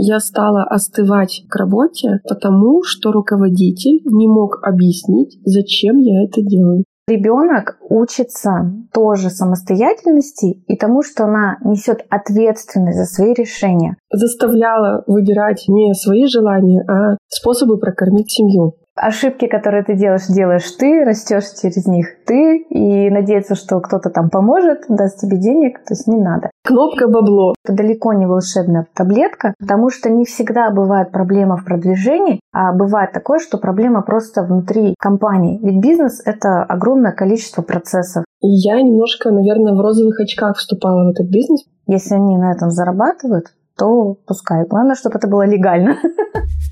я 0.00 0.20
стала 0.20 0.62
остывать 0.62 1.42
к 1.48 1.56
работе, 1.56 2.20
потому 2.28 2.82
что 2.84 3.10
руководитель 3.10 4.00
не 4.04 4.28
мог 4.28 4.60
объяснить, 4.62 5.38
зачем 5.44 5.96
я 5.98 6.24
это 6.24 6.40
делаю. 6.40 6.84
Ребенок 7.08 7.78
учится 7.88 8.70
тоже 8.92 9.30
самостоятельности 9.30 10.62
и 10.66 10.76
тому, 10.76 11.02
что 11.02 11.24
она 11.24 11.56
несет 11.64 12.04
ответственность 12.10 12.98
за 12.98 13.06
свои 13.06 13.32
решения. 13.32 13.96
Заставляла 14.12 15.04
выбирать 15.06 15.64
не 15.68 15.94
свои 15.94 16.26
желания, 16.26 16.84
а 16.86 17.16
способы 17.28 17.78
прокормить 17.78 18.30
семью 18.30 18.74
ошибки, 19.00 19.46
которые 19.46 19.84
ты 19.84 19.94
делаешь, 19.94 20.26
делаешь 20.26 20.70
ты, 20.72 21.04
растешь 21.04 21.44
через 21.60 21.86
них 21.86 22.06
ты, 22.26 22.58
и 22.58 23.10
надеяться, 23.10 23.54
что 23.54 23.80
кто-то 23.80 24.10
там 24.10 24.30
поможет, 24.30 24.84
даст 24.88 25.20
тебе 25.20 25.38
денег, 25.38 25.78
то 25.78 25.94
есть 25.94 26.06
не 26.06 26.20
надо. 26.20 26.50
Кнопка 26.64 27.08
бабло. 27.08 27.54
Это 27.64 27.74
далеко 27.74 28.12
не 28.12 28.26
волшебная 28.26 28.86
таблетка, 28.94 29.54
потому 29.58 29.90
что 29.90 30.10
не 30.10 30.24
всегда 30.24 30.70
бывает 30.70 31.10
проблема 31.10 31.56
в 31.56 31.64
продвижении, 31.64 32.40
а 32.52 32.72
бывает 32.72 33.12
такое, 33.12 33.38
что 33.38 33.58
проблема 33.58 34.02
просто 34.02 34.42
внутри 34.42 34.94
компании. 34.98 35.60
Ведь 35.62 35.80
бизнес— 35.80 36.20
это 36.24 36.62
огромное 36.62 37.12
количество 37.12 37.62
процессов. 37.62 38.24
Я 38.40 38.80
немножко, 38.82 39.30
наверное, 39.30 39.74
в 39.74 39.80
розовых 39.80 40.20
очках 40.20 40.56
вступала 40.56 41.04
в 41.04 41.10
этот 41.10 41.28
бизнес. 41.28 41.64
Если 41.86 42.14
они 42.14 42.36
на 42.36 42.52
этом 42.52 42.70
зарабатывают, 42.70 43.46
то 43.78 44.16
пускай. 44.26 44.66
Главное, 44.66 44.94
чтобы 44.94 45.16
это 45.18 45.28
было 45.28 45.46
легально. 45.46 45.96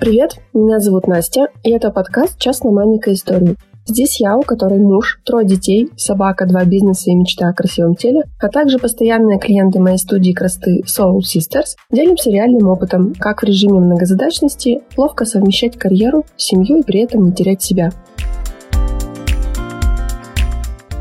Привет, 0.00 0.36
меня 0.54 0.78
зовут 0.78 1.08
Настя, 1.08 1.48
и 1.64 1.72
это 1.72 1.90
подкаст 1.90 2.38
«Частная 2.38 2.70
маленькая 2.70 3.14
история». 3.14 3.56
Здесь 3.84 4.20
я, 4.20 4.36
у 4.36 4.42
которой 4.42 4.78
муж, 4.78 5.20
трое 5.24 5.44
детей, 5.44 5.88
собака, 5.96 6.46
два 6.46 6.64
бизнеса 6.64 7.10
и 7.10 7.16
мечта 7.16 7.48
о 7.48 7.52
красивом 7.52 7.96
теле, 7.96 8.22
а 8.40 8.48
также 8.48 8.78
постоянные 8.78 9.40
клиенты 9.40 9.80
моей 9.80 9.98
студии 9.98 10.30
красоты 10.30 10.82
Soul 10.86 11.18
Sisters, 11.18 11.74
делимся 11.90 12.30
реальным 12.30 12.68
опытом, 12.68 13.12
как 13.18 13.42
в 13.42 13.44
режиме 13.44 13.80
многозадачности 13.80 14.82
ловко 14.96 15.24
совмещать 15.24 15.76
карьеру, 15.76 16.24
семью 16.36 16.78
и 16.78 16.84
при 16.84 17.00
этом 17.00 17.24
не 17.24 17.32
терять 17.32 17.62
себя. 17.62 17.90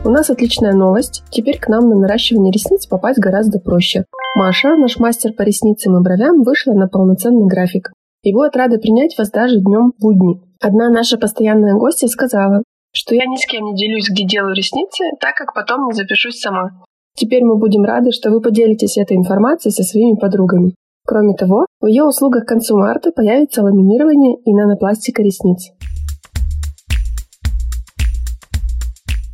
У 0.04 0.09
нас 0.09 0.32
отличная 0.32 0.73
новость. 0.73 1.23
Теперь 1.30 1.59
к 1.59 1.67
нам 1.67 1.88
на 1.88 2.00
наращивание 2.00 2.52
ресниц 2.52 2.88
попасть 2.88 3.20
гораздо 3.20 3.59
проще. 3.59 4.06
Маша, 4.34 4.76
наш 4.76 4.98
мастер 4.98 5.34
по 5.34 5.44
ресницам 5.44 5.98
и 5.98 6.02
бровям, 6.02 6.42
вышла 6.42 6.73
на 6.73 6.88
полноценный 6.88 7.45
график 7.45 7.92
и 8.28 8.33
будет 8.33 8.58
рада 8.58 8.78
принять 8.78 9.17
вас 9.17 9.31
даже 9.31 9.61
днем 9.61 9.94
будни. 10.00 10.42
Одна 10.59 10.89
наша 10.89 11.17
постоянная 11.17 11.75
гостья 11.75 12.08
сказала, 12.08 12.61
что 12.92 13.16
я 13.16 13.25
ни 13.25 13.38
с 13.38 13.45
кем 13.45 13.64
не 13.64 13.75
делюсь, 13.75 14.09
где 14.09 14.25
делаю 14.25 14.53
ресницы, 14.53 15.06
так 15.22 15.36
как 15.36 15.53
потом 15.53 15.88
не 15.88 15.94
запишусь 15.94 16.39
сама. 16.39 16.83
Теперь 17.16 17.44
мы 17.44 17.58
будем 17.58 17.83
рады, 17.83 18.11
что 18.11 18.30
вы 18.30 18.42
поделитесь 18.42 18.98
этой 18.98 19.16
информацией 19.16 19.72
со 19.72 19.83
своими 19.83 20.16
подругами. 20.16 20.75
Кроме 21.05 21.36
того, 21.36 21.66
в 21.80 21.86
ее 21.86 22.03
услугах 22.03 22.44
к 22.44 22.50
концу 22.50 22.78
марта 22.78 23.11
появится 23.11 23.64
ламинирование 23.64 24.36
и 24.44 24.53
нанопластика 24.53 25.22
ресниц. 25.22 25.72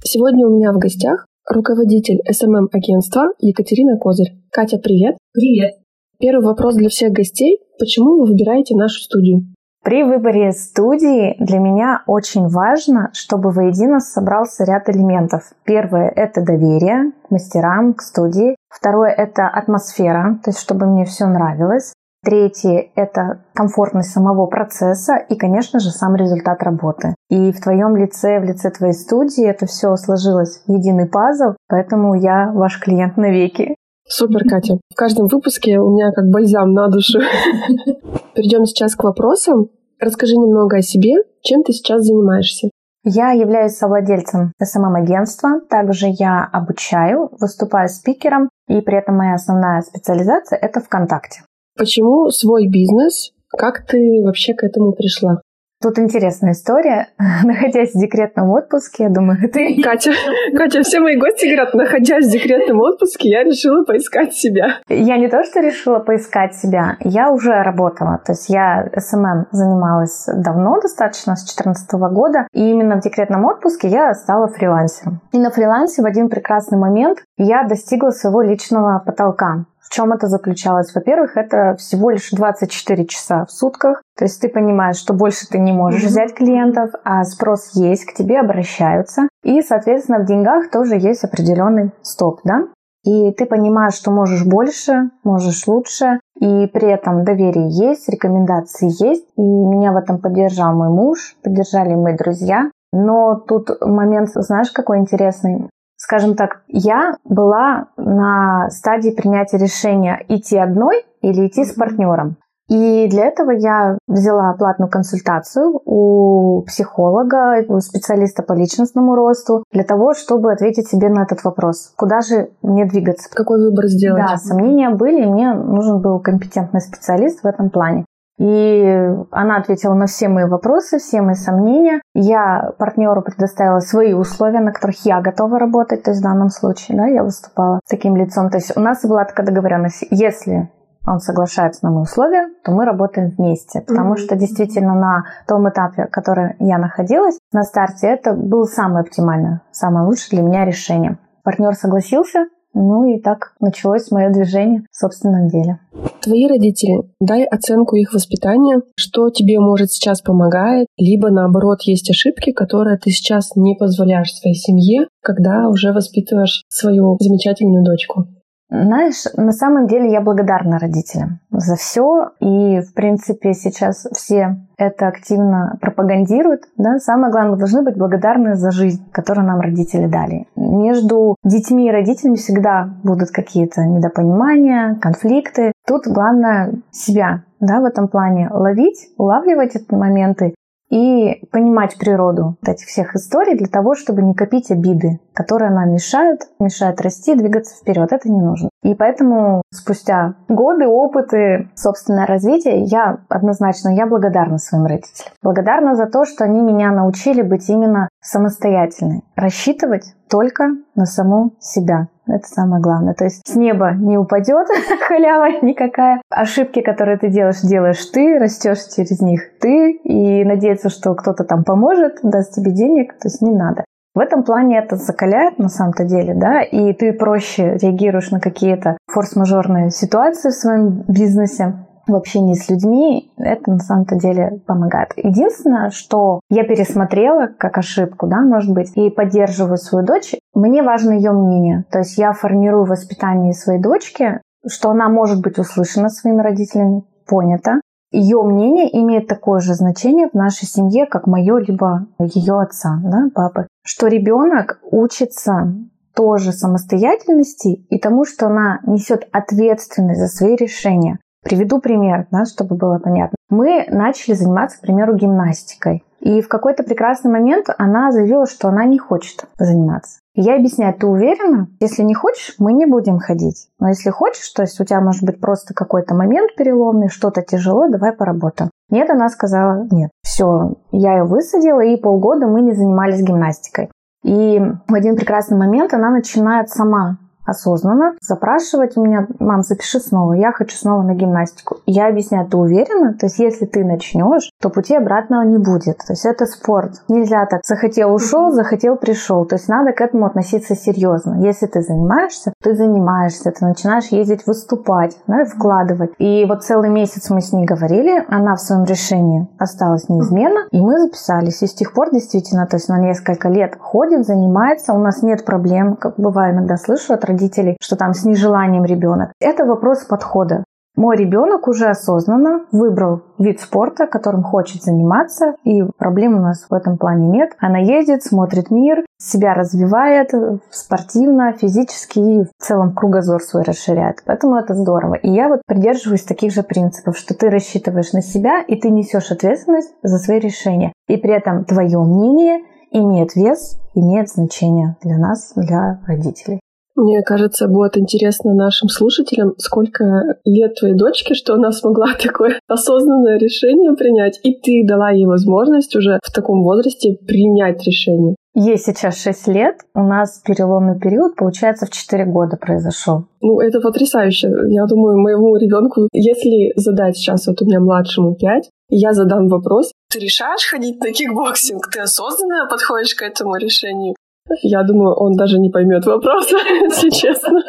Сегодня 0.03 0.45
у 0.45 0.55
меня 0.55 0.71
в 0.71 0.77
гостях 0.77 1.25
руководитель 1.49 2.19
SMM-агентства 2.29 3.33
Екатерина 3.39 3.97
Козырь. 3.97 4.37
Катя, 4.51 4.77
привет! 4.77 5.17
Привет! 5.33 5.82
Первый 6.23 6.45
вопрос 6.45 6.75
для 6.75 6.87
всех 6.87 7.11
гостей. 7.11 7.59
Почему 7.77 8.21
вы 8.21 8.27
выбираете 8.27 8.77
нашу 8.77 9.01
студию? 9.01 9.53
При 9.83 10.03
выборе 10.03 10.53
студии 10.53 11.35
для 11.37 11.59
меня 11.59 12.01
очень 12.07 12.47
важно, 12.47 13.09
чтобы 13.11 13.49
воедино 13.49 13.99
собрался 13.99 14.63
ряд 14.63 14.87
элементов. 14.87 15.51
Первое– 15.65 16.07
это 16.15 16.41
доверие 16.41 17.11
к 17.27 17.29
мастерам, 17.29 17.93
к 17.93 18.01
студии. 18.01 18.55
Второе– 18.69 19.11
это 19.17 19.49
атмосфера, 19.49 20.39
то 20.41 20.51
есть 20.51 20.61
чтобы 20.61 20.85
мне 20.85 21.03
все 21.03 21.25
нравилось. 21.25 21.91
Третье– 22.23 22.87
это 22.95 23.43
комфортность 23.53 24.11
самого 24.11 24.45
процесса 24.45 25.17
и, 25.17 25.35
конечно 25.35 25.81
же, 25.81 25.89
сам 25.89 26.15
результат 26.15 26.63
работы. 26.63 27.15
И 27.29 27.51
в 27.51 27.59
твоем 27.59 27.97
лице, 27.97 28.39
в 28.39 28.45
лице 28.45 28.71
твоей 28.71 28.93
студии 28.93 29.45
это 29.45 29.65
все 29.65 29.93
сложилось 29.97 30.63
в 30.65 30.71
единый 30.71 31.05
пазл, 31.05 31.57
поэтому 31.67 32.13
я 32.15 32.49
ваш 32.53 32.79
клиент 32.79 33.17
навеки. 33.17 33.75
Супер, 34.07 34.43
Катя. 34.47 34.79
В 34.91 34.95
каждом 34.95 35.27
выпуске 35.27 35.79
у 35.79 35.89
меня 35.89 36.11
как 36.11 36.29
бальзам 36.29 36.73
на 36.73 36.87
душу. 36.89 37.19
Перейдем 38.35 38.65
сейчас 38.65 38.95
к 38.95 39.03
вопросам. 39.03 39.69
Расскажи 39.99 40.35
немного 40.35 40.77
о 40.77 40.81
себе, 40.81 41.13
чем 41.41 41.63
ты 41.63 41.71
сейчас 41.71 42.03
занимаешься. 42.03 42.69
Я 43.05 43.31
являюсь 43.31 43.75
совладельцем 43.75 44.53
СММ-агентства. 44.61 45.61
Также 45.69 46.07
я 46.07 46.43
обучаю, 46.51 47.29
выступаю 47.39 47.89
спикером, 47.89 48.49
и 48.67 48.79
при 48.81 48.97
этом 48.97 49.17
моя 49.17 49.35
основная 49.35 49.81
специализация– 49.81 50.57
это 50.61 50.79
ВКонтакте. 50.79 51.41
Почему 51.77 52.29
свой 52.29 52.67
бизнес? 52.67 53.31
Как 53.49 53.85
ты 53.85 54.21
вообще 54.23 54.53
к 54.53 54.63
этому 54.63 54.93
пришла? 54.93 55.41
Тут 55.83 55.99
интересная 55.99 56.53
история. 56.53 57.09
Находясь 57.43 57.93
в 57.93 57.99
декретном 57.99 58.49
отпуске, 58.51 59.03
я 59.03 59.09
думаю, 59.09 59.37
ты... 59.51 59.81
Катя, 59.83 60.13
Катя, 60.55 60.81
все 60.81 61.01
мои 61.01 61.17
гости 61.17 61.45
говорят, 61.45 61.73
находясь 61.73 62.25
в 62.25 62.31
декретном 62.31 62.79
отпуске, 62.79 63.27
я 63.29 63.43
решила 63.43 63.83
поискать 63.83 64.33
себя. 64.33 64.77
Я 64.87 65.17
не 65.17 65.27
то, 65.27 65.43
что 65.43 65.59
решила 65.59 65.99
поискать 65.99 66.55
себя, 66.55 66.95
я 67.01 67.31
уже 67.31 67.51
работала. 67.51 68.21
То 68.25 68.31
есть 68.31 68.47
я 68.47 68.89
SMM 68.95 69.47
занималась 69.51 70.25
давно, 70.33 70.79
достаточно, 70.79 71.35
с 71.35 71.43
2014 71.43 71.91
года. 72.13 72.47
И 72.53 72.61
именно 72.61 72.95
в 72.95 73.01
декретном 73.01 73.43
отпуске 73.43 73.89
я 73.89 74.13
стала 74.13 74.47
фрилансером. 74.47 75.19
И 75.33 75.37
на 75.37 75.51
фрилансе 75.51 76.01
в 76.01 76.05
один 76.05 76.29
прекрасный 76.29 76.77
момент 76.77 77.19
я 77.37 77.63
достигла 77.67 78.11
своего 78.11 78.41
личного 78.41 79.03
потолка 79.05 79.65
чем 79.93 80.11
это 80.11 80.27
заключалось? 80.27 80.93
Во-первых, 80.93 81.37
это 81.37 81.75
всего 81.77 82.09
лишь 82.09 82.31
24 82.31 83.05
часа 83.05 83.45
в 83.45 83.51
сутках. 83.51 84.01
То 84.17 84.25
есть 84.25 84.41
ты 84.41 84.49
понимаешь, 84.49 84.97
что 84.97 85.13
больше 85.13 85.47
ты 85.47 85.59
не 85.59 85.71
можешь 85.71 86.03
взять 86.03 86.33
клиентов, 86.33 86.89
а 87.03 87.23
спрос 87.23 87.71
есть, 87.75 88.05
к 88.05 88.13
тебе 88.13 88.39
обращаются. 88.39 89.27
И, 89.43 89.61
соответственно, 89.61 90.19
в 90.19 90.25
деньгах 90.25 90.71
тоже 90.71 90.95
есть 90.95 91.23
определенный 91.23 91.91
стоп, 92.01 92.39
да? 92.43 92.67
И 93.05 93.31
ты 93.33 93.45
понимаешь, 93.45 93.93
что 93.93 94.11
можешь 94.11 94.45
больше, 94.45 95.11
можешь 95.23 95.67
лучше, 95.67 96.19
и 96.39 96.67
при 96.67 96.89
этом 96.89 97.23
доверие 97.23 97.69
есть, 97.69 98.09
рекомендации 98.09 98.87
есть. 99.05 99.27
И 99.35 99.41
меня 99.41 99.91
в 99.91 99.97
этом 99.97 100.19
поддержал 100.19 100.73
мой 100.73 100.89
муж, 100.89 101.35
поддержали 101.43 101.93
мои 101.95 102.15
друзья. 102.15 102.71
Но 102.93 103.35
тут 103.35 103.69
момент, 103.81 104.29
знаешь, 104.33 104.71
какой 104.71 104.99
интересный? 104.99 105.67
Скажем 106.03 106.35
так, 106.35 106.63
я 106.67 107.15
была 107.23 107.87
на 107.95 108.69
стадии 108.69 109.11
принятия 109.11 109.57
решения 109.57 110.21
идти 110.27 110.57
одной 110.57 111.05
или 111.21 111.47
идти 111.47 111.63
с 111.63 111.73
партнером. 111.73 112.35
И 112.69 113.07
для 113.09 113.27
этого 113.27 113.51
я 113.51 113.97
взяла 114.07 114.53
платную 114.53 114.89
консультацию 114.89 115.79
у 115.85 116.63
психолога, 116.63 117.63
у 117.67 117.79
специалиста 117.79 118.43
по 118.43 118.53
личностному 118.53 119.15
росту, 119.15 119.63
для 119.71 119.83
того, 119.83 120.13
чтобы 120.13 120.51
ответить 120.51 120.89
себе 120.89 121.09
на 121.09 121.23
этот 121.23 121.43
вопрос. 121.43 121.93
Куда 121.95 122.19
же 122.19 122.49
мне 122.61 122.85
двигаться? 122.85 123.29
Какой 123.33 123.59
выбор 123.59 123.87
сделать? 123.87 124.25
Да, 124.27 124.37
сомнения 124.37 124.89
были, 124.89 125.23
и 125.23 125.29
мне 125.29 125.53
нужен 125.53 126.01
был 126.01 126.19
компетентный 126.19 126.81
специалист 126.81 127.43
в 127.43 127.47
этом 127.47 127.69
плане. 127.69 128.05
И 128.39 129.09
она 129.31 129.57
ответила 129.57 129.93
на 129.93 130.07
все 130.07 130.27
мои 130.27 130.45
вопросы, 130.45 130.97
все 130.97 131.21
мои 131.21 131.35
сомнения. 131.35 132.01
Я 132.13 132.71
партнеру 132.79 133.21
предоставила 133.21 133.79
свои 133.79 134.13
условия, 134.13 134.59
на 134.59 134.71
которых 134.71 135.05
я 135.05 135.21
готова 135.21 135.59
работать. 135.59 136.03
То 136.03 136.11
есть 136.11 136.21
в 136.21 136.23
данном 136.23 136.49
случае 136.49 136.97
да, 136.97 137.05
я 137.05 137.23
выступала 137.23 137.79
таким 137.87 138.15
лицом. 138.15 138.49
То 138.49 138.57
есть 138.57 138.75
у 138.75 138.79
нас 138.79 139.05
была 139.05 139.25
такая 139.25 139.45
договоренность, 139.45 140.05
если 140.09 140.71
он 141.05 141.19
соглашается 141.19 141.85
на 141.85 141.91
мои 141.91 142.03
условия, 142.03 142.49
то 142.63 142.71
мы 142.71 142.85
работаем 142.85 143.29
вместе. 143.29 143.81
Потому 143.81 144.13
mm-hmm. 144.13 144.17
что 144.17 144.35
действительно 144.35 144.95
на 144.95 145.25
том 145.47 145.67
этапе, 145.69 146.05
который 146.05 146.55
я 146.59 146.77
находилась, 146.77 147.37
на 147.51 147.63
старте, 147.63 148.07
это 148.07 148.33
было 148.33 148.63
самое 148.63 149.01
оптимальное, 149.01 149.61
самое 149.71 150.05
лучшее 150.05 150.39
для 150.39 150.41
меня 150.47 150.65
решение. 150.65 151.17
Партнер 151.43 151.73
согласился, 151.75 152.47
ну 152.73 153.05
и 153.05 153.19
так 153.19 153.53
началось 153.59 154.11
мое 154.11 154.31
движение 154.31 154.83
в 154.91 154.95
собственном 154.95 155.47
деле. 155.47 155.79
Твои 156.21 156.47
родители, 156.47 157.03
дай 157.19 157.43
оценку 157.43 157.95
их 157.95 158.13
воспитания, 158.13 158.81
что 158.95 159.29
тебе, 159.29 159.59
может, 159.59 159.91
сейчас 159.91 160.21
помогает, 160.21 160.87
либо 160.97 161.29
наоборот 161.29 161.81
есть 161.83 162.09
ошибки, 162.09 162.51
которые 162.51 162.97
ты 162.97 163.11
сейчас 163.11 163.55
не 163.55 163.75
позволяешь 163.75 164.33
своей 164.33 164.55
семье, 164.55 165.07
когда 165.21 165.67
уже 165.69 165.91
воспитываешь 165.91 166.63
свою 166.69 167.17
замечательную 167.19 167.83
дочку. 167.83 168.27
Знаешь, 168.73 169.25
на 169.37 169.51
самом 169.51 169.85
деле 169.85 170.11
я 170.11 170.19
благодарна 170.19 170.79
родителям 170.79 171.39
за 171.51 171.75
все. 171.75 172.31
И, 172.39 172.81
в 172.81 172.95
принципе, 172.95 173.53
сейчас 173.53 174.07
все 174.13 174.57
это 174.77 175.07
активно 175.07 175.77
пропагандируют. 175.79 176.63
Да? 176.75 176.97
Самое 176.97 177.31
главное, 177.31 177.55
должны 177.55 177.83
быть 177.83 177.95
благодарны 177.95 178.55
за 178.55 178.71
жизнь, 178.71 179.07
которую 179.11 179.45
нам 179.45 179.59
родители 179.59 180.07
дали. 180.07 180.47
Между 180.55 181.35
детьми 181.43 181.87
и 181.87 181.91
родителями 181.91 182.35
всегда 182.35 182.89
будут 183.03 183.29
какие-то 183.29 183.85
недопонимания, 183.85 184.95
конфликты. 184.95 185.71
Тут 185.85 186.07
главное 186.07 186.73
себя 186.91 187.43
да, 187.59 187.79
в 187.79 187.85
этом 187.85 188.07
плане 188.07 188.49
ловить, 188.51 189.07
улавливать 189.17 189.75
эти 189.75 189.93
моменты 189.93 190.55
и 190.93 191.43
понимать 191.51 191.97
природу 191.97 192.55
этих 192.63 192.85
всех 192.85 193.15
историй 193.15 193.57
для 193.57 193.65
того, 193.65 193.95
чтобы 193.95 194.21
не 194.21 194.35
копить 194.35 194.69
обиды, 194.69 195.19
которые 195.33 195.71
нам 195.71 195.91
мешают, 195.91 196.41
мешают 196.59 197.01
расти, 197.01 197.33
двигаться 197.33 197.75
вперед. 197.75 198.11
Это 198.11 198.29
не 198.29 198.39
нужно. 198.39 198.69
И 198.83 198.93
поэтому 198.93 199.63
спустя 199.71 200.35
годы, 200.47 200.87
опыты, 200.87 201.71
собственное 201.73 202.27
развитие, 202.27 202.83
я 202.83 203.17
однозначно, 203.27 203.89
я 203.89 204.05
благодарна 204.05 204.59
своим 204.59 204.85
родителям. 204.85 205.33
Благодарна 205.41 205.95
за 205.95 206.05
то, 206.05 206.25
что 206.25 206.43
они 206.43 206.61
меня 206.61 206.91
научили 206.91 207.41
быть 207.41 207.67
именно 207.69 208.07
самостоятельной. 208.21 209.23
Рассчитывать 209.35 210.13
только 210.29 210.75
на 210.93 211.05
саму 211.07 211.53
себя. 211.59 212.07
Это 212.27 212.47
самое 212.47 212.81
главное. 212.81 213.13
То 213.13 213.25
есть 213.25 213.41
с 213.45 213.55
неба 213.55 213.93
не 213.93 214.17
упадет 214.17 214.67
халява 215.07 215.61
никакая. 215.61 216.21
Ошибки, 216.29 216.81
которые 216.81 217.17
ты 217.17 217.29
делаешь, 217.29 217.61
делаешь 217.61 218.05
ты, 218.05 218.39
растешь 218.39 218.83
через 218.95 219.21
них 219.21 219.41
ты, 219.59 219.91
и 219.91 220.43
надеяться, 220.45 220.89
что 220.89 221.13
кто-то 221.15 221.43
там 221.43 221.63
поможет, 221.63 222.19
даст 222.23 222.53
тебе 222.53 222.71
денег, 222.71 223.13
то 223.13 223.27
есть 223.27 223.41
не 223.41 223.51
надо. 223.51 223.83
В 224.15 224.19
этом 224.19 224.43
плане 224.43 224.77
это 224.77 224.95
закаляет 224.95 225.57
на 225.57 225.69
самом-то 225.69 226.03
деле, 226.05 226.35
да, 226.35 226.61
и 226.61 226.93
ты 226.93 227.13
проще 227.13 227.77
реагируешь 227.81 228.29
на 228.29 228.39
какие-то 228.39 228.95
форс-мажорные 229.11 229.89
ситуации 229.89 230.49
в 230.49 230.53
своем 230.53 231.03
бизнесе, 231.07 231.82
в 232.07 232.15
общении 232.15 232.53
с 232.53 232.69
людьми, 232.69 233.31
это 233.37 233.71
на 233.71 233.79
самом-то 233.79 234.15
деле 234.15 234.61
помогает. 234.65 235.09
Единственное, 235.15 235.89
что 235.89 236.41
я 236.49 236.63
пересмотрела 236.63 237.47
как 237.47 237.77
ошибку, 237.77 238.27
да, 238.27 238.41
может 238.41 238.73
быть, 238.73 238.91
и 238.95 239.09
поддерживаю 239.09 239.77
свою 239.77 240.05
дочь, 240.05 240.35
мне 240.53 240.83
важно 240.83 241.11
ее 241.11 241.31
мнение. 241.31 241.85
То 241.91 241.99
есть 241.99 242.17
я 242.17 242.33
формирую 242.33 242.85
воспитание 242.85 243.53
своей 243.53 243.81
дочки, 243.81 244.41
что 244.67 244.91
она 244.91 245.09
может 245.09 245.41
быть 245.41 245.57
услышана 245.57 246.09
своими 246.09 246.41
родителями, 246.41 247.03
понята. 247.27 247.79
Ее 248.11 248.43
мнение 248.43 248.95
имеет 249.01 249.27
такое 249.27 249.59
же 249.59 249.73
значение 249.73 250.29
в 250.29 250.35
нашей 250.35 250.65
семье, 250.65 251.07
как 251.07 251.25
мое, 251.25 251.57
либо 251.57 252.05
ее 252.19 252.61
отца, 252.61 252.99
да, 253.03 253.29
папы. 253.33 253.67
Что 253.83 254.07
ребенок 254.07 254.79
учится 254.91 255.73
тоже 256.13 256.51
самостоятельности 256.51 257.85
и 257.89 257.97
тому, 257.97 258.23
что 258.23 258.47
она 258.47 258.81
несет 258.85 259.27
ответственность 259.31 260.19
за 260.19 260.27
свои 260.27 260.55
решения. 260.55 261.17
Приведу 261.43 261.79
пример, 261.79 262.27
да, 262.31 262.45
чтобы 262.45 262.75
было 262.75 262.99
понятно. 262.99 263.35
Мы 263.49 263.85
начали 263.89 264.33
заниматься, 264.33 264.77
к 264.77 264.81
примеру, 264.81 265.15
гимнастикой. 265.15 266.03
И 266.19 266.41
в 266.41 266.47
какой-то 266.47 266.83
прекрасный 266.83 267.29
момент 267.29 267.67
она 267.77 268.11
заявила, 268.11 268.47
что 268.47 268.69
она 268.69 268.85
не 268.85 268.97
хочет 268.97 269.43
заниматься. 269.57 270.19
Я 270.35 270.55
объясняю, 270.55 270.93
ты 270.93 271.05
уверена? 271.05 271.67
Если 271.81 272.01
не 272.01 272.13
хочешь, 272.13 272.55
мы 272.57 272.71
не 272.71 272.85
будем 272.85 273.19
ходить. 273.19 273.67
Но 273.79 273.89
если 273.89 274.09
хочешь, 274.09 274.49
то 274.49 274.61
есть 274.61 274.79
у 274.79 274.85
тебя 274.85 275.01
может 275.01 275.23
быть 275.23 275.41
просто 275.41 275.73
какой-то 275.73 276.15
момент 276.15 276.55
переломный, 276.55 277.09
что-то 277.09 277.41
тяжело, 277.41 277.89
давай 277.89 278.13
поработаем. 278.13 278.71
Нет, 278.89 279.09
она 279.09 279.27
сказала 279.27 279.85
нет. 279.91 280.11
Все, 280.23 280.75
я 280.91 281.17
ее 281.17 281.23
высадила, 281.25 281.81
и 281.81 281.97
полгода 281.97 282.47
мы 282.47 282.61
не 282.61 282.71
занимались 282.71 283.21
гимнастикой. 283.21 283.89
И 284.23 284.61
в 284.87 284.93
один 284.93 285.17
прекрасный 285.17 285.57
момент 285.57 285.93
она 285.93 286.09
начинает 286.09 286.69
сама 286.69 287.17
осознанно 287.45 288.15
запрашивать 288.21 288.97
у 288.97 289.03
меня, 289.03 289.27
мам, 289.39 289.61
запиши 289.61 289.99
снова, 289.99 290.33
я 290.33 290.51
хочу 290.51 290.75
снова 290.75 291.01
на 291.01 291.13
гимнастику. 291.13 291.77
Я 291.85 292.07
объясняю, 292.07 292.47
ты 292.47 292.57
уверена? 292.57 293.13
То 293.13 293.25
есть 293.25 293.39
если 293.39 293.65
ты 293.65 293.83
начнешь, 293.83 294.49
то 294.63 294.69
пути 294.69 294.95
обратного 294.95 295.41
не 295.41 295.57
будет. 295.57 295.97
То 295.97 296.13
есть 296.13 296.25
это 296.25 296.45
спорт. 296.45 296.93
Нельзя 297.09 297.45
так, 297.45 297.59
захотел 297.65 298.13
ушел, 298.13 298.51
захотел 298.51 298.95
пришел. 298.95 299.45
То 299.45 299.55
есть 299.55 299.67
надо 299.67 299.91
к 299.91 299.99
этому 299.99 300.25
относиться 300.25 300.73
серьезно. 300.73 301.45
Если 301.45 301.65
ты 301.65 301.81
занимаешься, 301.81 302.53
ты 302.63 302.73
занимаешься, 302.73 303.51
ты 303.51 303.65
начинаешь 303.65 304.07
ездить 304.07 304.47
выступать, 304.47 305.17
да, 305.27 305.43
вкладывать. 305.43 306.11
И 306.17 306.45
вот 306.45 306.63
целый 306.63 306.89
месяц 306.89 307.29
мы 307.29 307.41
с 307.41 307.51
ней 307.51 307.65
говорили, 307.65 308.23
она 308.29 308.55
в 308.55 308.61
своем 308.61 308.85
решении 308.85 309.49
осталась 309.59 310.07
неизменно, 310.07 310.65
и 310.71 310.79
мы 310.79 310.97
записались. 310.97 311.61
И 311.61 311.67
с 311.67 311.73
тех 311.73 311.93
пор 311.93 312.11
действительно, 312.11 312.65
то 312.65 312.77
есть 312.77 312.87
на 312.87 312.97
несколько 312.99 313.49
лет 313.49 313.75
ходит, 313.77 314.25
занимается, 314.25 314.93
у 314.93 314.99
нас 314.99 315.23
нет 315.23 315.43
проблем, 315.43 315.97
как 315.97 316.15
бывает 316.17 316.55
иногда 316.55 316.77
слышу 316.77 317.13
от 317.13 317.25
родителей, 317.25 317.75
что 317.81 317.97
там 317.97 318.13
с 318.13 318.23
нежеланием 318.23 318.85
ребенок. 318.85 319.33
Это 319.41 319.65
вопрос 319.65 320.05
подхода. 320.05 320.63
Мой 320.95 321.17
ребенок 321.17 321.67
уже 321.67 321.87
осознанно 321.87 322.65
выбрал 322.71 323.23
вид 323.39 323.59
спорта, 323.59 324.05
которым 324.05 324.43
хочет 324.43 324.83
заниматься, 324.83 325.55
и 325.63 325.81
проблем 325.97 326.35
у 326.35 326.41
нас 326.41 326.67
в 326.69 326.73
этом 326.73 326.97
плане 326.97 327.27
нет. 327.29 327.53
Она 327.59 327.79
ездит, 327.79 328.23
смотрит 328.23 328.69
мир, 328.69 329.03
себя 329.17 329.55
развивает 329.55 330.29
спортивно, 330.69 331.53
физически 331.53 332.19
и 332.19 332.43
в 332.43 332.51
целом 332.59 332.93
кругозор 332.93 333.41
свой 333.41 333.63
расширяет. 333.63 334.17
Поэтому 334.25 334.55
это 334.55 334.75
здорово. 334.75 335.15
И 335.15 335.31
я 335.31 335.49
вот 335.49 335.61
придерживаюсь 335.65 336.23
таких 336.23 336.53
же 336.53 336.61
принципов, 336.61 337.17
что 337.17 337.33
ты 337.33 337.49
рассчитываешь 337.49 338.13
на 338.13 338.21
себя, 338.21 338.61
и 338.61 338.75
ты 338.75 338.91
несешь 338.91 339.31
ответственность 339.31 339.93
за 340.03 340.17
свои 340.19 340.39
решения. 340.39 340.93
И 341.07 341.17
при 341.17 341.33
этом 341.33 341.65
твое 341.65 341.97
мнение 341.97 342.59
имеет 342.91 343.35
вес, 343.35 343.79
имеет 343.95 344.29
значение 344.29 344.95
для 345.01 345.17
нас, 345.17 345.53
для 345.55 345.99
родителей. 346.05 346.59
Мне 346.95 347.21
кажется, 347.23 347.67
будет 347.67 347.97
интересно 347.97 348.53
нашим 348.53 348.87
слушателям, 348.87 349.53
сколько 349.57 350.37
лет 350.45 350.75
твоей 350.75 350.95
дочке, 350.95 351.33
что 351.33 351.55
она 351.55 351.71
смогла 351.71 352.07
такое 352.21 352.59
осознанное 352.67 353.37
решение 353.39 353.93
принять, 353.95 354.39
и 354.43 354.53
ты 354.59 354.85
дала 354.87 355.09
ей 355.11 355.25
возможность 355.25 355.95
уже 355.95 356.19
в 356.23 356.31
таком 356.31 356.63
возрасте 356.63 357.17
принять 357.27 357.83
решение. 357.85 358.35
Ей 358.55 358.77
сейчас 358.77 359.19
6 359.23 359.47
лет, 359.47 359.77
у 359.95 360.01
нас 360.01 360.39
переломный 360.45 360.99
период, 360.99 361.35
получается, 361.35 361.87
в 361.87 361.89
4 361.89 362.25
года 362.25 362.55
произошел. 362.55 363.25
Ну, 363.41 363.59
это 363.59 363.81
потрясающе. 363.81 364.47
Я 364.67 364.85
думаю, 364.85 365.17
моему 365.17 365.55
ребенку, 365.57 366.07
если 366.13 366.71
задать 366.75 367.17
сейчас 367.17 367.47
вот 367.47 367.59
у 367.63 367.65
меня 367.65 367.79
младшему 367.79 368.35
5, 368.35 368.69
я 368.89 369.13
задам 369.13 369.47
вопрос, 369.47 369.91
ты 370.11 370.19
решаешь 370.19 370.69
ходить 370.69 370.99
на 370.99 371.11
кикбоксинг? 371.11 371.89
Ты 371.89 372.01
осознанно 372.01 372.67
подходишь 372.69 373.15
к 373.15 373.23
этому 373.23 373.55
решению? 373.55 374.13
Я 374.61 374.83
думаю, 374.83 375.15
он 375.15 375.33
даже 375.33 375.59
не 375.59 375.69
поймет 375.69 376.05
вопроса, 376.05 376.57
если 376.81 377.09
честно. 377.09 377.61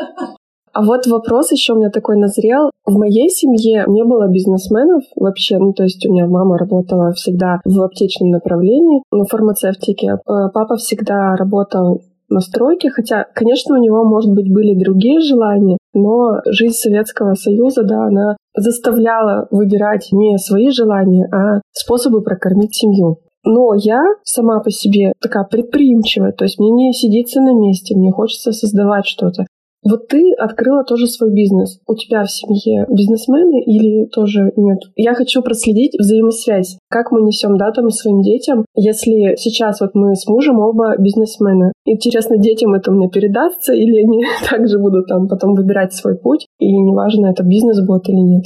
А 0.73 0.83
вот 0.85 1.07
вопрос 1.07 1.53
еще 1.53 1.73
у 1.73 1.77
меня 1.77 1.91
такой 1.91 2.17
назрел. 2.17 2.71
В 2.85 2.99
моей 2.99 3.31
семье 3.31 3.85
не 3.87 4.03
было 4.03 4.27
бизнесменов 4.29 5.05
вообще. 5.15 5.59
Ну, 5.59 5.73
то 5.73 5.85
есть 5.85 6.05
у 6.05 6.13
меня 6.13 6.27
мама 6.27 6.59
работала 6.59 7.13
всегда 7.13 7.61
в 7.65 7.81
аптечном 7.81 8.31
направлении, 8.31 9.03
на 9.13 9.25
фармацевтике. 9.25 10.19
А 10.27 10.49
папа 10.49 10.77
всегда 10.77 11.37
работал 11.37 12.03
на 12.29 12.41
стройке, 12.41 12.91
хотя, 12.91 13.25
конечно, 13.35 13.77
у 13.77 13.81
него, 13.81 14.03
может 14.05 14.33
быть, 14.33 14.53
были 14.53 14.75
другие 14.75 15.21
желания, 15.21 15.79
но 15.93 16.41
жизнь 16.47 16.75
Советского 16.75 17.35
Союза, 17.35 17.85
да, 17.85 18.07
она 18.07 18.37
заставляла 18.57 19.47
выбирать 19.51 20.09
не 20.11 20.37
свои 20.39 20.71
желания, 20.71 21.29
а 21.33 21.61
способы 21.73 22.23
прокормить 22.23 22.75
семью. 22.75 23.19
Но 23.45 23.75
я 23.75 24.03
сама 24.23 24.61
по 24.61 24.71
себе 24.71 25.13
такая 25.21 25.45
предприимчивая, 25.45 26.33
то 26.33 26.45
есть 26.45 26.59
мне 26.59 26.71
не 26.71 26.93
сидится 26.93 27.41
на 27.41 27.55
месте, 27.55 27.95
мне 27.97 28.11
хочется 28.11 28.53
создавать 28.53 29.07
что-то. 29.07 29.45
Вот 29.85 30.09
ты 30.09 30.33
открыла 30.39 30.83
тоже 30.83 31.07
свой 31.07 31.31
бизнес. 31.31 31.79
У 31.87 31.95
тебя 31.95 32.25
в 32.25 32.31
семье 32.31 32.87
бизнесмены 32.89 33.63
или 33.65 34.07
тоже 34.07 34.51
нет? 34.57 34.79
Я 34.97 35.15
хочу 35.15 35.43
проследить 35.43 35.95
взаимосвязь. 35.99 36.79
Как 36.89 37.13
мы 37.13 37.21
несем 37.21 37.59
да, 37.59 37.71
там 37.71 37.91
своим 37.91 38.23
детям, 38.23 38.65
если 38.75 39.37
сейчас 39.37 39.81
вот 39.83 39.91
мы 39.95 40.15
с 40.15 40.27
мужем 40.27 40.59
оба 40.59 40.97
бизнесмены. 40.99 41.73
Интересно, 41.85 42.39
детям 42.39 42.73
это 42.73 42.93
мне 42.93 43.11
передастся 43.11 43.75
или 43.75 44.03
они 44.03 44.25
также 44.49 44.79
будут 44.79 45.07
там 45.07 45.29
потом 45.29 45.55
выбирать 45.55 45.93
свой 45.93 46.17
путь, 46.17 46.47
и 46.59 46.73
неважно, 46.73 47.27
это 47.27 47.43
бизнес 47.43 47.85
будет 47.87 48.09
или 48.09 48.21
нет. 48.21 48.45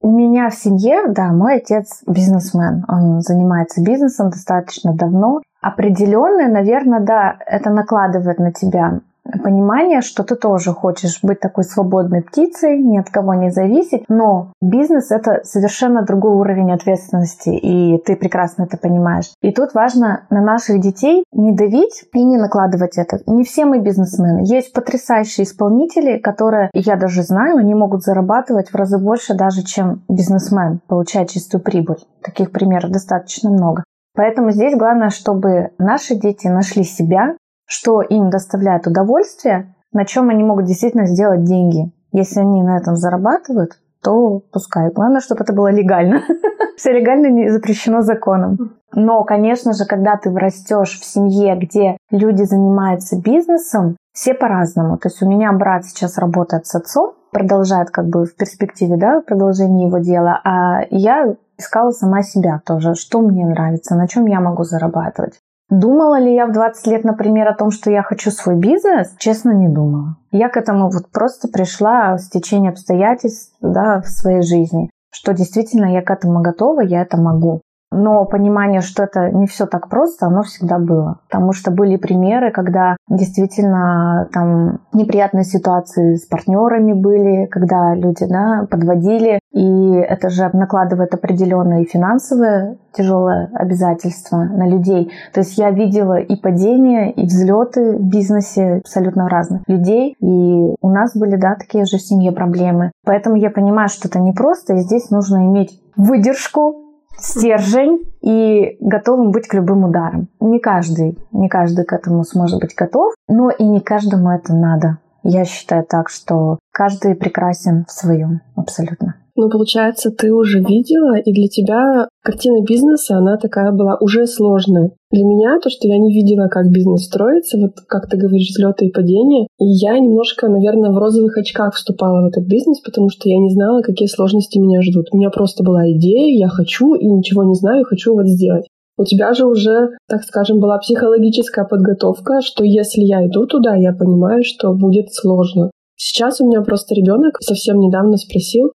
У 0.00 0.10
меня 0.10 0.50
в 0.50 0.54
семье, 0.54 1.08
да, 1.08 1.32
мой 1.32 1.56
отец 1.56 2.02
бизнесмен. 2.06 2.84
Он 2.88 3.20
занимается 3.20 3.82
бизнесом 3.82 4.30
достаточно 4.30 4.94
давно. 4.94 5.40
Определенное, 5.60 6.48
наверное, 6.48 7.00
да, 7.00 7.36
это 7.46 7.70
накладывает 7.70 8.38
на 8.38 8.52
тебя 8.52 9.00
понимание, 9.42 10.00
что 10.00 10.24
ты 10.24 10.36
тоже 10.36 10.72
хочешь 10.72 11.20
быть 11.22 11.40
такой 11.40 11.64
свободной 11.64 12.22
птицей, 12.22 12.78
ни 12.78 12.98
от 12.98 13.10
кого 13.10 13.34
не 13.34 13.50
зависеть, 13.50 14.04
но 14.08 14.52
бизнес— 14.60 15.10
это 15.10 15.40
совершенно 15.44 16.02
другой 16.02 16.32
уровень 16.32 16.72
ответственности, 16.72 17.50
и 17.50 17.98
ты 17.98 18.16
прекрасно 18.16 18.64
это 18.64 18.76
понимаешь. 18.76 19.32
И 19.42 19.52
тут 19.52 19.74
важно 19.74 20.26
на 20.30 20.40
наших 20.40 20.80
детей 20.80 21.24
не 21.32 21.54
давить 21.54 22.04
и 22.12 22.24
не 22.24 22.36
накладывать 22.36 22.98
это. 22.98 23.20
Не 23.26 23.44
все 23.44 23.64
мы 23.64 23.80
бизнесмены. 23.80 24.40
Есть 24.44 24.72
потрясающие 24.72 25.44
исполнители, 25.44 26.18
которые, 26.18 26.70
я 26.74 26.96
даже 26.96 27.22
знаю, 27.22 27.56
они 27.56 27.74
могут 27.74 28.02
зарабатывать 28.02 28.70
в 28.70 28.74
разы 28.74 28.98
больше 28.98 29.34
даже, 29.34 29.62
чем 29.62 30.04
бизнесмен, 30.08 30.80
получать 30.88 31.30
чистую 31.30 31.62
прибыль. 31.62 31.98
Таких 32.22 32.52
примеров 32.52 32.90
достаточно 32.90 33.50
много. 33.50 33.84
Поэтому 34.16 34.50
здесь 34.50 34.74
главное, 34.76 35.10
чтобы 35.10 35.70
наши 35.78 36.14
дети 36.14 36.48
нашли 36.48 36.84
себя, 36.84 37.36
что 37.66 38.02
им 38.02 38.30
доставляет 38.30 38.86
удовольствие, 38.86 39.74
на 39.92 40.04
чем 40.04 40.28
они 40.28 40.42
могут 40.42 40.66
действительно 40.66 41.06
сделать 41.06 41.44
деньги. 41.44 41.92
Если 42.12 42.40
они 42.40 42.62
на 42.62 42.78
этом 42.78 42.96
зарабатывают, 42.96 43.72
то 44.02 44.40
пускай. 44.52 44.90
Главное, 44.90 45.20
чтобы 45.20 45.42
это 45.42 45.52
было 45.52 45.70
легально. 45.70 46.22
Все 46.76 46.92
легально 46.92 47.28
не 47.28 47.50
запрещено 47.50 48.02
законом. 48.02 48.76
Но, 48.94 49.24
конечно 49.24 49.72
же, 49.72 49.84
когда 49.84 50.16
ты 50.16 50.30
растешь 50.30 50.98
в 51.00 51.04
семье, 51.04 51.56
где 51.56 51.96
люди 52.10 52.44
занимаются 52.44 53.20
бизнесом, 53.20 53.96
все 54.12 54.32
по-разному. 54.32 54.96
То 54.96 55.08
есть 55.08 55.22
у 55.22 55.28
меня 55.28 55.52
брат 55.52 55.84
сейчас 55.84 56.16
работает 56.16 56.66
с 56.66 56.74
отцом, 56.74 57.14
продолжает 57.32 57.90
как 57.90 58.06
бы 58.06 58.24
в 58.24 58.34
перспективе, 58.34 58.96
да, 58.96 59.20
продолжение 59.20 59.88
его 59.88 59.98
дела, 59.98 60.40
а 60.42 60.80
я 60.90 61.34
искала 61.58 61.90
сама 61.90 62.22
себя 62.22 62.60
тоже, 62.64 62.94
что 62.94 63.20
мне 63.20 63.44
нравится, 63.44 63.94
на 63.94 64.08
чем 64.08 64.26
я 64.26 64.40
могу 64.40 64.64
зарабатывать. 64.64 65.34
Думала 65.68 66.20
ли 66.20 66.32
я 66.32 66.46
в 66.46 66.52
20 66.52 66.86
лет, 66.86 67.04
например, 67.04 67.48
о 67.48 67.54
том, 67.54 67.70
что 67.70 67.90
я 67.90 68.02
хочу 68.02 68.30
свой 68.30 68.54
бизнес? 68.54 69.14
Честно, 69.18 69.50
не 69.50 69.68
думала. 69.68 70.16
Я 70.30 70.48
к 70.48 70.56
этому 70.56 70.90
вот 70.90 71.10
просто 71.10 71.48
пришла 71.48 72.18
с 72.18 72.28
течением 72.28 72.72
обстоятельств 72.72 73.56
да, 73.60 74.00
в 74.00 74.06
своей 74.06 74.42
жизни, 74.42 74.90
что 75.12 75.32
действительно 75.34 75.86
я 75.86 76.02
к 76.02 76.10
этому 76.10 76.40
готова, 76.40 76.82
я 76.82 77.02
это 77.02 77.16
могу. 77.16 77.62
Но 77.92 78.24
понимание, 78.26 78.80
что 78.80 79.04
это 79.04 79.30
не 79.30 79.46
все 79.46 79.66
так 79.66 79.88
просто, 79.88 80.26
оно 80.26 80.42
всегда 80.42 80.78
было. 80.78 81.20
Потому 81.28 81.52
что 81.52 81.70
были 81.70 81.96
примеры, 81.96 82.50
когда 82.50 82.96
действительно 83.08 84.28
там 84.32 84.80
неприятные 84.92 85.44
ситуации 85.44 86.16
с 86.16 86.26
партнерами 86.26 86.92
были, 86.92 87.46
когда 87.46 87.94
люди 87.94 88.26
да, 88.28 88.66
подводили, 88.70 89.38
и 89.56 89.94
это 89.94 90.28
же 90.28 90.50
накладывает 90.52 91.14
определенные 91.14 91.86
финансовые 91.86 92.76
тяжелые 92.92 93.48
обязательства 93.54 94.36
на 94.36 94.68
людей. 94.68 95.10
То 95.32 95.40
есть 95.40 95.56
я 95.56 95.70
видела 95.70 96.18
и 96.18 96.36
падения, 96.36 97.10
и 97.10 97.24
взлеты 97.24 97.96
в 97.96 98.02
бизнесе 98.02 98.82
абсолютно 98.84 99.30
разных 99.30 99.62
людей. 99.66 100.14
И 100.20 100.74
у 100.78 100.90
нас 100.90 101.16
были, 101.16 101.36
да, 101.36 101.54
такие 101.54 101.86
же 101.86 101.96
в 101.96 102.02
семье 102.02 102.32
проблемы. 102.32 102.92
Поэтому 103.06 103.36
я 103.36 103.48
понимаю, 103.48 103.88
что 103.88 104.08
это 104.08 104.20
непросто, 104.20 104.74
и 104.74 104.80
здесь 104.80 105.08
нужно 105.10 105.46
иметь 105.46 105.80
выдержку, 105.96 106.74
стержень 107.18 108.00
и 108.20 108.76
готовым 108.80 109.30
быть 109.30 109.48
к 109.48 109.54
любым 109.54 109.84
ударам. 109.84 110.28
Не 110.38 110.60
каждый, 110.60 111.16
не 111.32 111.48
каждый 111.48 111.86
к 111.86 111.94
этому 111.94 112.24
сможет 112.24 112.60
быть 112.60 112.74
готов, 112.76 113.14
но 113.26 113.48
и 113.48 113.64
не 113.64 113.80
каждому 113.80 114.30
это 114.30 114.54
надо. 114.54 114.98
Я 115.22 115.46
считаю 115.46 115.84
так, 115.84 116.10
что 116.10 116.58
каждый 116.72 117.14
прекрасен 117.14 117.86
в 117.88 117.92
своем 117.92 118.42
абсолютно. 118.54 119.14
Ну, 119.38 119.50
получается, 119.50 120.10
ты 120.10 120.32
уже 120.32 120.60
видела, 120.60 121.18
и 121.18 121.30
для 121.30 121.46
тебя 121.46 122.08
картина 122.24 122.64
бизнеса, 122.64 123.18
она 123.18 123.36
такая 123.36 123.70
была 123.70 123.98
уже 124.00 124.26
сложная. 124.26 124.92
Для 125.10 125.24
меня 125.24 125.60
то, 125.62 125.68
что 125.68 125.86
я 125.88 125.98
не 125.98 126.14
видела, 126.14 126.48
как 126.48 126.70
бизнес 126.70 127.04
строится, 127.04 127.58
вот 127.58 127.72
как 127.86 128.08
ты 128.08 128.16
говоришь, 128.16 128.48
взлеты 128.48 128.86
и 128.86 128.90
падения, 128.90 129.46
и 129.60 129.64
я 129.66 129.98
немножко, 129.98 130.48
наверное, 130.48 130.90
в 130.90 130.96
розовых 130.96 131.36
очках 131.36 131.74
вступала 131.74 132.22
в 132.22 132.28
этот 132.28 132.46
бизнес, 132.46 132.80
потому 132.80 133.10
что 133.10 133.28
я 133.28 133.38
не 133.38 133.50
знала, 133.50 133.82
какие 133.82 134.08
сложности 134.08 134.58
меня 134.58 134.80
ждут. 134.80 135.08
У 135.12 135.18
меня 135.18 135.28
просто 135.28 135.62
была 135.62 135.84
идея, 135.92 136.38
я 136.38 136.48
хочу, 136.48 136.94
и 136.94 137.06
ничего 137.06 137.44
не 137.44 137.54
знаю, 137.54 137.84
хочу 137.84 138.14
вот 138.14 138.26
сделать. 138.26 138.66
У 138.96 139.04
тебя 139.04 139.34
же 139.34 139.44
уже, 139.44 139.90
так 140.08 140.22
скажем, 140.24 140.60
была 140.60 140.78
психологическая 140.78 141.66
подготовка, 141.66 142.40
что 142.40 142.64
если 142.64 143.02
я 143.02 143.26
иду 143.26 143.46
туда, 143.46 143.76
я 143.76 143.92
понимаю, 143.92 144.42
что 144.42 144.72
будет 144.72 145.12
сложно. 145.12 145.70
Сейчас 145.96 146.40
у 146.40 146.46
меня 146.46 146.62
просто 146.62 146.94
ребенок 146.94 147.36
совсем 147.40 147.78
недавно 147.78 148.16
спросил, 148.16 148.72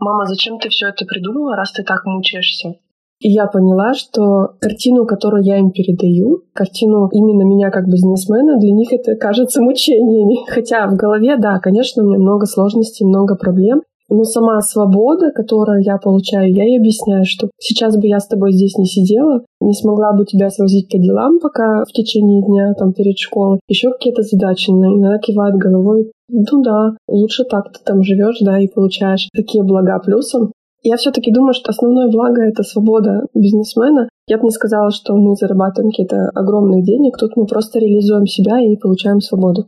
«Мама, 0.00 0.26
зачем 0.26 0.58
ты 0.58 0.68
все 0.68 0.88
это 0.88 1.04
придумала, 1.04 1.56
раз 1.56 1.72
ты 1.72 1.82
так 1.82 2.04
мучаешься?» 2.04 2.74
И 3.18 3.30
я 3.30 3.46
поняла, 3.46 3.94
что 3.94 4.56
картину, 4.60 5.06
которую 5.06 5.42
я 5.42 5.58
им 5.58 5.70
передаю, 5.70 6.42
картину 6.52 7.08
именно 7.10 7.44
меня 7.44 7.70
как 7.70 7.86
бизнесмена, 7.86 8.58
для 8.58 8.72
них 8.72 8.92
это 8.92 9.16
кажется 9.16 9.62
мучениями. 9.62 10.46
Хотя 10.48 10.86
в 10.86 10.96
голове, 10.96 11.36
да, 11.38 11.58
конечно, 11.58 12.02
у 12.02 12.06
меня 12.06 12.18
много 12.18 12.44
сложностей, 12.46 13.06
много 13.06 13.36
проблем. 13.36 13.82
Но 14.08 14.22
сама 14.22 14.60
свобода, 14.60 15.32
которую 15.32 15.82
я 15.82 15.96
получаю, 15.98 16.52
я 16.52 16.62
ей 16.62 16.78
объясняю, 16.78 17.24
что 17.24 17.48
сейчас 17.58 17.96
бы 17.96 18.06
я 18.06 18.20
с 18.20 18.28
тобой 18.28 18.52
здесь 18.52 18.76
не 18.76 18.84
сидела, 18.84 19.42
не 19.66 19.74
смогла 19.74 20.12
бы 20.12 20.24
тебя 20.24 20.48
свозить 20.48 20.88
по 20.88 20.96
делам 20.98 21.40
пока 21.40 21.84
в 21.84 21.92
течение 21.92 22.42
дня, 22.42 22.72
там, 22.74 22.92
перед 22.92 23.18
школой. 23.18 23.58
Еще 23.68 23.90
какие-то 23.90 24.22
задачи. 24.22 24.70
Она 24.70 25.18
кивает 25.18 25.56
головой. 25.56 26.12
Ну 26.28 26.62
да, 26.62 26.96
лучше 27.08 27.44
так 27.44 27.72
ты 27.72 27.80
там 27.84 28.02
живешь, 28.02 28.38
да, 28.40 28.58
и 28.60 28.68
получаешь 28.68 29.28
такие 29.34 29.64
блага 29.64 29.98
плюсом. 29.98 30.52
Я 30.82 30.96
все-таки 30.96 31.32
думаю, 31.32 31.52
что 31.52 31.70
основное 31.70 32.08
благо— 32.08 32.42
это 32.44 32.62
свобода 32.62 33.26
бизнесмена. 33.34 34.08
Я 34.28 34.38
бы 34.38 34.44
не 34.44 34.50
сказала, 34.50 34.92
что 34.92 35.16
мы 35.16 35.34
зарабатываем 35.34 35.90
какие-то 35.90 36.30
огромные 36.34 36.84
денег. 36.84 37.16
Тут 37.18 37.36
мы 37.36 37.46
просто 37.46 37.80
реализуем 37.80 38.26
себя 38.26 38.60
и 38.60 38.76
получаем 38.76 39.20
свободу. 39.20 39.66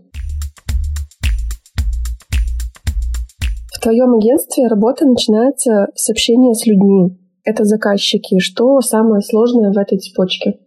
В 3.75 3.81
твоем 3.81 4.15
агентстве 4.15 4.69
работа 4.69 5.07
начинается 5.07 5.89
с 5.95 6.11
общения 6.11 6.55
с 6.55 6.67
людьми. 6.67 7.17
Это 7.45 7.65
заказчики. 7.65 8.39
Что 8.39 8.81
самое 8.81 9.23
сложное 9.23 9.73
в 9.73 9.79
этой 9.79 9.99
цепочке? 9.99 10.59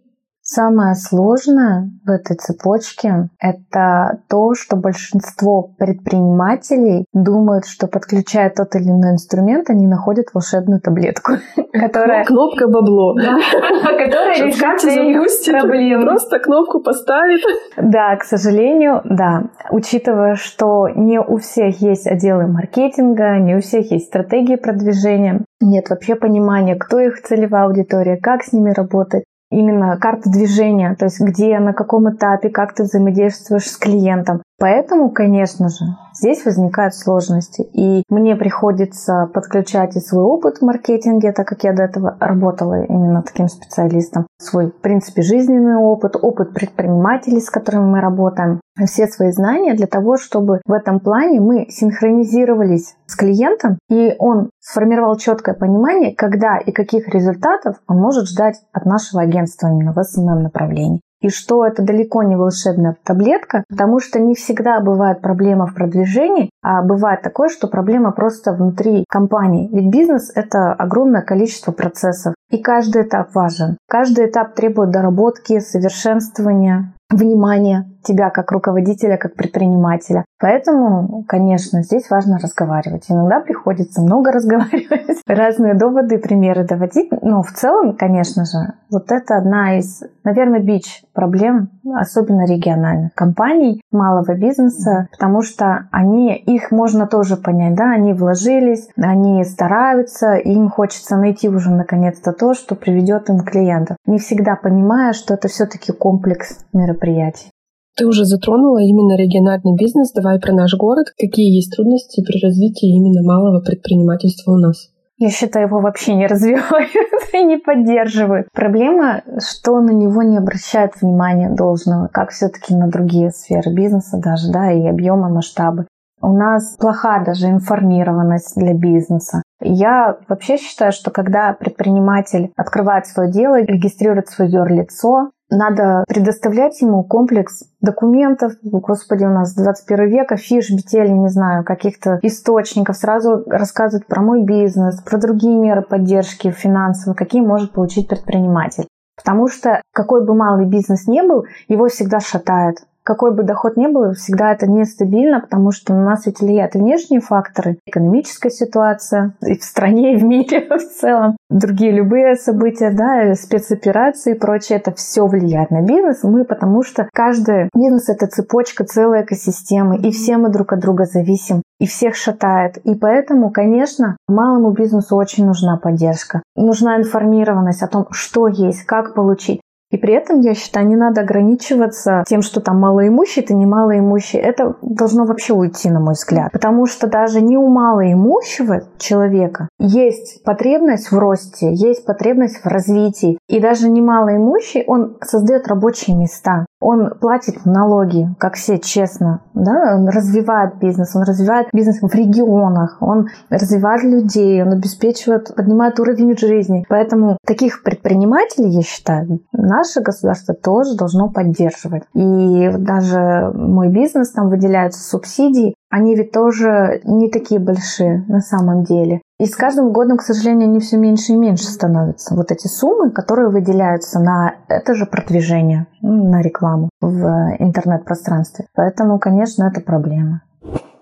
Самое 0.54 0.94
сложное 0.94 1.90
в 2.04 2.10
этой 2.10 2.36
цепочке– 2.36 3.30
это 3.40 4.18
то, 4.28 4.52
что 4.52 4.76
большинство 4.76 5.62
предпринимателей 5.78 7.06
думают, 7.14 7.64
что 7.64 7.86
подключая 7.86 8.50
тот 8.50 8.74
или 8.74 8.90
иной 8.90 9.12
инструмент, 9.12 9.70
они 9.70 9.86
находят 9.86 10.26
волшебную 10.34 10.82
таблетку, 10.82 11.38
которая... 11.72 12.26
Кнопка 12.26 12.68
бабло. 12.68 13.14
Которая 13.82 14.52
решит 14.52 15.50
проблемы. 15.50 16.02
Просто 16.06 16.38
кнопку 16.38 16.80
поставит. 16.80 17.40
Да, 17.78 18.14
к 18.16 18.24
сожалению, 18.24 19.00
да. 19.06 19.44
Учитывая, 19.70 20.34
что 20.34 20.86
не 20.94 21.18
у 21.18 21.38
всех 21.38 21.80
есть 21.80 22.06
отделы 22.06 22.46
маркетинга, 22.46 23.38
не 23.38 23.56
у 23.56 23.60
всех 23.60 23.90
есть 23.90 24.08
стратегии 24.08 24.56
продвижения, 24.56 25.46
нет 25.62 25.88
вообще 25.88 26.14
понимания, 26.14 26.74
кто 26.74 27.00
их 27.00 27.22
целевая 27.22 27.64
аудитория, 27.64 28.18
как 28.18 28.42
с 28.42 28.52
ними 28.52 28.70
работать 28.70 29.24
именно 29.52 29.96
карта 29.98 30.30
движения, 30.30 30.96
то 30.98 31.04
есть 31.04 31.20
где, 31.20 31.58
на 31.58 31.72
каком 31.72 32.12
этапе, 32.12 32.48
как 32.48 32.74
ты 32.74 32.84
взаимодействуешь 32.84 33.70
с 33.70 33.76
клиентом. 33.76 34.42
Поэтому, 34.62 35.10
конечно 35.10 35.68
же, 35.68 35.84
здесь 36.14 36.44
возникают 36.44 36.94
сложности. 36.94 37.62
И 37.62 38.04
мне 38.08 38.36
приходится 38.36 39.28
подключать 39.34 39.96
и 39.96 40.00
свой 40.00 40.22
опыт 40.22 40.58
в 40.58 40.62
маркетинге, 40.64 41.32
так 41.32 41.48
как 41.48 41.64
я 41.64 41.72
до 41.72 41.82
этого 41.82 42.16
работала 42.20 42.84
именно 42.84 43.24
таким 43.24 43.48
специалистом, 43.48 44.28
свой, 44.38 44.70
в 44.70 44.80
принципе, 44.80 45.22
жизненный 45.22 45.74
опыт, 45.74 46.14
опыт 46.14 46.54
предпринимателей, 46.54 47.40
с 47.40 47.50
которыми 47.50 47.86
мы 47.86 48.00
работаем, 48.00 48.60
все 48.86 49.08
свои 49.08 49.32
знания 49.32 49.74
для 49.74 49.88
того, 49.88 50.16
чтобы 50.16 50.60
в 50.64 50.72
этом 50.72 51.00
плане 51.00 51.40
мы 51.40 51.66
синхронизировались 51.68 52.94
с 53.06 53.16
клиентом, 53.16 53.80
и 53.90 54.14
он 54.20 54.50
сформировал 54.60 55.16
четкое 55.16 55.56
понимание, 55.56 56.14
когда 56.14 56.58
и 56.58 56.70
каких 56.70 57.08
результатов 57.08 57.78
он 57.88 57.96
может 57.96 58.28
ждать 58.28 58.62
от 58.72 58.86
нашего 58.86 59.22
агентства 59.22 59.66
именно 59.66 59.92
в 59.92 59.98
SMM 59.98 60.38
направлении 60.38 61.00
и 61.22 61.30
что 61.30 61.64
это 61.64 61.82
далеко 61.82 62.22
не 62.22 62.36
волшебная 62.36 62.96
таблетка, 63.04 63.64
потому 63.68 64.00
что 64.00 64.18
не 64.20 64.34
всегда 64.34 64.80
бывает 64.80 65.20
проблема 65.20 65.66
в 65.66 65.74
продвижении, 65.74 66.50
а 66.62 66.82
бывает 66.82 67.22
такое, 67.22 67.48
что 67.48 67.68
проблема 67.68 68.12
просто 68.12 68.52
внутри 68.52 69.04
компании. 69.08 69.70
Ведь 69.72 69.90
бизнес— 69.90 70.30
это 70.34 70.72
огромное 70.72 71.22
количество 71.22 71.72
процессов, 71.72 72.34
и 72.50 72.58
каждый 72.58 73.02
этап 73.02 73.34
важен. 73.34 73.78
Каждый 73.88 74.26
этап 74.26 74.54
требует 74.54 74.90
доработки, 74.90 75.60
совершенствования, 75.60 76.92
внимания 77.08 77.91
тебя 78.02 78.30
как 78.30 78.50
руководителя, 78.52 79.16
как 79.16 79.34
предпринимателя. 79.34 80.24
Поэтому, 80.40 81.24
конечно, 81.28 81.82
здесь 81.82 82.10
важно 82.10 82.38
разговаривать. 82.38 83.04
Иногда 83.08 83.40
приходится 83.40 84.02
много 84.02 84.32
разговаривать, 84.32 85.22
разные 85.26 85.74
доводы, 85.74 86.18
примеры 86.18 86.64
доводить. 86.64 87.10
Но 87.22 87.42
в 87.42 87.52
целом, 87.52 87.96
конечно 87.96 88.44
же, 88.44 88.74
вот 88.90 89.12
это 89.12 89.36
одна 89.36 89.78
из, 89.78 90.02
наверное, 90.24 90.60
бич 90.60 91.04
проблем, 91.12 91.70
особенно 91.94 92.44
региональных 92.44 93.14
компаний, 93.14 93.80
малого 93.90 94.34
бизнеса, 94.34 95.08
потому 95.12 95.42
что 95.42 95.88
они, 95.90 96.36
их 96.36 96.70
можно 96.70 97.06
тоже 97.06 97.36
понять, 97.36 97.74
да, 97.74 97.92
они 97.92 98.12
вложились, 98.12 98.88
они 98.96 99.44
стараются, 99.44 100.34
им 100.34 100.68
хочется 100.68 101.16
найти 101.16 101.48
уже 101.48 101.70
наконец-то 101.70 102.32
то, 102.32 102.54
что 102.54 102.74
приведет 102.74 103.28
им 103.30 103.40
клиентов, 103.40 103.96
не 104.06 104.18
всегда 104.18 104.56
понимая, 104.56 105.12
что 105.12 105.34
это 105.34 105.48
все-таки 105.48 105.92
комплекс 105.92 106.58
мероприятий. 106.72 107.50
Ты 107.96 108.06
уже 108.06 108.24
затронула 108.24 108.78
именно 108.78 109.16
региональный 109.16 109.76
бизнес. 109.76 110.12
Давай 110.12 110.40
про 110.40 110.52
наш 110.52 110.74
город. 110.74 111.08
Какие 111.18 111.54
есть 111.54 111.74
трудности 111.76 112.24
при 112.24 112.42
развитии 112.44 112.88
именно 112.88 113.22
малого 113.22 113.60
предпринимательства 113.60 114.52
у 114.52 114.56
нас? 114.56 114.88
Я 115.18 115.30
считаю, 115.30 115.68
его 115.68 115.80
вообще 115.80 116.14
не 116.14 116.26
развивают 116.26 116.90
и 117.32 117.44
не 117.44 117.58
поддерживают. 117.58 118.48
Проблема, 118.52 119.22
что 119.38 119.80
на 119.80 119.92
него 119.92 120.22
не 120.22 120.38
обращают 120.38 120.94
внимания 121.00 121.50
должного, 121.50 122.08
как 122.08 122.30
все-таки 122.30 122.74
на 122.74 122.88
другие 122.88 123.30
сферы 123.30 123.72
бизнеса 123.72 124.18
даже, 124.20 124.50
да, 124.50 124.72
и 124.72 124.84
объемы, 124.86 125.28
масштабы. 125.28 125.86
У 126.20 126.32
нас 126.32 126.76
плохая 126.76 127.24
даже 127.24 127.48
информированность 127.48 128.56
для 128.56 128.74
бизнеса. 128.74 129.42
Я 129.60 130.18
вообще 130.28 130.56
считаю, 130.56 130.92
что 130.92 131.10
когда 131.10 131.52
предприниматель 131.52 132.52
открывает 132.56 133.06
свое 133.06 133.30
дело, 133.30 133.60
регистрирует 133.60 134.28
свое 134.28 134.50
юрлицо, 134.50 135.30
надо 135.52 136.04
предоставлять 136.08 136.80
ему 136.80 137.04
комплекс 137.04 137.64
документов, 137.80 138.54
господи, 138.62 139.24
у 139.24 139.30
нас 139.30 139.54
21 139.54 140.08
век, 140.08 140.38
фиш, 140.38 140.70
бетели, 140.70 141.10
не 141.10 141.28
знаю, 141.28 141.64
каких-то 141.64 142.18
источников, 142.22 142.96
сразу 142.96 143.44
рассказывать 143.46 144.06
про 144.06 144.22
мой 144.22 144.42
бизнес, 144.44 145.00
про 145.02 145.18
другие 145.18 145.56
меры 145.56 145.82
поддержки 145.82 146.50
финансовые, 146.50 147.16
какие 147.16 147.42
может 147.42 147.72
получить 147.72 148.08
предприниматель. 148.08 148.86
Потому 149.16 149.48
что 149.48 149.82
какой 149.92 150.24
бы 150.24 150.34
малый 150.34 150.66
бизнес 150.66 151.06
ни 151.06 151.20
был, 151.20 151.44
его 151.68 151.88
всегда 151.88 152.20
шатает. 152.20 152.78
Какой 153.04 153.34
бы 153.34 153.42
доход 153.42 153.76
ни 153.76 153.86
был, 153.86 154.12
всегда 154.12 154.52
это 154.52 154.66
нестабильно, 154.66 155.40
потому 155.40 155.72
что 155.72 155.94
на 155.94 156.04
нас 156.04 156.26
ведь 156.26 156.40
влияют 156.40 156.74
внешние 156.74 157.20
факторы, 157.20 157.78
экономическая 157.86 158.50
ситуация 158.50 159.34
и 159.44 159.58
в 159.58 159.64
стране, 159.64 160.14
и 160.14 160.16
в 160.16 160.24
мире 160.24 160.68
в 160.70 161.00
целом, 161.00 161.36
другие 161.50 161.92
любые 161.92 162.36
события, 162.36 162.90
да, 162.90 163.34
спецоперации 163.34 164.34
и 164.34 164.38
прочее, 164.38 164.78
это 164.78 164.92
все 164.92 165.26
влияет 165.26 165.70
на 165.70 165.82
бизнес. 165.82 166.22
Мы, 166.22 166.44
потому 166.44 166.82
что 166.82 167.08
каждый 167.12 167.68
бизнес— 167.74 168.08
это 168.08 168.26
цепочка 168.26 168.84
целой 168.84 169.22
экосистемы, 169.22 169.98
и 169.98 170.10
все 170.10 170.36
мы 170.36 170.50
друг 170.50 170.72
от 170.72 170.80
друга 170.80 171.04
зависим, 171.04 171.62
и 171.78 171.86
всех 171.86 172.14
шатает. 172.14 172.78
И 172.78 172.94
поэтому, 172.94 173.50
конечно, 173.50 174.16
малому 174.28 174.70
бизнесу 174.70 175.16
очень 175.16 175.46
нужна 175.46 175.76
поддержка. 175.76 176.42
Нужна 176.56 176.98
информированность 176.98 177.82
о 177.82 177.88
том, 177.88 178.06
что 178.10 178.46
есть, 178.46 178.84
как 178.84 179.14
получить. 179.14 179.60
И 179.92 179.98
при 179.98 180.14
этом, 180.14 180.40
я 180.40 180.54
считаю, 180.54 180.88
не 180.88 180.96
надо 180.96 181.20
ограничиваться 181.20 182.24
тем, 182.26 182.40
что 182.40 182.60
там 182.60 182.80
малоимущий, 182.80 183.42
ты 183.42 183.54
не 183.54 183.66
малоимущий. 183.66 184.38
Это 184.38 184.74
должно 184.80 185.26
вообще 185.26 185.52
уйти, 185.52 185.90
на 185.90 186.00
мой 186.00 186.14
взгляд. 186.14 186.50
Потому 186.50 186.86
что 186.86 187.06
даже 187.06 187.42
не 187.42 187.58
у 187.58 187.68
малоимущего 187.68 188.84
человека 188.98 189.68
есть 189.82 190.42
потребность 190.44 191.10
в 191.10 191.18
росте, 191.18 191.74
есть 191.74 192.06
потребность 192.06 192.62
в 192.62 192.66
развитии. 192.66 193.38
И 193.48 193.60
даже 193.60 193.88
не 193.90 194.00
малоимущий, 194.00 194.84
он 194.86 195.16
создает 195.22 195.66
рабочие 195.66 196.16
места. 196.16 196.66
Он 196.80 197.10
платит 197.20 197.64
налоги, 197.64 198.28
как 198.38 198.54
все, 198.54 198.78
честно. 198.78 199.42
Да? 199.54 199.96
Он 199.96 200.08
развивает 200.08 200.78
бизнес, 200.78 201.14
он 201.14 201.22
развивает 201.22 201.68
бизнес 201.72 202.00
в 202.00 202.14
регионах, 202.14 202.96
он 203.00 203.28
развивает 203.50 204.02
людей, 204.02 204.62
он 204.62 204.72
обеспечивает, 204.72 205.54
поднимает 205.54 205.98
уровень 206.00 206.36
жизни. 206.36 206.84
Поэтому 206.88 207.36
таких 207.46 207.82
предпринимателей, 207.82 208.70
я 208.70 208.82
считаю, 208.82 209.40
наше 209.52 210.00
государство 210.00 210.54
тоже 210.54 210.96
должно 210.96 211.28
поддерживать. 211.28 212.04
И 212.14 212.70
даже 212.78 213.52
мой 213.54 213.88
бизнес, 213.88 214.32
там 214.32 214.48
выделяются 214.48 215.02
субсидии, 215.02 215.74
они 215.92 216.14
ведь 216.14 216.32
тоже 216.32 217.02
не 217.04 217.30
такие 217.30 217.60
большие 217.60 218.24
на 218.26 218.40
самом 218.40 218.84
деле. 218.84 219.20
И 219.42 219.46
с 219.46 219.56
каждым 219.56 219.92
годом, 219.92 220.18
к 220.18 220.22
сожалению, 220.22 220.68
они 220.68 220.78
все 220.78 220.96
меньше 220.96 221.32
и 221.32 221.36
меньше 221.36 221.64
становятся. 221.64 222.36
Вот 222.36 222.52
эти 222.52 222.68
суммы, 222.68 223.10
которые 223.10 223.50
выделяются 223.50 224.20
на 224.20 224.54
это 224.68 224.94
же 224.94 225.04
продвижение, 225.04 225.88
на 226.00 226.40
рекламу 226.42 226.90
в 227.00 227.26
интернет-пространстве. 227.58 228.66
Поэтому, 228.72 229.18
конечно, 229.18 229.64
это 229.64 229.80
проблема. 229.80 230.42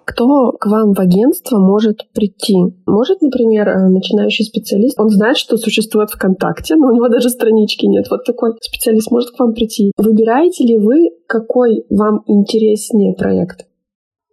Кто 0.06 0.52
к 0.52 0.64
вам 0.64 0.94
в 0.94 1.00
агентство 1.00 1.58
может 1.58 2.10
прийти? 2.14 2.56
Может, 2.86 3.20
например, 3.20 3.68
э, 3.68 3.88
начинающий 3.88 4.46
специалист, 4.46 4.98
он 4.98 5.10
знает, 5.10 5.36
что 5.36 5.58
существует 5.58 6.08
ВКонтакте, 6.08 6.76
но 6.76 6.88
у 6.88 6.92
него 6.92 7.08
даже 7.08 7.28
странички 7.28 7.84
нет. 7.84 8.06
Вот 8.10 8.24
такой 8.24 8.52
специалист 8.62 9.10
может 9.10 9.36
к 9.36 9.38
вам 9.38 9.52
прийти. 9.52 9.92
Выбираете 9.98 10.64
ли 10.64 10.78
вы, 10.78 11.10
какой 11.26 11.84
вам 11.90 12.22
интереснее 12.26 13.14
проект? 13.14 13.66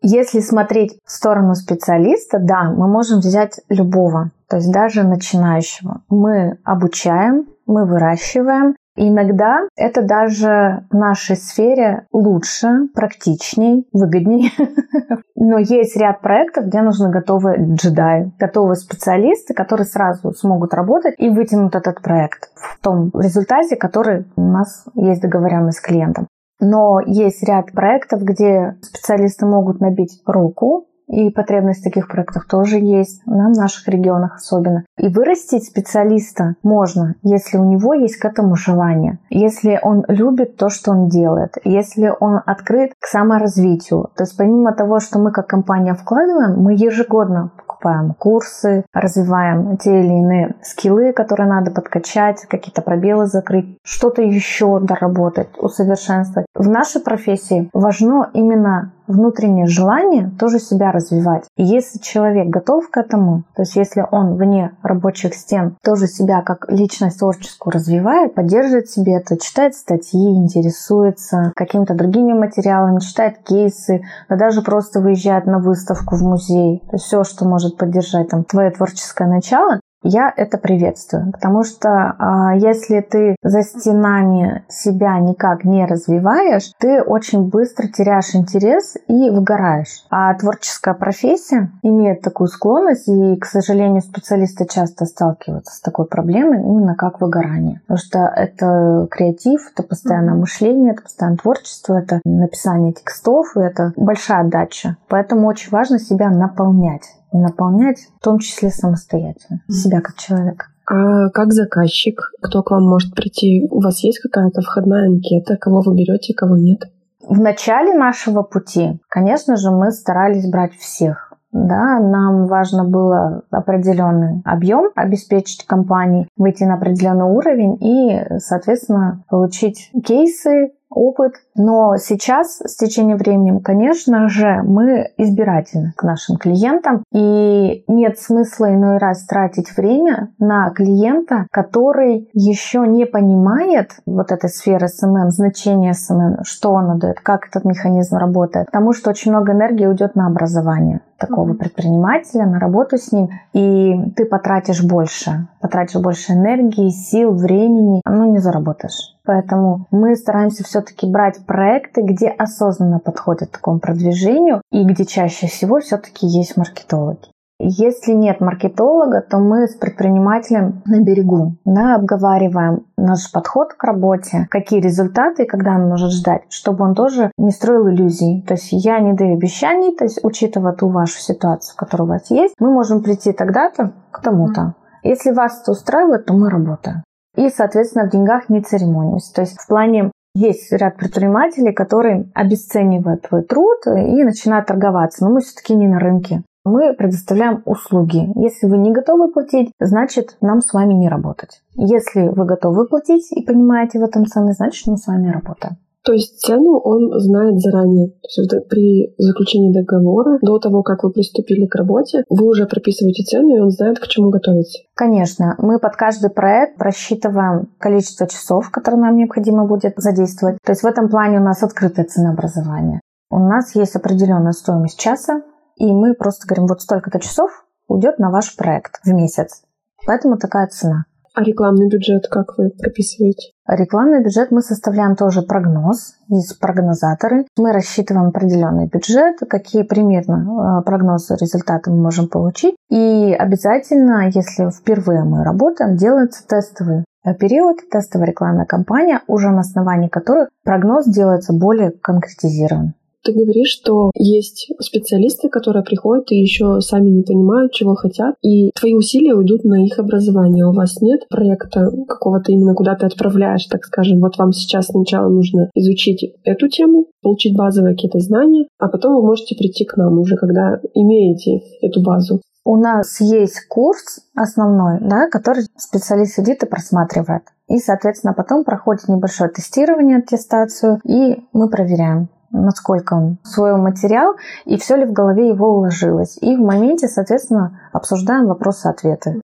Если 0.10 0.40
смотреть 0.40 0.98
в 1.04 1.12
сторону 1.12 1.54
специалиста, 1.54 2.40
да, 2.40 2.72
мы 2.72 2.88
можем 2.88 3.20
взять 3.20 3.60
любого, 3.68 4.32
то 4.48 4.56
есть 4.56 4.72
даже 4.72 5.04
начинающего. 5.04 6.02
Мы 6.10 6.58
обучаем, 6.64 7.48
мы 7.66 7.86
выращиваем, 7.86 8.78
иногда 8.96 9.68
это 9.76 10.04
даже 10.04 10.86
в 10.90 10.96
нашей 10.96 11.36
сфере 11.36 12.08
лучше, 12.14 12.88
практичней, 12.96 13.86
выгодней. 13.92 14.54
Но 15.36 15.58
есть 15.58 15.98
ряд 15.98 16.22
проектов, 16.22 16.68
где 16.68 16.82
нужны 16.82 17.10
готовые 17.10 17.76
джедаи, 17.76 18.32
готовые 18.40 18.78
специалисты, 18.78 19.54
которые 19.54 19.88
сразу 19.88 20.32
смогут 20.32 20.74
работать 20.74 21.16
и 21.18 21.28
вытянут 21.28 21.76
этот 21.76 22.02
проект 22.02 22.50
в 22.56 22.80
том 22.80 23.12
результате, 23.14 23.76
который 23.76 24.26
у 24.38 24.42
нас 24.42 24.86
есть 24.96 25.22
договоренность 25.22 25.80
с 25.80 25.82
клиентом. 25.82 26.28
Но 26.60 27.00
есть 27.00 27.44
ряд 27.44 27.72
проектов, 27.72 28.24
где 28.24 28.78
специалисты 28.82 29.46
могут 29.46 29.80
набить 29.80 30.22
руку, 30.26 30.88
и 31.08 31.30
потребность 31.30 31.80
в 31.80 31.84
таких 31.84 32.08
проектах 32.10 32.48
тоже 32.48 32.80
есть, 32.80 33.26
на 33.26 33.50
наших 33.50 33.88
регионах 33.88 34.36
особенно. 34.36 34.84
И 34.98 35.08
вырастить 35.08 35.66
специалиста 35.66 36.56
можно, 36.64 37.16
если 37.24 37.58
у 37.58 37.64
него 37.64 37.94
есть 37.94 38.18
к 38.18 38.26
этому 38.26 38.56
желание, 38.56 39.20
если 39.30 39.80
он 39.82 40.04
любит 40.10 40.58
то, 40.58 40.70
что 40.70 40.92
он 40.92 41.08
делает, 41.08 41.56
если 41.64 42.14
он 42.20 42.42
открыт 42.46 42.92
к 43.00 43.06
саморазвитию. 43.06 44.10
То 44.16 44.24
есть 44.24 44.36
помимо 44.38 44.74
того, 44.74 45.00
что 45.00 45.20
мы 45.20 45.32
как 45.32 45.48
компания 45.48 45.94
вкладываем, 45.94 46.62
мы 46.62 46.74
ежегодно 46.74 47.52
покупаем 47.78 48.14
курсы, 48.14 48.86
развиваем 48.94 49.78
те 49.78 50.00
или 50.00 50.08
иные 50.08 50.56
скиллы, 50.62 51.14
которые 51.14 51.48
надо 51.48 51.72
подкачать, 51.72 52.46
какие-то 52.48 52.82
пробелы 52.82 53.28
закрыть, 53.28 53.78
что-то 53.84 54.22
еще 54.22 54.80
доработать, 54.80 55.50
усовершенствовать. 55.58 56.48
В 56.54 56.68
нашей 56.68 57.02
профессии 57.02 57.70
важно 57.74 58.30
именно 58.34 58.92
внутреннее 59.08 59.68
желание 59.68 60.32
тоже 60.40 60.60
себя 60.60 60.92
развивать. 60.92 61.46
И 61.56 61.64
если 61.64 62.00
человек 62.00 62.48
готов 62.48 62.90
к 62.90 62.98
этому, 62.98 63.44
то 63.56 63.64
есть 63.64 63.76
если 63.76 64.06
он 64.12 64.36
вне 64.36 64.72
рабочих 64.84 65.34
стен 65.34 65.76
тоже 65.84 66.08
себя 66.08 66.42
как 66.42 66.70
личность 66.70 67.20
творческую 67.20 67.74
развивает, 67.74 68.36
поддерживает 68.36 68.90
себе 68.90 69.16
это, 69.16 69.38
читает 69.38 69.76
статьи, 69.76 70.36
интересуется 70.36 71.52
какими-то 71.56 71.94
другими 71.94 72.34
материалами, 72.34 73.00
читает 73.00 73.40
кейсы, 73.44 74.02
да 74.30 74.36
даже 74.36 74.62
просто 74.62 75.00
выезжает 75.00 75.46
на 75.46 75.60
выставку 75.60 76.16
в 76.16 76.22
музей. 76.22 76.84
То 76.90 76.96
есть 76.96 77.06
все, 77.06 77.24
что 77.24 77.46
может 77.46 77.78
поддержать 77.78 78.30
там 78.30 78.44
твое 78.44 78.72
творческое 78.72 79.28
начало, 79.28 79.80
я 80.08 80.34
это 80.36 80.58
приветствую, 80.58 81.32
потому 81.32 81.64
что 81.64 82.16
а, 82.18 82.56
если 82.56 83.02
ты 83.02 83.36
за 83.42 83.62
стенами 83.62 84.64
себя 84.70 85.20
никак 85.20 85.64
не 85.64 85.86
развиваешь, 85.86 86.72
ты 86.80 87.02
очень 87.02 87.50
быстро 87.50 87.88
теряешь 87.88 88.36
интерес 88.36 88.96
и 89.08 89.30
выгораешь. 89.30 90.06
А 90.10 90.34
творческая 90.36 90.94
профессия 90.94 91.72
имеет 91.84 92.22
такую 92.22 92.48
склонность, 92.48 93.08
и, 93.08 93.36
к 93.38 93.46
сожалению, 93.46 94.02
специалисты 94.02 94.66
часто 94.66 95.06
сталкиваются 95.06 95.76
с 95.76 95.82
такой 95.82 96.06
проблемой, 96.06 96.62
именно 96.62 96.96
как 96.96 97.22
выгорание. 97.22 97.82
Потому 97.82 97.98
что 97.98 98.20
это 98.20 99.08
креатив, 99.12 99.72
это 99.74 99.84
постоянное 99.84 100.34
mm-hmm. 100.34 100.40
мышление, 100.40 100.94
это 100.94 101.02
постоянное 101.04 101.38
творчество, 101.38 101.96
это 101.96 102.22
написание 102.24 102.94
текстов, 102.94 103.56
и 103.56 103.60
это 103.60 103.94
большая 103.96 104.42
отдача. 104.42 104.98
Поэтому 105.10 105.48
очень 105.48 105.72
важно 105.72 106.00
себя 106.00 106.30
наполнять 106.30 107.18
и 107.32 107.38
наполнять, 107.38 108.00
в 108.20 108.24
том 108.24 108.40
числе 108.40 108.70
самостоятельно, 108.70 109.62
себя 109.70 110.02
как 110.02 110.16
человека. 110.16 110.68
А 110.90 111.30
как 111.30 111.52
заказчик, 111.52 112.20
кто 112.42 112.64
к 112.64 112.72
вам 112.72 112.84
может 112.84 113.14
прийти? 113.14 113.68
У 113.70 113.82
вас 113.82 114.04
есть 114.04 114.20
какая-то 114.20 114.62
входная 114.62 115.08
анкета, 115.08 115.58
кого 115.58 115.82
вы 115.82 115.96
берете, 115.96 116.34
кого 116.34 116.56
нет? 116.56 116.84
В 117.28 117.40
начале 117.42 117.94
нашего 117.94 118.42
пути, 118.42 119.02
конечно 119.10 119.58
же, 119.58 119.70
мы 119.72 119.92
старались 119.92 120.50
брать 120.50 120.74
всех. 120.74 121.34
Да, 121.52 122.00
нам 122.00 122.48
важно 122.48 122.84
было 122.84 123.42
определенный 123.52 124.42
объем 124.46 124.92
обеспечить 124.96 125.66
компании, 125.66 126.28
выйти 126.38 126.64
на 126.64 126.76
определенный 126.76 127.26
уровень 127.26 127.78
и, 127.82 128.40
соответственно, 128.40 129.24
получить 129.30 129.92
кейсы, 130.06 130.72
опыт. 130.90 131.34
Но 131.56 131.98
сейчас, 131.98 132.60
с 132.64 132.76
течением 132.76 133.18
времени, 133.18 133.60
конечно 133.60 134.30
же, 134.30 134.62
мы 134.64 135.12
избирательны 135.18 135.94
к 135.96 136.04
нашим 136.04 136.38
клиентам. 136.38 137.04
И 137.14 137.84
нет 137.88 138.20
смысла 138.20 138.74
иной 138.74 138.98
раз 138.98 139.26
тратить 139.26 139.76
время 139.76 140.32
на 140.40 140.70
клиента, 140.72 141.48
который 141.52 142.30
еще 142.34 142.86
не 142.88 143.06
понимает 143.06 143.92
вот 144.06 144.32
этой 144.32 144.50
сферы 144.50 144.88
SMM, 144.88 145.32
значение 145.32 145.94
SMM, 145.94 146.44
что 146.44 146.76
она 146.76 146.96
дает, 146.96 147.20
как 147.20 147.48
этот 147.48 147.66
механизм 147.66 148.18
работает. 148.18 148.68
Потому 148.68 148.94
что 148.94 149.10
очень 149.10 149.32
много 149.32 149.54
энергии 149.54 149.86
уйдет 149.86 150.16
на 150.16 150.28
образование 150.28 151.02
такого 151.18 151.52
mm-hmm. 151.52 151.58
предпринимателя, 151.58 152.46
на 152.46 152.60
работу 152.60 152.98
с 152.98 153.12
ним, 153.12 153.30
и 153.54 154.12
ты 154.16 154.26
потратишь 154.26 154.84
больше, 154.84 155.48
потратишь 155.62 156.00
больше 156.00 156.34
энергии, 156.34 156.90
сил, 156.90 157.34
времени, 157.34 158.02
ну 158.06 158.32
не 158.32 158.40
заработаешь. 158.40 159.16
Поэтому 159.26 159.88
мы 159.92 160.16
стараемся 160.16 160.64
все-таки 160.64 161.06
брать 161.06 161.46
проекты, 161.46 162.02
где 162.02 162.30
осознанно 162.30 163.00
подходят 163.00 163.50
к 163.50 163.58
такому 163.58 163.80
продвижению 163.80 164.62
и 164.72 164.86
где 164.86 165.06
чаще 165.06 165.48
всего 165.48 165.80
все-таки 165.80 166.26
есть 166.26 166.56
маркетологи. 166.56 167.28
Если 167.60 168.12
нет 168.12 168.40
маркетолога, 168.40 169.22
то 169.22 169.40
мы 169.40 169.68
с 169.68 169.76
предпринимателем 169.76 170.84
на 170.86 171.02
берегу 171.02 171.56
да, 171.66 171.96
обговариваем 171.96 172.86
наш 172.98 173.32
подход 173.32 173.74
к 173.74 173.84
работе, 173.84 174.48
какие 174.52 174.80
результаты 174.80 175.44
и 175.44 175.48
когда 175.48 175.72
он 175.72 175.90
может 175.90 176.12
ждать, 176.12 176.44
чтобы 176.50 176.86
он 176.86 176.94
тоже 176.94 177.32
не 177.38 177.52
строил 177.52 177.90
иллюзий. 177.90 178.44
То 178.48 178.54
есть 178.54 178.70
я 178.72 179.00
не 179.00 179.14
даю 179.14 179.34
обещаний, 179.34 179.96
то 179.96 180.04
есть 180.04 180.20
учитывая 180.24 180.74
ту 180.74 180.90
вашу 180.90 181.20
ситуацию, 181.20 181.76
которая 181.76 182.06
у 182.06 182.10
вас 182.10 182.30
есть, 182.30 182.54
мы 182.60 182.72
можем 182.72 183.02
прийти 183.02 183.32
тогда-то 183.32 183.94
к 184.12 184.22
тому-то. 184.22 184.76
Если 185.04 185.32
вас 185.32 185.62
это 185.62 185.72
устраивает, 185.72 186.26
то 186.26 186.34
мы 186.34 186.50
работаем 186.50 187.04
и, 187.38 187.50
соответственно, 187.50 188.06
в 188.06 188.10
деньгах 188.10 188.50
не 188.50 188.62
церемонимся. 188.62 189.34
То 189.34 189.42
есть 189.42 189.58
в 189.58 189.68
плане 189.68 190.12
есть 190.36 190.72
ряд 190.74 190.98
предпринимателей, 190.98 191.72
которые 191.72 192.30
обесценивают 192.34 193.28
твой 193.28 193.44
труд 193.44 193.86
и 193.86 194.24
начинают 194.24 194.66
торговаться. 194.66 195.24
Но 195.24 195.32
мы 195.32 195.42
все-таки 195.42 195.76
не 195.76 195.88
на 195.88 196.00
рынке. 196.00 196.44
Мы 196.68 196.94
предоставляем 196.94 197.62
услуги. 197.66 198.30
Если 198.36 198.68
вы 198.68 198.78
не 198.78 198.92
готовы 198.92 199.32
платить, 199.32 199.72
значит, 199.80 200.36
нам 200.42 200.60
с 200.60 200.74
вами 200.74 200.94
не 200.94 201.08
работать. 201.08 201.62
Если 201.76 202.28
вы 202.28 202.46
готовы 202.46 202.88
платить 202.88 203.32
и 203.32 203.42
понимаете 203.42 204.00
в 204.00 204.04
этом 204.04 204.26
цены, 204.26 204.52
значит, 204.52 204.86
мы 204.88 204.98
с 204.98 205.08
вами 205.08 205.32
работаем. 205.32 205.78
То 206.04 206.12
есть 206.12 206.40
цену 206.40 206.78
он 206.78 207.20
знает 207.20 207.60
заранее. 207.60 208.10
То 208.10 208.42
есть 208.42 208.70
при 208.70 209.14
заключении 209.18 209.74
договора, 209.74 210.40
до 210.42 210.60
того, 210.60 210.84
как 210.84 211.04
вы 211.04 211.12
приступили 211.12 211.68
к 211.68 211.76
работе, 211.76 212.24
вы 212.30 212.48
уже 212.48 212.66
прописываете 212.66 213.24
цену, 213.24 213.56
и 213.56 213.60
он 213.60 213.70
знает, 213.70 214.00
к 214.00 214.08
чему 214.08 214.30
готовиться. 214.30 214.80
Конечно. 214.94 215.56
Мы 215.60 215.80
под 215.80 215.96
каждый 215.96 216.30
проект 216.30 216.78
просчитываем 216.78 217.70
количество 217.78 218.28
часов, 218.28 218.70
которые 218.72 219.02
нам 219.02 219.16
необходимо 219.16 219.66
будет 219.66 219.94
задействовать. 219.96 220.58
То 220.66 220.74
есть 220.74 220.84
в 220.84 220.86
этом 220.86 221.08
плане 221.10 221.40
у 221.40 221.44
нас 221.44 221.64
открытое 221.64 222.06
ценообразование. 222.06 223.00
У 223.30 223.40
нас 223.40 223.76
есть 223.76 223.96
определенная 223.96 224.54
стоимость 224.54 225.00
часа, 225.00 225.42
и 225.78 225.92
мы 225.92 226.14
просто 226.14 226.48
говорим, 226.48 226.68
вот 226.68 226.82
столько-то 226.82 227.20
часов 227.20 227.66
уйдет 227.88 228.20
на 228.20 228.30
ваш 228.32 228.56
проект 228.56 229.00
в 229.04 229.08
месяц. 229.14 229.64
Поэтому 230.06 230.38
такая 230.38 230.68
цена. 230.68 231.06
А 231.38 231.44
рекламный 231.44 231.88
бюджет 231.88 232.28
как 232.28 232.58
вы 232.58 232.72
прописываете? 232.72 233.52
Рекламный 233.68 234.24
бюджет 234.24 234.50
мы 234.50 234.62
составляем 234.62 235.16
тоже 235.16 235.44
прогноз, 235.44 236.16
есть 236.30 236.60
прогнозаторы. 236.60 237.46
Мы 237.58 237.74
рассчитываем 237.74 238.30
определенный 238.30 238.88
бюджет, 238.88 239.38
какие 239.48 239.84
примерно 239.84 240.80
э, 240.80 240.84
прогнозы 240.84 241.36
результаты 241.40 241.92
мы 241.92 241.98
можем 241.98 242.28
получить. 242.28 242.76
И 242.90 243.36
обязательно, 243.38 244.32
если 244.34 244.72
впервые 244.72 245.26
мы 245.26 245.44
работаем, 245.44 245.96
делается 245.96 246.48
тестовый 246.48 247.06
период, 247.40 247.88
тестовая 247.92 248.28
рекламная 248.28 248.66
кампания, 248.66 249.22
уже 249.28 249.52
на 249.52 249.60
основании 249.60 250.08
которой 250.08 250.48
прогноз 250.64 251.06
делается 251.06 251.54
более 251.54 251.92
конкретизирован. 251.92 252.96
Ты 253.24 253.34
говоришь, 253.34 253.70
что 253.70 254.12
есть 254.16 254.72
специалисты, 254.80 255.50
которые 255.50 255.84
приходят 255.84 256.32
и 256.32 256.40
еще 256.40 256.80
сами 256.82 257.10
не 257.10 257.24
понимают, 257.24 257.74
чего 257.74 257.96
хотят, 257.96 258.36
и 258.42 258.72
твои 258.72 258.94
усилия 258.94 259.36
уйдут 259.36 259.64
на 259.64 259.86
их 259.86 260.00
образование. 260.00 260.66
У 260.66 260.74
вас 260.74 261.02
нет 261.02 261.28
проекта 261.30 261.90
какого-то 262.08 262.52
именно, 262.52 262.74
куда 262.74 262.96
ты 262.96 263.06
отправляешь, 263.06 263.66
так 263.66 263.84
скажем, 263.84 264.20
вот 264.20 264.38
вам 264.38 264.54
сейчас 264.54 264.88
сначала 264.88 265.30
нужно 265.30 265.70
изучить 265.76 266.36
эту 266.44 266.70
тему, 266.70 267.08
получить 267.22 267.58
базовые 267.58 267.96
какие-то 267.96 268.20
знания, 268.20 268.68
а 268.80 268.88
потом 268.88 269.16
вы 269.16 269.24
можете 269.24 269.56
прийти 269.56 269.86
к 269.86 269.98
нам 269.98 270.20
уже, 270.20 270.36
когда 270.36 270.80
имеете 270.94 271.62
эту 271.82 272.02
базу. 272.02 272.42
У 272.64 272.76
нас 272.76 273.22
есть 273.22 273.66
курс 273.70 274.20
основной, 274.36 275.00
да, 275.00 275.30
который 275.30 275.64
специалист 275.78 276.36
сидит 276.36 276.64
и 276.64 276.66
просматривает. 276.66 277.44
И, 277.70 277.78
соответственно, 277.78 278.34
потом 278.34 278.66
проходит 278.66 279.08
небольшое 279.08 279.50
тестирование, 279.50 280.18
аттестацию, 280.18 281.00
и 281.06 281.38
мы 281.54 281.70
проверяем, 281.70 282.28
насколько 282.52 283.14
он 283.14 283.38
усвоил 283.44 283.78
материал 283.78 284.36
и 284.66 284.78
все 284.78 284.96
ли 284.96 285.06
в 285.06 285.14
голове 285.14 285.50
его 285.50 285.76
уложилось. 285.76 286.38
И 286.42 286.56
в 286.56 286.60
моменте, 286.60 287.08
соответственно, 287.08 287.80
обсуждаем 287.94 288.48
вопросы-ответы. 288.48 289.42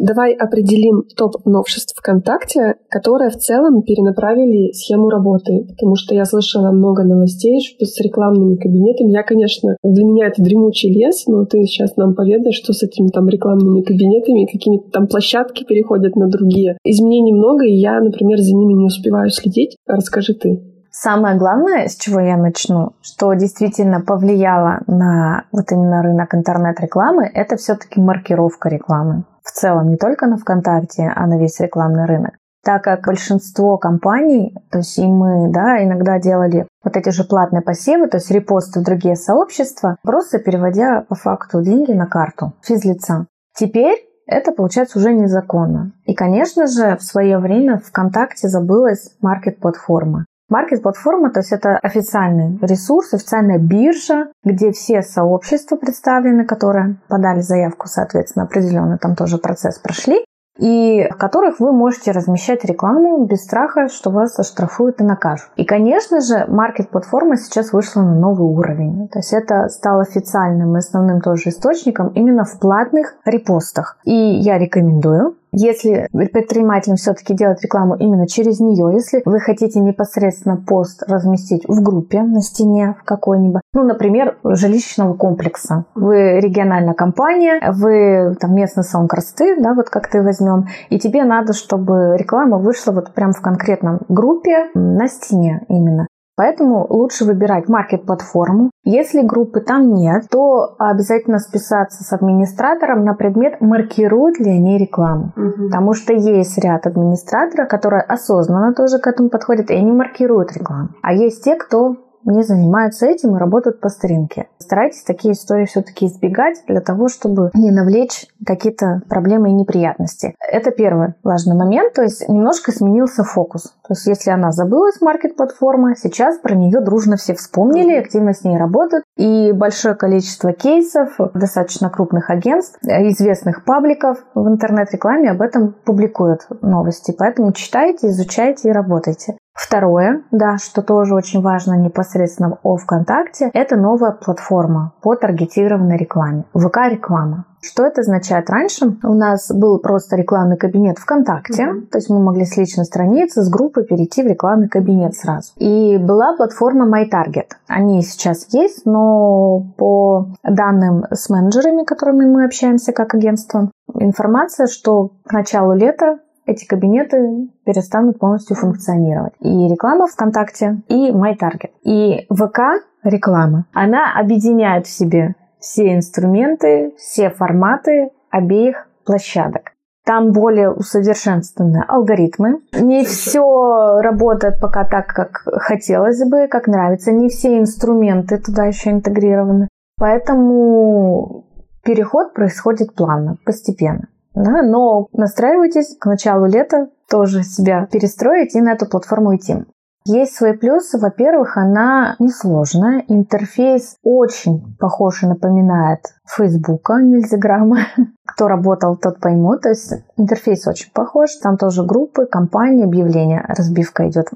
Давай 0.00 0.32
определим 0.32 1.04
топ 1.16 1.44
новшеств 1.44 1.96
ВКонтакте, 1.98 2.74
которые 2.88 3.30
в 3.30 3.36
целом 3.36 3.82
перенаправили 3.82 4.72
схему 4.72 5.08
работы. 5.08 5.66
Потому 5.68 5.96
что 5.96 6.14
я 6.14 6.24
слышала 6.24 6.70
много 6.70 7.04
новостей 7.04 7.60
с 7.80 8.00
рекламными 8.00 8.56
кабинетами. 8.56 9.12
Я, 9.12 9.22
конечно, 9.22 9.76
для 9.82 10.04
меня 10.04 10.26
это 10.28 10.42
дремучий 10.42 10.92
лес, 10.92 11.26
но 11.26 11.44
ты 11.44 11.62
сейчас 11.64 11.96
нам 11.96 12.14
поведаешь, 12.14 12.56
что 12.56 12.72
с 12.72 12.82
этими 12.82 13.08
там 13.08 13.28
рекламными 13.28 13.82
кабинетами, 13.82 14.48
какими-то 14.50 14.90
там 14.90 15.06
площадки 15.06 15.64
переходят 15.64 16.16
на 16.16 16.28
другие. 16.28 16.78
Изменений 16.84 17.32
много, 17.32 17.64
и 17.64 17.74
я, 17.74 18.00
например, 18.00 18.38
за 18.38 18.54
ними 18.54 18.74
не 18.74 18.86
успеваю 18.86 19.30
следить. 19.30 19.76
Расскажи 19.86 20.34
ты. 20.34 20.62
Самое 20.90 21.36
главное, 21.36 21.88
с 21.88 21.96
чего 21.96 22.20
я 22.20 22.38
начну, 22.38 22.92
что 23.02 23.34
действительно 23.34 24.00
повлияло 24.00 24.80
на 24.86 25.44
вот 25.52 25.70
именно 25.70 26.02
рынок 26.02 26.34
интернет-рекламы, 26.34 27.30
это 27.34 27.56
все-таки 27.56 28.00
маркировка 28.00 28.70
рекламы 28.70 29.24
в 29.46 29.52
целом 29.52 29.88
не 29.88 29.96
только 29.96 30.26
на 30.26 30.36
ВКонтакте, 30.36 31.10
а 31.14 31.26
на 31.26 31.38
весь 31.38 31.58
рекламный 31.60 32.04
рынок. 32.04 32.34
Так 32.64 32.82
как 32.82 33.06
большинство 33.06 33.78
компаний, 33.78 34.52
то 34.72 34.78
есть 34.78 34.98
и 34.98 35.06
мы, 35.06 35.52
да, 35.52 35.82
иногда 35.84 36.18
делали 36.18 36.66
вот 36.82 36.96
эти 36.96 37.10
же 37.10 37.22
платные 37.22 37.62
посевы, 37.62 38.08
то 38.08 38.16
есть 38.16 38.28
репосты 38.32 38.80
в 38.80 38.82
другие 38.82 39.14
сообщества, 39.14 39.96
просто 40.02 40.40
переводя 40.40 41.02
по 41.08 41.14
факту 41.14 41.62
деньги 41.62 41.92
на 41.92 42.06
карту 42.06 42.54
физлица. 42.62 43.26
Теперь 43.54 44.04
это 44.26 44.50
получается 44.50 44.98
уже 44.98 45.12
незаконно. 45.12 45.92
И, 46.06 46.14
конечно 46.14 46.66
же, 46.66 46.96
в 46.96 47.02
свое 47.04 47.38
время 47.38 47.78
ВКонтакте 47.78 48.48
забылась 48.48 49.16
маркет-платформа. 49.20 50.26
Маркет-платформа, 50.48 51.30
то 51.30 51.40
есть 51.40 51.52
это 51.52 51.76
официальный 51.78 52.58
ресурс, 52.62 53.14
официальная 53.14 53.58
биржа, 53.58 54.28
где 54.44 54.70
все 54.70 55.02
сообщества 55.02 55.76
представлены, 55.76 56.44
которые 56.44 56.96
подали 57.08 57.40
заявку, 57.40 57.88
соответственно, 57.88 58.44
определенный 58.44 58.98
там 58.98 59.16
тоже 59.16 59.38
процесс 59.38 59.78
прошли 59.78 60.24
и 60.58 61.08
в 61.10 61.16
которых 61.16 61.60
вы 61.60 61.72
можете 61.72 62.12
размещать 62.12 62.64
рекламу 62.64 63.24
без 63.26 63.42
страха, 63.42 63.88
что 63.88 64.10
вас 64.10 64.38
оштрафуют 64.38 65.00
и 65.00 65.04
накажут. 65.04 65.50
И, 65.56 65.64
конечно 65.64 66.20
же, 66.20 66.46
маркет-платформа 66.48 67.36
сейчас 67.36 67.72
вышла 67.72 68.02
на 68.02 68.14
новый 68.14 68.48
уровень. 68.48 69.08
То 69.08 69.18
есть 69.18 69.32
это 69.32 69.68
стало 69.68 70.02
официальным 70.02 70.74
и 70.74 70.78
основным 70.78 71.20
тоже 71.20 71.50
источником 71.50 72.08
именно 72.08 72.44
в 72.44 72.58
платных 72.58 73.16
репостах. 73.24 73.98
И 74.04 74.14
я 74.14 74.58
рекомендую 74.58 75.36
если 75.56 76.08
предпринимателям 76.12 76.96
все-таки 76.96 77.34
делать 77.34 77.62
рекламу 77.62 77.96
именно 77.96 78.28
через 78.28 78.60
нее, 78.60 78.92
если 78.92 79.22
вы 79.24 79.40
хотите 79.40 79.80
непосредственно 79.80 80.56
пост 80.56 81.02
разместить 81.08 81.64
в 81.66 81.82
группе 81.82 82.22
на 82.22 82.42
стене 82.42 82.94
в 83.00 83.04
какой-нибудь, 83.04 83.62
ну, 83.72 83.82
например, 83.82 84.36
жилищного 84.44 85.14
комплекса. 85.14 85.86
Вы 85.94 86.40
региональная 86.40 86.94
компания, 86.94 87.60
вы 87.72 88.36
там 88.38 88.54
местный 88.54 88.84
салон 88.84 89.08
красоты, 89.08 89.56
да, 89.58 89.72
вот 89.72 89.88
как 89.88 90.10
ты 90.10 90.22
возьмем, 90.22 90.66
и 90.90 90.98
тебе 90.98 91.24
надо, 91.24 91.54
чтобы 91.54 92.16
реклама 92.18 92.58
вышла 92.58 92.92
вот 92.92 93.14
прям 93.14 93.32
в 93.32 93.40
конкретном 93.40 94.00
группе 94.08 94.68
на 94.74 95.08
стене 95.08 95.64
именно. 95.68 96.06
Поэтому 96.36 96.86
лучше 96.88 97.24
выбирать 97.24 97.68
маркет-платформу. 97.68 98.70
Если 98.84 99.22
группы 99.22 99.60
там 99.60 99.94
нет, 99.94 100.24
то 100.30 100.76
обязательно 100.78 101.38
списаться 101.38 102.04
с 102.04 102.12
администратором 102.12 103.04
на 103.04 103.14
предмет, 103.14 103.60
маркируют 103.60 104.38
ли 104.38 104.50
они 104.50 104.76
рекламу. 104.76 105.32
Угу. 105.36 105.64
Потому 105.66 105.94
что 105.94 106.12
есть 106.12 106.58
ряд 106.58 106.86
администраторов, 106.86 107.68
которые 107.68 108.02
осознанно 108.02 108.74
тоже 108.74 108.98
к 108.98 109.06
этому 109.06 109.30
подходят, 109.30 109.70
и 109.70 109.74
они 109.74 109.92
маркируют 109.92 110.52
рекламу. 110.52 110.90
А 111.02 111.14
есть 111.14 111.42
те, 111.42 111.56
кто 111.56 111.96
не 112.26 112.42
занимаются 112.42 113.06
этим 113.06 113.36
и 113.36 113.38
работают 113.38 113.80
по 113.80 113.88
старинке. 113.88 114.48
Старайтесь 114.58 115.02
такие 115.02 115.32
истории 115.32 115.64
все-таки 115.64 116.06
избегать 116.06 116.62
для 116.66 116.80
того, 116.80 117.08
чтобы 117.08 117.50
не 117.54 117.70
навлечь 117.70 118.26
какие-то 118.44 119.02
проблемы 119.08 119.50
и 119.50 119.54
неприятности. 119.54 120.34
Это 120.50 120.70
первый 120.70 121.14
важный 121.22 121.56
момент, 121.56 121.94
то 121.94 122.02
есть 122.02 122.28
немножко 122.28 122.72
сменился 122.72 123.22
фокус. 123.24 123.74
То 123.86 123.92
есть 123.92 124.06
если 124.06 124.30
она 124.30 124.50
забылась, 124.50 125.00
маркет-платформа, 125.00 125.94
сейчас 125.96 126.38
про 126.38 126.54
нее 126.54 126.80
дружно 126.80 127.16
все 127.16 127.34
вспомнили, 127.34 127.94
активно 127.96 128.32
с 128.32 128.44
ней 128.44 128.58
работают. 128.58 129.04
И 129.16 129.52
большое 129.52 129.94
количество 129.94 130.52
кейсов, 130.52 131.16
достаточно 131.34 131.88
крупных 131.90 132.30
агентств, 132.30 132.78
известных 132.82 133.64
пабликов 133.64 134.18
в 134.34 134.48
интернет-рекламе 134.48 135.30
об 135.30 135.42
этом 135.42 135.74
публикуют 135.84 136.46
новости. 136.62 137.14
Поэтому 137.16 137.52
читайте, 137.52 138.08
изучайте 138.08 138.68
и 138.68 138.72
работайте. 138.72 139.36
Второе, 139.56 140.22
да, 140.30 140.58
что 140.58 140.82
тоже 140.82 141.14
очень 141.14 141.40
важно 141.40 141.74
непосредственно 141.74 142.58
о 142.62 142.76
ВКонтакте, 142.76 143.50
это 143.54 143.76
новая 143.76 144.12
платформа 144.12 144.92
по 145.00 145.16
таргетированной 145.16 145.96
рекламе. 145.96 146.44
ВК-реклама. 146.54 147.46
Что 147.62 147.84
это 147.84 148.02
означает? 148.02 148.50
Раньше 148.50 148.96
у 149.02 149.14
нас 149.14 149.50
был 149.50 149.78
просто 149.80 150.14
рекламный 150.14 150.56
кабинет 150.58 150.98
ВКонтакте, 150.98 151.64
mm-hmm. 151.64 151.86
то 151.86 151.98
есть 151.98 152.10
мы 152.10 152.22
могли 152.22 152.44
с 152.44 152.56
личной 152.56 152.84
страницы, 152.84 153.42
с 153.42 153.48
группы 153.48 153.82
перейти 153.82 154.22
в 154.22 154.26
рекламный 154.26 154.68
кабинет 154.68 155.14
сразу. 155.14 155.52
И 155.56 155.96
была 155.96 156.36
платформа 156.36 156.86
MyTarget. 156.86 157.52
Они 157.66 158.02
сейчас 158.02 158.46
есть, 158.52 158.84
но 158.84 159.62
по 159.78 160.28
данным 160.44 161.06
с 161.10 161.28
менеджерами, 161.30 161.84
которыми 161.84 162.26
мы 162.26 162.44
общаемся 162.44 162.92
как 162.92 163.14
агентство, 163.14 163.70
информация, 163.94 164.66
что 164.66 165.12
к 165.24 165.32
началу 165.32 165.74
лета 165.74 166.18
эти 166.46 166.64
кабинеты 166.66 167.48
перестанут 167.64 168.18
полностью 168.18 168.56
функционировать. 168.56 169.34
И 169.40 169.68
реклама 169.68 170.06
ВКонтакте, 170.06 170.82
и 170.88 171.10
MyTarget. 171.10 171.70
И 171.82 172.26
ВК 172.30 172.84
реклама, 173.02 173.66
она 173.72 174.18
объединяет 174.18 174.86
в 174.86 174.90
себе 174.90 175.34
все 175.58 175.94
инструменты, 175.94 176.94
все 176.96 177.30
форматы 177.30 178.10
обеих 178.30 178.88
площадок. 179.04 179.72
Там 180.04 180.30
более 180.30 180.70
усовершенствованные 180.70 181.82
алгоритмы. 181.82 182.60
Не 182.72 183.04
все 183.04 183.98
работает 184.00 184.60
пока 184.60 184.84
так, 184.84 185.08
как 185.08 185.42
хотелось 185.44 186.22
бы, 186.28 186.46
как 186.46 186.68
нравится. 186.68 187.10
Не 187.10 187.28
все 187.28 187.58
инструменты 187.58 188.38
туда 188.38 188.66
еще 188.66 188.90
интегрированы. 188.90 189.66
Поэтому 189.98 191.46
переход 191.82 192.34
происходит 192.34 192.94
плавно, 192.94 193.36
постепенно. 193.44 194.06
Да, 194.36 194.62
но 194.62 195.08
настраивайтесь 195.12 195.96
к 195.98 196.04
началу 196.04 196.44
лета 196.44 196.90
тоже 197.08 197.42
себя 197.42 197.88
перестроить 197.90 198.54
и 198.54 198.60
на 198.60 198.74
эту 198.74 198.86
платформу 198.86 199.34
идти. 199.34 199.64
Есть 200.04 200.36
свои 200.36 200.52
плюсы. 200.52 200.98
Во-первых, 200.98 201.56
она 201.56 202.14
несложная. 202.20 203.02
Интерфейс 203.08 203.96
очень 204.04 204.76
похож 204.78 205.22
и 205.22 205.26
напоминает 205.26 206.00
Фейсбука, 206.28 207.00
Нильзиграмма. 207.00 207.78
Кто 208.26 208.46
работал, 208.46 208.96
тот 208.96 209.18
поймет. 209.20 209.62
То 209.62 209.70
есть 209.70 209.94
интерфейс 210.16 210.66
очень 210.68 210.92
похож. 210.92 211.30
Там 211.42 211.56
тоже 211.56 211.82
группы, 211.82 212.26
компании, 212.26 212.84
объявления. 212.84 213.44
Разбивка 213.48 214.08
идет. 214.08 214.28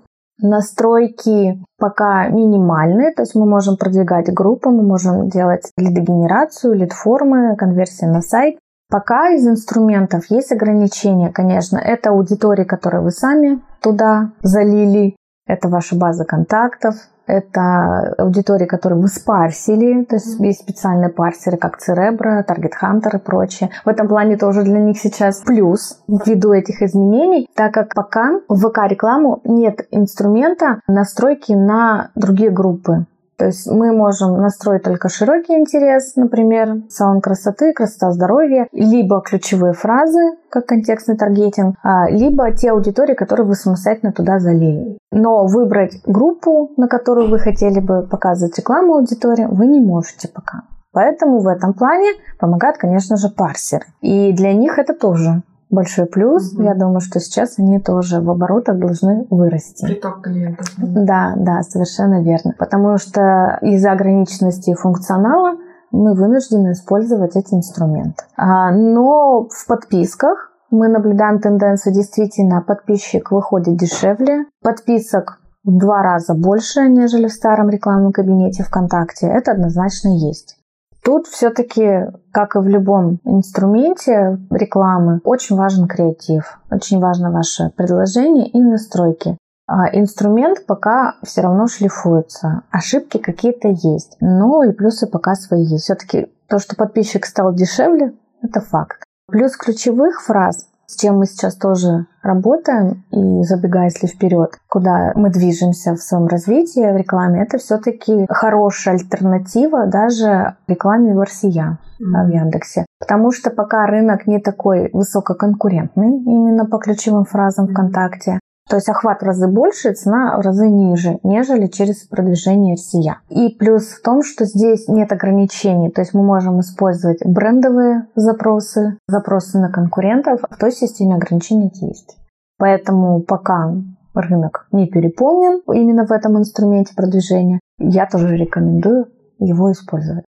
Настройки 0.42 1.62
пока 1.78 2.28
минимальные, 2.28 3.12
то 3.12 3.22
есть 3.22 3.34
мы 3.34 3.44
можем 3.44 3.76
продвигать 3.76 4.32
группы, 4.32 4.70
мы 4.70 4.82
можем 4.82 5.28
делать 5.28 5.70
лидогенерацию, 5.76 6.72
лид-формы, 6.72 7.56
конверсии 7.56 8.06
на 8.06 8.22
сайт. 8.22 8.56
Пока 8.90 9.30
из 9.30 9.46
инструментов 9.46 10.24
есть 10.30 10.50
ограничения, 10.50 11.30
конечно. 11.30 11.78
Это 11.78 12.10
аудитории, 12.10 12.64
которые 12.64 13.02
вы 13.02 13.12
сами 13.12 13.60
туда 13.80 14.32
залили. 14.42 15.14
Это 15.46 15.68
ваша 15.68 15.96
база 15.96 16.24
контактов, 16.24 16.96
это 17.26 18.14
аудитории, 18.18 18.66
которые 18.66 19.00
вы 19.00 19.08
спарсили, 19.08 20.04
то 20.04 20.16
есть 20.16 20.38
есть 20.40 20.62
специальные 20.62 21.10
парсеры, 21.10 21.56
как 21.56 21.78
Cerebro, 21.78 22.44
Target 22.44 22.72
Hunter 22.82 23.16
и 23.16 23.18
прочее. 23.18 23.70
В 23.84 23.88
этом 23.88 24.08
плане 24.08 24.36
тоже 24.36 24.62
для 24.62 24.80
них 24.80 24.98
сейчас 24.98 25.40
плюс 25.40 26.02
ввиду 26.08 26.52
этих 26.52 26.82
изменений, 26.82 27.48
так 27.54 27.72
как 27.72 27.94
пока 27.94 28.40
в 28.48 28.68
ВК-рекламу 28.68 29.40
нет 29.44 29.86
инструмента 29.90 30.80
настройки 30.88 31.52
на 31.52 32.10
другие 32.16 32.50
группы. 32.50 33.06
То 33.40 33.46
есть 33.46 33.66
мы 33.66 33.90
можем 33.96 34.38
настроить 34.42 34.82
только 34.82 35.08
широкий 35.08 35.54
интерес, 35.54 36.14
например, 36.14 36.82
салон 36.90 37.22
красоты, 37.22 37.72
красота 37.72 38.10
здоровья, 38.10 38.68
либо 38.70 39.22
ключевые 39.22 39.72
фразы, 39.72 40.36
как 40.50 40.66
контекстный 40.66 41.16
таргетинг, 41.16 41.74
а, 41.82 42.10
либо 42.10 42.52
те 42.52 42.72
аудитории, 42.72 43.14
которые 43.14 43.46
вы 43.46 43.54
самостоятельно 43.54 44.12
туда 44.12 44.40
залили. 44.40 44.98
Но 45.10 45.46
выбрать 45.46 46.02
группу, 46.04 46.72
на 46.76 46.86
которую 46.86 47.30
вы 47.30 47.38
хотели 47.38 47.80
бы 47.80 48.02
показывать 48.02 48.58
рекламу 48.58 48.96
аудитории, 48.96 49.46
вы 49.50 49.68
не 49.68 49.80
можете 49.80 50.28
пока. 50.28 50.64
Поэтому 50.92 51.40
в 51.40 51.46
этом 51.46 51.72
плане 51.72 52.10
помогают, 52.38 52.76
конечно 52.76 53.16
же, 53.16 53.30
парсеры. 53.30 53.86
И 54.02 54.34
для 54.34 54.52
них 54.52 54.78
это 54.78 54.92
тоже 54.92 55.42
большой 55.70 56.06
плюс. 56.06 56.52
Угу. 56.52 56.62
Я 56.62 56.74
думаю, 56.74 57.00
что 57.00 57.20
сейчас 57.20 57.58
они 57.58 57.80
тоже 57.80 58.20
в 58.20 58.30
оборотах 58.30 58.78
должны 58.78 59.26
вырасти. 59.30 59.86
Приток 59.86 60.22
клиентов. 60.22 60.66
Да, 60.76 61.34
да, 61.36 61.62
совершенно 61.62 62.22
верно. 62.22 62.54
Потому 62.58 62.98
что 62.98 63.58
из-за 63.62 63.92
ограниченности 63.92 64.74
функционала 64.74 65.56
мы 65.92 66.14
вынуждены 66.14 66.72
использовать 66.72 67.36
эти 67.36 67.54
инструменты. 67.54 68.24
А, 68.36 68.70
но 68.72 69.48
в 69.48 69.66
подписках 69.66 70.52
мы 70.70 70.88
наблюдаем 70.88 71.40
тенденцию, 71.40 71.94
действительно, 71.94 72.62
подписчик 72.62 73.32
выходит 73.32 73.76
дешевле, 73.76 74.44
подписок 74.62 75.40
в 75.64 75.76
два 75.76 76.02
раза 76.02 76.34
больше, 76.34 76.88
нежели 76.88 77.26
в 77.26 77.32
старом 77.32 77.70
рекламном 77.70 78.12
кабинете 78.12 78.62
ВКонтакте. 78.62 79.26
Это 79.26 79.52
однозначно 79.52 80.10
есть. 80.10 80.59
Тут 81.02 81.26
все-таки, 81.26 82.06
как 82.32 82.56
и 82.56 82.58
в 82.58 82.68
любом 82.68 83.20
инструменте 83.24 84.38
рекламы, 84.50 85.20
очень 85.24 85.56
важен 85.56 85.88
креатив, 85.88 86.58
очень 86.70 87.00
важно 87.00 87.30
ваше 87.30 87.70
предложение 87.76 88.48
и 88.48 88.60
настройки. 88.60 89.38
А 89.66 89.86
инструмент 89.96 90.66
пока 90.66 91.14
все 91.22 91.42
равно 91.42 91.68
шлифуется. 91.68 92.62
Ошибки 92.72 93.18
какие-то 93.18 93.68
есть. 93.68 94.16
Но 94.20 94.64
и 94.64 94.72
плюсы 94.72 95.06
пока 95.06 95.36
свои 95.36 95.62
есть. 95.62 95.84
Все-таки 95.84 96.26
то, 96.48 96.58
что 96.58 96.74
подписчик 96.74 97.24
стал 97.24 97.54
дешевле, 97.54 98.12
это 98.42 98.60
факт. 98.60 99.04
Плюс 99.28 99.56
ключевых 99.56 100.22
фраз 100.22 100.69
с 100.90 100.96
чем 100.96 101.18
мы 101.18 101.26
сейчас 101.26 101.54
тоже 101.54 102.06
работаем, 102.20 103.04
и 103.12 103.44
забегая 103.44 103.84
если 103.84 104.08
вперед, 104.08 104.58
куда 104.68 105.12
мы 105.14 105.30
движемся 105.30 105.94
в 105.94 106.02
своем 106.02 106.26
развитии 106.26 106.80
в 106.80 106.96
рекламе, 106.96 107.42
это 107.42 107.58
все-таки 107.58 108.26
хорошая 108.28 108.94
альтернатива 108.94 109.86
даже 109.86 110.56
рекламе 110.66 111.14
в 111.14 111.20
RCA 111.20 111.76
mm-hmm. 112.00 112.24
в 112.24 112.28
Яндексе. 112.28 112.86
Потому 112.98 113.30
что 113.30 113.50
пока 113.50 113.86
рынок 113.86 114.26
не 114.26 114.40
такой 114.40 114.90
высококонкурентный 114.92 116.24
именно 116.24 116.66
по 116.66 116.78
ключевым 116.78 117.24
фразам 117.24 117.68
ВКонтакте, 117.68 118.40
то 118.70 118.76
есть 118.76 118.88
охват 118.88 119.20
в 119.20 119.24
разы 119.24 119.48
больше, 119.48 119.94
цена 119.94 120.38
в 120.38 120.42
разы 120.42 120.68
ниже, 120.68 121.18
нежели 121.24 121.66
через 121.66 122.04
продвижение 122.04 122.76
SEA. 122.76 123.14
И 123.28 123.56
плюс 123.56 123.88
в 123.88 124.00
том, 124.00 124.22
что 124.22 124.44
здесь 124.44 124.86
нет 124.86 125.10
ограничений. 125.10 125.90
То 125.90 126.02
есть 126.02 126.14
мы 126.14 126.22
можем 126.22 126.60
использовать 126.60 127.18
брендовые 127.26 128.06
запросы, 128.14 128.96
запросы 129.08 129.58
на 129.58 129.72
конкурентов. 129.72 130.42
В 130.48 130.56
той 130.56 130.70
системе 130.70 131.16
ограничений 131.16 131.72
есть. 131.80 132.16
Поэтому 132.58 133.20
пока 133.22 133.74
рынок 134.14 134.68
не 134.70 134.86
переполнен 134.86 135.62
именно 135.74 136.06
в 136.06 136.12
этом 136.12 136.38
инструменте 136.38 136.94
продвижения, 136.94 137.58
я 137.78 138.06
тоже 138.06 138.36
рекомендую 138.36 139.08
его 139.40 139.72
использовать. 139.72 140.24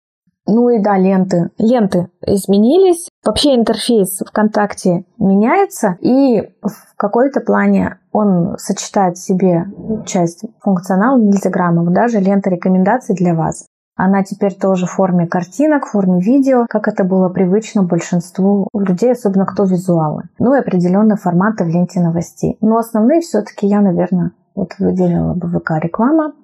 Ну 0.47 0.69
и 0.71 0.81
да, 0.81 0.99
ленты. 0.99 1.51
Ленты 1.59 2.09
изменились. 2.27 3.09
Вообще 3.25 3.55
интерфейс 3.55 4.19
ВКонтакте 4.27 5.05
меняется, 5.19 5.97
и 6.01 6.41
в 6.63 6.92
какой-то 7.03 7.41
плане 7.41 7.99
он 8.13 8.57
сочетает 8.59 9.17
в 9.17 9.25
себе 9.27 9.67
часть 10.07 10.45
функционала 10.61 11.19
нельзяграммов, 11.19 11.93
даже 11.93 12.21
лента 12.21 12.49
рекомендаций 12.49 13.17
для 13.17 13.35
вас. 13.35 13.67
Она 13.97 14.23
теперь 14.23 14.55
тоже 14.55 14.87
в 14.87 14.91
форме 14.91 15.27
картинок, 15.27 15.85
в 15.85 15.91
форме 15.91 16.21
видео, 16.21 16.67
как 16.69 16.87
это 16.87 17.03
было 17.03 17.29
привычно 17.29 17.83
большинству 17.83 18.69
людей, 18.73 19.13
особенно 19.13 19.47
кто 19.47 19.65
визуалы. 19.65 20.23
Ну 20.39 20.55
и 20.55 20.61
определенные 20.61 21.17
форматы 21.17 21.65
в 21.65 21.69
ленте 21.69 22.01
новостей. 22.01 22.57
Но 22.61 22.79
основные 22.79 23.21
все-таки 23.21 23.67
я, 23.67 23.81
наверное, 23.81 24.31
вот 24.55 24.71
выделила 24.79 25.35
бы 25.35 25.49
ВК-реклама, 25.49 26.35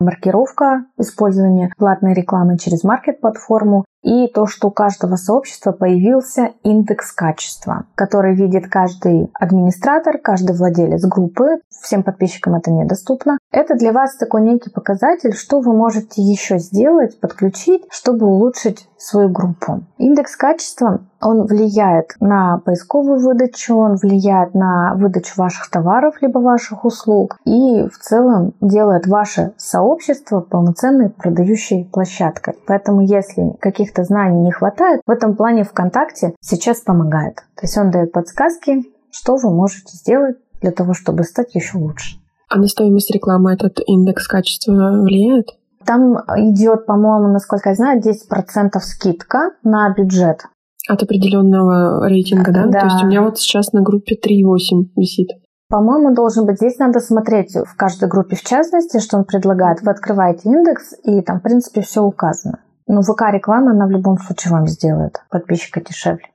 маркировка, 0.00 0.84
использование 0.98 1.70
платной 1.78 2.12
рекламы 2.12 2.58
через 2.58 2.82
маркет-платформу 2.82 3.84
и 4.02 4.28
то, 4.28 4.46
что 4.46 4.68
у 4.68 4.70
каждого 4.70 5.16
сообщества 5.16 5.72
появился 5.72 6.50
индекс 6.62 7.12
качества, 7.12 7.84
который 7.94 8.34
видит 8.34 8.68
каждый 8.68 9.30
администратор, 9.34 10.18
каждый 10.18 10.56
владелец 10.56 11.04
группы. 11.04 11.60
Всем 11.70 12.02
подписчикам 12.02 12.54
это 12.54 12.70
недоступно. 12.70 13.38
Это 13.50 13.74
для 13.74 13.92
вас 13.92 14.16
такой 14.16 14.42
некий 14.42 14.70
показатель, 14.70 15.32
что 15.32 15.60
вы 15.60 15.74
можете 15.74 16.22
еще 16.22 16.58
сделать, 16.58 17.18
подключить, 17.20 17.84
чтобы 17.90 18.26
улучшить 18.26 18.88
свою 19.02 19.28
группу. 19.28 19.82
Индекс 19.98 20.36
качества 20.36 21.00
он 21.20 21.46
влияет 21.46 22.14
на 22.20 22.58
поисковую 22.58 23.20
выдачу, 23.20 23.76
он 23.76 23.96
влияет 23.96 24.54
на 24.54 24.94
выдачу 24.94 25.34
ваших 25.36 25.70
товаров 25.70 26.16
либо 26.20 26.38
ваших 26.38 26.84
услуг 26.84 27.36
и 27.44 27.88
в 27.88 27.98
целом 27.98 28.54
делает 28.60 29.06
ваше 29.06 29.52
сообщество 29.56 30.40
полноценной 30.40 31.10
продающей 31.10 31.84
площадкой. 31.92 32.54
Поэтому 32.66 33.00
если 33.02 33.56
каких-то 33.92 34.04
знаний 34.04 34.42
не 34.42 34.52
хватает, 34.52 35.00
в 35.06 35.10
этом 35.10 35.36
плане 35.36 35.64
ВКонтакте 35.64 36.34
сейчас 36.40 36.80
помогает. 36.80 37.36
То 37.56 37.62
есть 37.62 37.76
он 37.78 37.90
дает 37.90 38.12
подсказки, 38.12 38.82
что 39.10 39.36
вы 39.36 39.54
можете 39.54 39.96
сделать 39.96 40.36
для 40.60 40.70
того, 40.70 40.94
чтобы 40.94 41.24
стать 41.24 41.54
еще 41.54 41.78
лучше. 41.78 42.16
А 42.48 42.58
на 42.58 42.66
стоимость 42.66 43.10
рекламы 43.10 43.52
этот 43.52 43.78
индекс 43.86 44.26
качества 44.28 44.72
влияет? 44.72 45.48
Там 45.84 46.14
идет, 46.36 46.86
по-моему, 46.86 47.32
насколько 47.32 47.70
я 47.70 47.74
знаю, 47.74 48.00
10% 48.00 48.78
скидка 48.80 49.50
на 49.64 49.92
бюджет. 49.94 50.42
От 50.88 51.02
определенного 51.02 52.08
рейтинга, 52.08 52.52
да? 52.52 52.66
да? 52.66 52.80
То 52.80 52.86
есть 52.86 53.04
у 53.04 53.06
меня 53.06 53.22
вот 53.22 53.38
сейчас 53.38 53.72
на 53.72 53.82
группе 53.82 54.16
3,8 54.16 54.90
висит. 54.96 55.28
По-моему, 55.68 56.14
должен 56.14 56.44
быть. 56.44 56.56
Здесь 56.58 56.78
надо 56.78 57.00
смотреть 57.00 57.54
в 57.54 57.76
каждой 57.76 58.08
группе 58.08 58.36
в 58.36 58.42
частности, 58.42 59.00
что 59.00 59.16
он 59.16 59.24
предлагает. 59.24 59.80
Вы 59.82 59.90
открываете 59.90 60.50
индекс, 60.50 60.92
и 61.02 61.22
там, 61.22 61.40
в 61.40 61.42
принципе, 61.42 61.80
все 61.80 62.02
указано. 62.02 62.58
Но 62.92 63.00
ВК-реклама, 63.00 63.70
она 63.70 63.86
в 63.86 63.90
любом 63.90 64.18
случае 64.18 64.52
вам 64.52 64.66
сделает 64.66 65.22
подписчика 65.30 65.80
дешевле. 65.80 66.26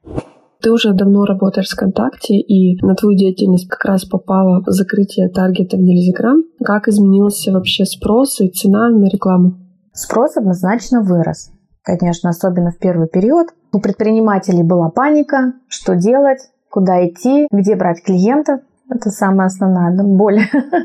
Ты 0.59 0.71
уже 0.71 0.91
давно 0.91 1.23
работаешь 1.25 1.67
в 1.69 1.75
ВКонтакте, 1.75 2.33
и 2.33 2.83
на 2.83 2.95
твою 2.95 3.15
деятельность 3.15 3.69
как 3.69 3.85
раз 3.85 4.05
попало 4.05 4.63
закрытие 4.65 5.29
таргета 5.29 5.77
в 5.77 5.81
Нельзиграм. 5.81 6.41
Как 6.65 6.87
изменился 6.87 7.51
вообще 7.51 7.85
спрос 7.85 8.41
и 8.41 8.49
цена 8.49 8.89
на 8.89 9.05
рекламу? 9.05 9.53
Спрос 9.93 10.35
однозначно 10.35 11.03
вырос. 11.03 11.51
Конечно, 11.83 12.31
особенно 12.31 12.71
в 12.71 12.79
первый 12.79 13.07
период. 13.07 13.49
У 13.71 13.79
предпринимателей 13.79 14.63
была 14.63 14.89
паника, 14.89 15.53
что 15.67 15.95
делать, 15.95 16.39
куда 16.71 17.07
идти, 17.07 17.47
где 17.51 17.75
брать 17.75 18.01
клиентов. 18.03 18.61
Это 18.89 19.11
самая 19.11 19.45
основная 19.45 19.95
боль. 20.03 20.39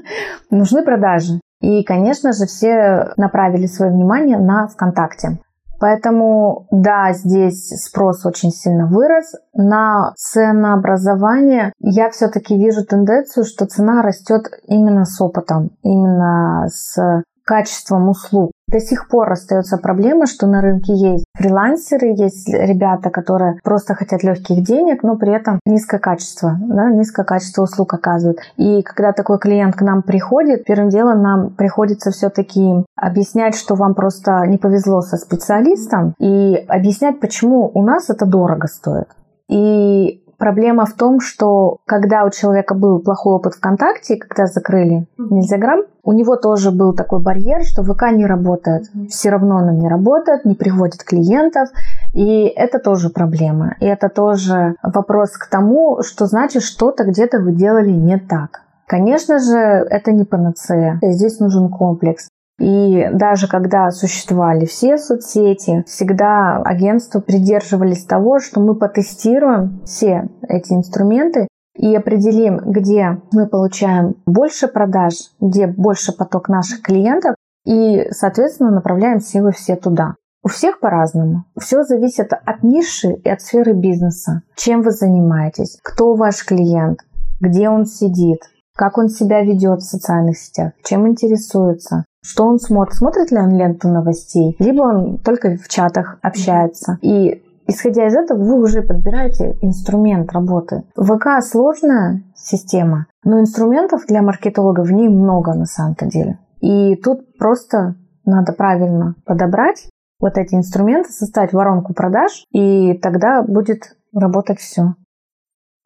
Нужны 0.50 0.84
продажи. 0.84 1.40
И, 1.62 1.82
конечно 1.82 2.34
же, 2.34 2.44
все 2.44 3.14
направили 3.16 3.64
свое 3.64 3.90
внимание 3.90 4.36
на 4.36 4.66
ВКонтакте. 4.66 5.38
Поэтому, 5.82 6.68
да, 6.70 7.12
здесь 7.12 7.70
спрос 7.70 8.24
очень 8.24 8.52
сильно 8.52 8.86
вырос. 8.86 9.34
На 9.52 10.12
ценообразование 10.14 11.72
я 11.80 12.08
все-таки 12.10 12.56
вижу 12.56 12.84
тенденцию, 12.84 13.44
что 13.44 13.66
цена 13.66 14.00
растет 14.00 14.44
именно 14.68 15.04
с 15.04 15.20
опытом, 15.20 15.70
именно 15.82 16.68
с 16.68 17.24
качеством 17.44 18.10
услуг. 18.10 18.52
До 18.72 18.80
сих 18.80 19.06
пор 19.08 19.30
остается 19.30 19.76
проблема, 19.76 20.26
что 20.26 20.46
на 20.46 20.62
рынке 20.62 20.94
есть 20.94 21.26
фрилансеры, 21.36 22.14
есть 22.16 22.48
ребята, 22.48 23.10
которые 23.10 23.58
просто 23.62 23.94
хотят 23.94 24.22
легких 24.22 24.64
денег, 24.64 25.02
но 25.02 25.16
при 25.16 25.34
этом 25.34 25.60
низкое 25.66 26.00
качество, 26.00 26.56
да, 26.58 26.90
низкое 26.90 27.26
качество 27.26 27.64
услуг 27.64 27.92
оказывают. 27.92 28.38
И 28.56 28.80
когда 28.82 29.12
такой 29.12 29.38
клиент 29.38 29.76
к 29.76 29.82
нам 29.82 30.02
приходит, 30.02 30.64
первым 30.64 30.88
делом 30.88 31.22
нам 31.22 31.50
приходится 31.50 32.12
все-таки 32.12 32.82
объяснять, 32.96 33.56
что 33.56 33.74
вам 33.74 33.94
просто 33.94 34.46
не 34.46 34.56
повезло 34.56 35.02
со 35.02 35.18
специалистом, 35.18 36.14
и 36.18 36.54
объяснять, 36.66 37.20
почему 37.20 37.70
у 37.74 37.82
нас 37.82 38.08
это 38.08 38.24
дорого 38.24 38.68
стоит. 38.68 39.08
И 39.50 40.21
Проблема 40.42 40.86
в 40.86 40.94
том, 40.94 41.20
что 41.20 41.76
когда 41.86 42.24
у 42.24 42.30
человека 42.30 42.74
был 42.74 42.98
плохой 42.98 43.34
опыт 43.34 43.54
ВКонтакте, 43.54 44.16
когда 44.16 44.46
закрыли 44.46 45.06
Нельзяграм, 45.16 45.82
у 46.02 46.12
него 46.12 46.34
тоже 46.34 46.72
был 46.72 46.94
такой 46.94 47.22
барьер, 47.22 47.62
что 47.62 47.84
ВК 47.84 48.10
не 48.10 48.26
работает. 48.26 48.86
Все 49.08 49.30
равно 49.30 49.58
он 49.58 49.78
не 49.78 49.88
работает, 49.88 50.44
не 50.44 50.56
приходит 50.56 51.04
клиентов. 51.04 51.68
И 52.12 52.46
это 52.46 52.80
тоже 52.80 53.10
проблема. 53.10 53.76
И 53.78 53.86
это 53.86 54.08
тоже 54.08 54.74
вопрос 54.82 55.30
к 55.30 55.48
тому, 55.48 56.02
что 56.02 56.26
значит 56.26 56.64
что-то 56.64 57.04
где-то 57.04 57.38
вы 57.38 57.52
делали 57.52 57.92
не 57.92 58.18
так. 58.18 58.62
Конечно 58.88 59.38
же, 59.38 59.56
это 59.56 60.10
не 60.10 60.24
панацея. 60.24 60.98
Здесь 61.02 61.38
нужен 61.38 61.68
комплекс. 61.68 62.26
И 62.62 63.08
даже 63.12 63.48
когда 63.48 63.90
существовали 63.90 64.66
все 64.66 64.96
соцсети, 64.96 65.82
всегда 65.88 66.58
агентства 66.58 67.18
придерживались 67.18 68.04
того, 68.04 68.38
что 68.38 68.60
мы 68.60 68.76
потестируем 68.76 69.80
все 69.84 70.28
эти 70.46 70.72
инструменты 70.72 71.48
и 71.76 71.92
определим, 71.96 72.58
где 72.58 73.20
мы 73.32 73.48
получаем 73.48 74.14
больше 74.26 74.68
продаж, 74.68 75.14
где 75.40 75.66
больше 75.66 76.16
поток 76.16 76.48
наших 76.48 76.82
клиентов, 76.82 77.34
и, 77.66 78.06
соответственно, 78.12 78.70
направляем 78.70 79.18
силы 79.18 79.50
все 79.50 79.74
туда. 79.74 80.14
У 80.44 80.48
всех 80.48 80.78
по-разному. 80.78 81.46
Все 81.58 81.82
зависит 81.82 82.32
от 82.32 82.62
ниши 82.62 83.14
и 83.24 83.28
от 83.28 83.40
сферы 83.40 83.72
бизнеса. 83.72 84.42
Чем 84.54 84.82
вы 84.82 84.92
занимаетесь, 84.92 85.80
кто 85.82 86.14
ваш 86.14 86.46
клиент, 86.46 87.00
где 87.40 87.68
он 87.68 87.86
сидит, 87.86 88.38
как 88.76 88.98
он 88.98 89.08
себя 89.08 89.42
ведет 89.42 89.80
в 89.80 89.90
социальных 89.90 90.38
сетях, 90.38 90.74
чем 90.84 91.08
интересуется, 91.08 92.04
что 92.24 92.44
он 92.46 92.58
смотрит, 92.58 92.94
смотрит 92.94 93.30
ли 93.30 93.38
он 93.38 93.50
ленту 93.50 93.88
новостей, 93.88 94.56
либо 94.58 94.82
он 94.82 95.18
только 95.18 95.56
в 95.56 95.68
чатах 95.68 96.18
общается. 96.22 96.98
И 97.02 97.42
исходя 97.66 98.06
из 98.06 98.14
этого, 98.14 98.38
вы 98.38 98.62
уже 98.62 98.82
подбираете 98.82 99.56
инструмент 99.60 100.32
работы. 100.32 100.84
ВК 100.96 101.42
сложная 101.42 102.22
система, 102.34 103.06
но 103.24 103.40
инструментов 103.40 104.06
для 104.06 104.22
маркетолога 104.22 104.82
в 104.82 104.92
ней 104.92 105.08
много 105.08 105.54
на 105.54 105.66
самом-то 105.66 106.06
деле. 106.06 106.38
И 106.60 106.96
тут 106.96 107.36
просто 107.38 107.96
надо 108.24 108.52
правильно 108.52 109.16
подобрать 109.24 109.88
вот 110.20 110.38
эти 110.38 110.54
инструменты, 110.54 111.10
составить 111.10 111.52
воронку 111.52 111.92
продаж, 111.92 112.44
и 112.52 112.94
тогда 112.94 113.42
будет 113.42 113.96
работать 114.14 114.60
все. 114.60 114.94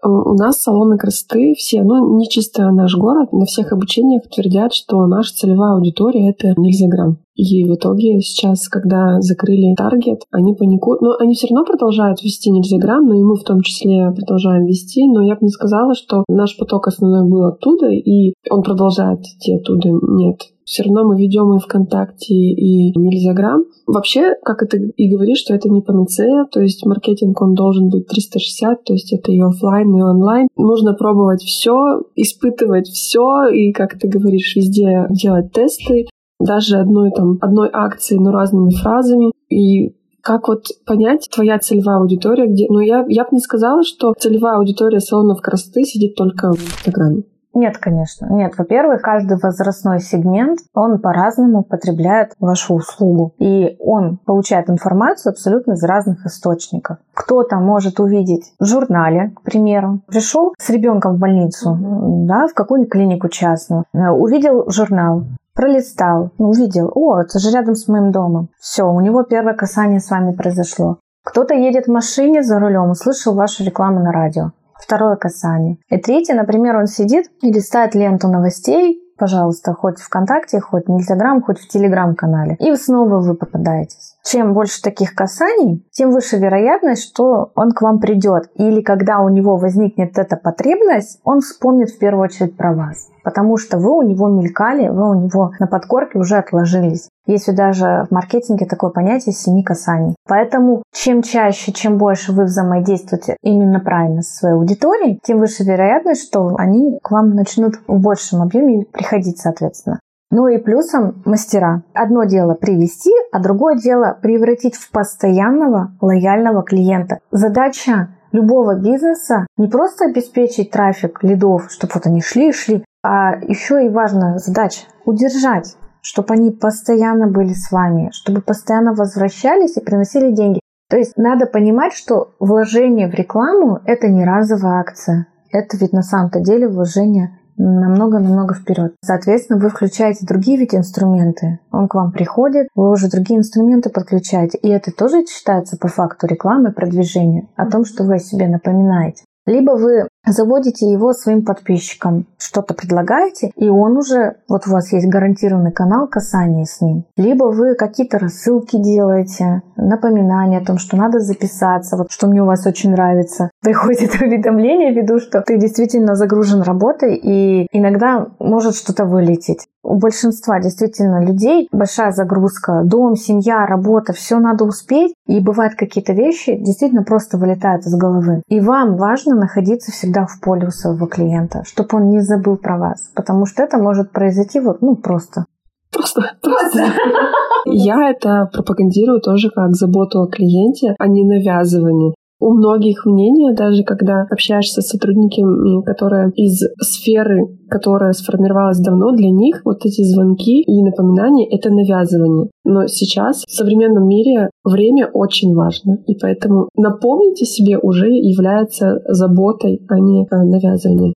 У 0.02 0.34
нас 0.34 0.60
салоны 0.60 0.98
красоты 0.98 1.54
все, 1.56 1.82
ну, 1.82 2.18
не 2.18 2.28
чисто 2.28 2.70
наш 2.70 2.94
город, 2.96 3.32
на 3.32 3.46
всех 3.46 3.72
обучениях 3.72 4.24
твердят, 4.28 4.74
что 4.74 5.06
наша 5.06 5.34
целевая 5.34 5.74
аудитория— 5.74 6.30
это 6.30 6.54
нельзя 6.60 6.86
грамм. 6.88 7.18
И 7.36 7.64
в 7.64 7.74
итоге 7.74 8.20
сейчас, 8.20 8.68
когда 8.68 9.20
закрыли 9.20 9.74
таргет, 9.74 10.22
они 10.30 10.54
паникуют. 10.54 11.02
Но 11.02 11.16
они 11.20 11.34
все 11.34 11.48
равно 11.48 11.64
продолжают 11.64 12.22
вести 12.22 12.50
нельзя 12.50 12.78
грамм, 12.78 13.06
но 13.06 13.14
и 13.14 13.22
мы 13.22 13.36
в 13.36 13.44
том 13.44 13.60
числе 13.60 14.10
продолжаем 14.10 14.64
вести. 14.64 15.06
Но 15.06 15.22
я 15.22 15.34
бы 15.34 15.40
не 15.42 15.50
сказала, 15.50 15.94
что 15.94 16.24
наш 16.28 16.56
поток 16.56 16.88
основной 16.88 17.28
был 17.28 17.44
оттуда, 17.44 17.90
и 17.90 18.32
он 18.50 18.62
продолжает 18.62 19.20
идти 19.20 19.54
оттуда. 19.54 19.90
Нет. 19.90 20.40
Все 20.64 20.82
равно 20.82 21.04
мы 21.04 21.20
ведем 21.20 21.54
и 21.54 21.60
ВКонтакте, 21.60 22.34
и 22.34 22.98
Нельзяграм. 22.98 23.64
Вообще, 23.86 24.34
как 24.42 24.64
это 24.64 24.78
и 24.78 25.08
говоришь, 25.08 25.38
что 25.38 25.54
это 25.54 25.68
не 25.68 25.80
панацея, 25.80 26.44
то 26.50 26.60
есть 26.60 26.84
маркетинг, 26.84 27.40
он 27.40 27.54
должен 27.54 27.88
быть 27.88 28.08
360, 28.08 28.82
то 28.82 28.92
есть 28.92 29.12
это 29.12 29.30
и 29.30 29.38
офлайн, 29.38 29.94
и 29.94 30.02
онлайн. 30.02 30.48
Нужно 30.56 30.94
пробовать 30.94 31.42
все, 31.42 32.02
испытывать 32.16 32.88
все, 32.88 33.46
и, 33.46 33.70
как 33.70 33.96
ты 33.96 34.08
говоришь, 34.08 34.56
везде 34.56 35.06
делать 35.10 35.52
тесты, 35.52 36.06
даже 36.40 36.78
одной 36.78 37.10
там 37.10 37.38
одной 37.40 37.70
акции, 37.72 38.16
но 38.16 38.32
разными 38.32 38.70
фразами. 38.70 39.32
И 39.48 39.96
как 40.22 40.48
вот 40.48 40.66
понять 40.84 41.28
твоя 41.32 41.58
целевая 41.58 41.98
аудитория, 41.98 42.46
где... 42.46 42.66
Ну, 42.68 42.80
я, 42.80 43.04
я 43.08 43.22
бы 43.22 43.28
не 43.32 43.40
сказала, 43.40 43.84
что 43.84 44.12
целевая 44.18 44.56
аудитория 44.56 45.00
салонов 45.00 45.40
красоты 45.40 45.84
сидит 45.84 46.16
только 46.16 46.52
в 46.52 46.56
Инстаграме. 46.56 47.22
Нет, 47.56 47.78
конечно. 47.78 48.26
Нет, 48.26 48.52
во-первых, 48.58 49.00
каждый 49.00 49.38
возрастной 49.38 50.00
сегмент, 50.00 50.58
он 50.74 50.98
по-разному 50.98 51.64
потребляет 51.64 52.32
вашу 52.38 52.74
услугу. 52.74 53.32
И 53.38 53.76
он 53.80 54.18
получает 54.18 54.68
информацию 54.68 55.30
абсолютно 55.30 55.72
из 55.72 55.82
разных 55.82 56.26
источников. 56.26 56.98
Кто-то 57.14 57.56
может 57.56 57.98
увидеть 57.98 58.52
в 58.60 58.66
журнале, 58.66 59.32
к 59.36 59.40
примеру, 59.40 60.02
пришел 60.06 60.54
с 60.58 60.68
ребенком 60.68 61.14
в 61.14 61.18
больницу, 61.18 61.78
да, 62.26 62.46
в 62.46 62.52
какую-нибудь 62.52 62.92
клинику 62.92 63.28
частную, 63.28 63.84
э, 63.94 64.10
увидел 64.10 64.68
журнал, 64.70 65.24
пролистал, 65.56 66.30
увидел, 66.38 66.92
о, 66.94 67.20
это 67.20 67.38
же 67.38 67.50
рядом 67.50 67.74
с 67.74 67.88
моим 67.88 68.12
домом. 68.12 68.50
Все, 68.60 68.84
у 68.84 69.00
него 69.00 69.24
первое 69.24 69.54
касание 69.54 69.98
с 69.98 70.10
вами 70.10 70.32
произошло. 70.32 70.98
Кто-то 71.24 71.54
едет 71.54 71.86
в 71.86 71.92
машине 71.92 72.42
за 72.42 72.60
рулем, 72.60 72.90
услышал 72.90 73.34
вашу 73.34 73.64
рекламу 73.64 74.00
на 74.00 74.12
радио 74.12 74.52
второе 74.78 75.16
касание. 75.16 75.78
И 75.90 75.98
третье, 75.98 76.34
например, 76.34 76.76
он 76.76 76.86
сидит 76.86 77.26
и 77.42 77.52
листает 77.52 77.94
ленту 77.94 78.28
новостей, 78.28 79.00
пожалуйста, 79.18 79.72
хоть 79.72 79.98
ВКонтакте, 79.98 80.60
хоть 80.60 80.86
в 80.86 80.90
Инстаграм, 80.90 81.42
хоть 81.42 81.58
в 81.58 81.68
Телеграм-канале. 81.68 82.56
И 82.60 82.74
снова 82.76 83.20
вы 83.20 83.34
попадаетесь. 83.34 84.15
Чем 84.26 84.54
больше 84.54 84.82
таких 84.82 85.14
касаний, 85.14 85.86
тем 85.92 86.10
выше 86.10 86.36
вероятность, 86.36 87.04
что 87.04 87.52
он 87.54 87.70
к 87.70 87.80
вам 87.80 88.00
придет. 88.00 88.50
Или 88.56 88.80
когда 88.80 89.20
у 89.20 89.28
него 89.28 89.56
возникнет 89.56 90.18
эта 90.18 90.36
потребность, 90.36 91.20
он 91.22 91.40
вспомнит 91.40 91.90
в 91.90 91.98
первую 91.98 92.24
очередь 92.24 92.56
про 92.56 92.74
вас. 92.74 93.06
Потому 93.22 93.56
что 93.56 93.78
вы 93.78 93.96
у 93.96 94.02
него 94.02 94.28
мелькали, 94.28 94.88
вы 94.88 95.10
у 95.10 95.14
него 95.14 95.52
на 95.60 95.68
подкорке 95.68 96.18
уже 96.18 96.38
отложились. 96.38 97.08
Есть 97.26 97.54
даже 97.54 98.06
в 98.10 98.12
маркетинге 98.12 98.66
такое 98.66 98.90
понятие 98.90 99.32
семи 99.32 99.62
касаний. 99.62 100.16
Поэтому 100.26 100.82
чем 100.92 101.22
чаще, 101.22 101.72
чем 101.72 101.96
больше 101.96 102.32
вы 102.32 102.44
взаимодействуете 102.44 103.36
именно 103.42 103.78
правильно 103.78 104.22
со 104.22 104.38
своей 104.38 104.54
аудиторией, 104.56 105.20
тем 105.22 105.38
выше 105.38 105.62
вероятность, 105.62 106.26
что 106.26 106.56
они 106.58 106.98
к 107.00 107.12
вам 107.12 107.36
начнут 107.36 107.76
в 107.86 108.00
большем 108.00 108.42
объеме 108.42 108.86
приходить, 108.86 109.38
соответственно. 109.38 110.00
Ну 110.30 110.48
и 110.48 110.58
плюсом 110.58 111.22
мастера. 111.24 111.82
Одно 111.94 112.24
дело 112.24 112.54
привести, 112.54 113.12
а 113.32 113.40
другое 113.40 113.76
дело 113.76 114.18
превратить 114.20 114.74
в 114.74 114.90
постоянного 114.90 115.92
лояльного 116.00 116.62
клиента. 116.62 117.20
Задача 117.30 118.08
любого 118.32 118.74
бизнеса 118.74 119.46
не 119.56 119.68
просто 119.68 120.06
обеспечить 120.06 120.70
трафик 120.70 121.22
лидов, 121.22 121.70
чтобы 121.70 121.92
вот 121.94 122.06
они 122.06 122.20
шли 122.20 122.48
и 122.48 122.52
шли, 122.52 122.84
а 123.04 123.36
еще 123.36 123.86
и 123.86 123.88
важная 123.88 124.38
задача 124.38 124.82
удержать, 125.04 125.76
чтобы 126.02 126.34
они 126.34 126.50
постоянно 126.50 127.28
были 127.28 127.52
с 127.52 127.70
вами, 127.70 128.10
чтобы 128.12 128.40
постоянно 128.40 128.94
возвращались 128.94 129.76
и 129.76 129.80
приносили 129.80 130.32
деньги. 130.32 130.60
То 130.88 130.96
есть 130.96 131.16
надо 131.16 131.46
понимать, 131.46 131.92
что 131.92 132.34
вложение 132.40 133.08
в 133.08 133.14
рекламу– 133.14 133.80
это 133.86 134.08
не 134.08 134.24
разовая 134.24 134.80
акция. 134.80 135.26
Это 135.52 135.76
ведь 135.76 135.92
на 135.92 136.02
самом-то 136.02 136.40
деле 136.40 136.68
вложение 136.68 137.38
намного-намного 137.56 138.54
вперед. 138.54 138.94
Соответственно, 139.02 139.58
вы 139.58 139.70
включаете 139.70 140.26
другие 140.26 140.58
ведь 140.58 140.74
инструменты. 140.74 141.60
Он 141.70 141.88
к 141.88 141.94
вам 141.94 142.12
приходит, 142.12 142.68
вы 142.74 142.90
уже 142.90 143.08
другие 143.08 143.38
инструменты 143.38 143.90
подключаете. 143.90 144.58
И 144.58 144.68
это 144.68 144.92
тоже 144.92 145.24
считается 145.26 145.76
по 145.76 145.88
факту 145.88 146.26
рекламы, 146.26 146.72
продвижения, 146.72 147.48
о 147.56 147.70
том, 147.70 147.84
что 147.84 148.04
вы 148.04 148.16
о 148.16 148.18
себе 148.18 148.48
напоминаете. 148.48 149.24
Либо 149.46 149.72
вы 149.72 150.08
заводите 150.26 150.90
его 150.90 151.12
своим 151.12 151.44
подписчикам, 151.44 152.26
что-то 152.38 152.74
предлагаете, 152.74 153.50
и 153.56 153.68
он 153.68 153.96
уже, 153.96 154.36
вот 154.48 154.66
у 154.66 154.70
вас 154.70 154.92
есть 154.92 155.06
гарантированный 155.06 155.72
канал 155.72 156.08
касания 156.08 156.64
с 156.64 156.80
ним. 156.80 157.04
Либо 157.16 157.44
вы 157.44 157.74
какие-то 157.74 158.18
рассылки 158.18 158.76
делаете, 158.76 159.62
напоминания 159.76 160.58
о 160.58 160.64
том, 160.64 160.78
что 160.78 160.96
надо 160.96 161.20
записаться, 161.20 161.96
вот 161.96 162.10
что 162.10 162.26
мне 162.26 162.42
у 162.42 162.46
вас 162.46 162.66
очень 162.66 162.90
нравится. 162.90 163.50
Приходит 163.62 164.20
уведомление 164.20 164.92
ввиду, 164.92 165.18
что 165.18 165.42
ты 165.42 165.58
действительно 165.58 166.14
загружен 166.14 166.62
работой, 166.62 167.16
и 167.16 167.66
иногда 167.72 168.26
может 168.38 168.74
что-то 168.74 169.04
вылететь. 169.04 169.66
У 169.82 169.98
большинства 169.98 170.58
действительно 170.58 171.24
людей 171.24 171.68
большая 171.70 172.10
загрузка, 172.10 172.82
дом, 172.84 173.14
семья, 173.14 173.64
работа, 173.66 174.12
все 174.12 174.40
надо 174.40 174.64
успеть, 174.64 175.14
и 175.28 175.38
бывают 175.38 175.74
какие-то 175.76 176.12
вещи 176.12 176.56
действительно 176.56 177.04
просто 177.04 177.38
вылетают 177.38 177.86
из 177.86 177.94
головы. 177.94 178.42
И 178.48 178.58
вам 178.60 178.96
важно 178.96 179.36
находиться 179.36 179.92
всегда 179.92 180.15
в 180.24 180.40
поле 180.40 180.68
у 180.68 180.70
своего 180.70 181.06
клиента, 181.06 181.62
чтобы 181.64 181.98
он 181.98 182.08
не 182.08 182.20
забыл 182.20 182.56
про 182.56 182.78
вас, 182.78 183.10
потому 183.14 183.44
что 183.44 183.62
это 183.62 183.76
может 183.76 184.12
произойти 184.12 184.60
вот, 184.60 184.80
ну, 184.80 184.96
просто. 184.96 185.44
Просто, 185.92 186.22
просто. 186.42 186.86
Я 187.66 188.10
это 188.10 188.48
пропагандирую 188.52 189.20
тоже 189.20 189.50
как 189.50 189.74
заботу 189.74 190.22
о 190.22 190.28
клиенте, 190.28 190.94
а 190.98 191.06
не 191.08 191.24
навязывание. 191.24 192.14
У 192.38 192.52
многих 192.52 193.06
мнение, 193.06 193.54
даже 193.54 193.82
когда 193.82 194.26
общаешься 194.30 194.82
с 194.82 194.88
сотрудниками, 194.88 195.82
которые 195.84 196.30
из 196.36 196.60
сферы, 196.80 197.46
которая 197.70 198.12
сформировалась 198.12 198.78
давно, 198.78 199.12
для 199.12 199.30
них 199.30 199.62
вот 199.64 199.86
эти 199.86 200.02
звонки 200.02 200.60
и 200.60 200.82
напоминания— 200.82 201.48
это 201.50 201.70
навязывание. 201.70 202.50
Но 202.64 202.86
сейчас 202.88 203.44
в 203.46 203.50
современном 203.50 204.06
мире 204.06 204.50
время 204.64 205.08
очень 205.12 205.54
важно, 205.54 205.98
и 206.06 206.14
поэтому 206.14 206.68
напомнить 206.76 207.40
о 207.40 207.46
себе 207.46 207.78
уже 207.78 208.08
является 208.08 209.00
заботой, 209.06 209.80
а 209.88 209.98
не 209.98 210.24
э, 210.24 210.26
навязыванием. 210.30 211.14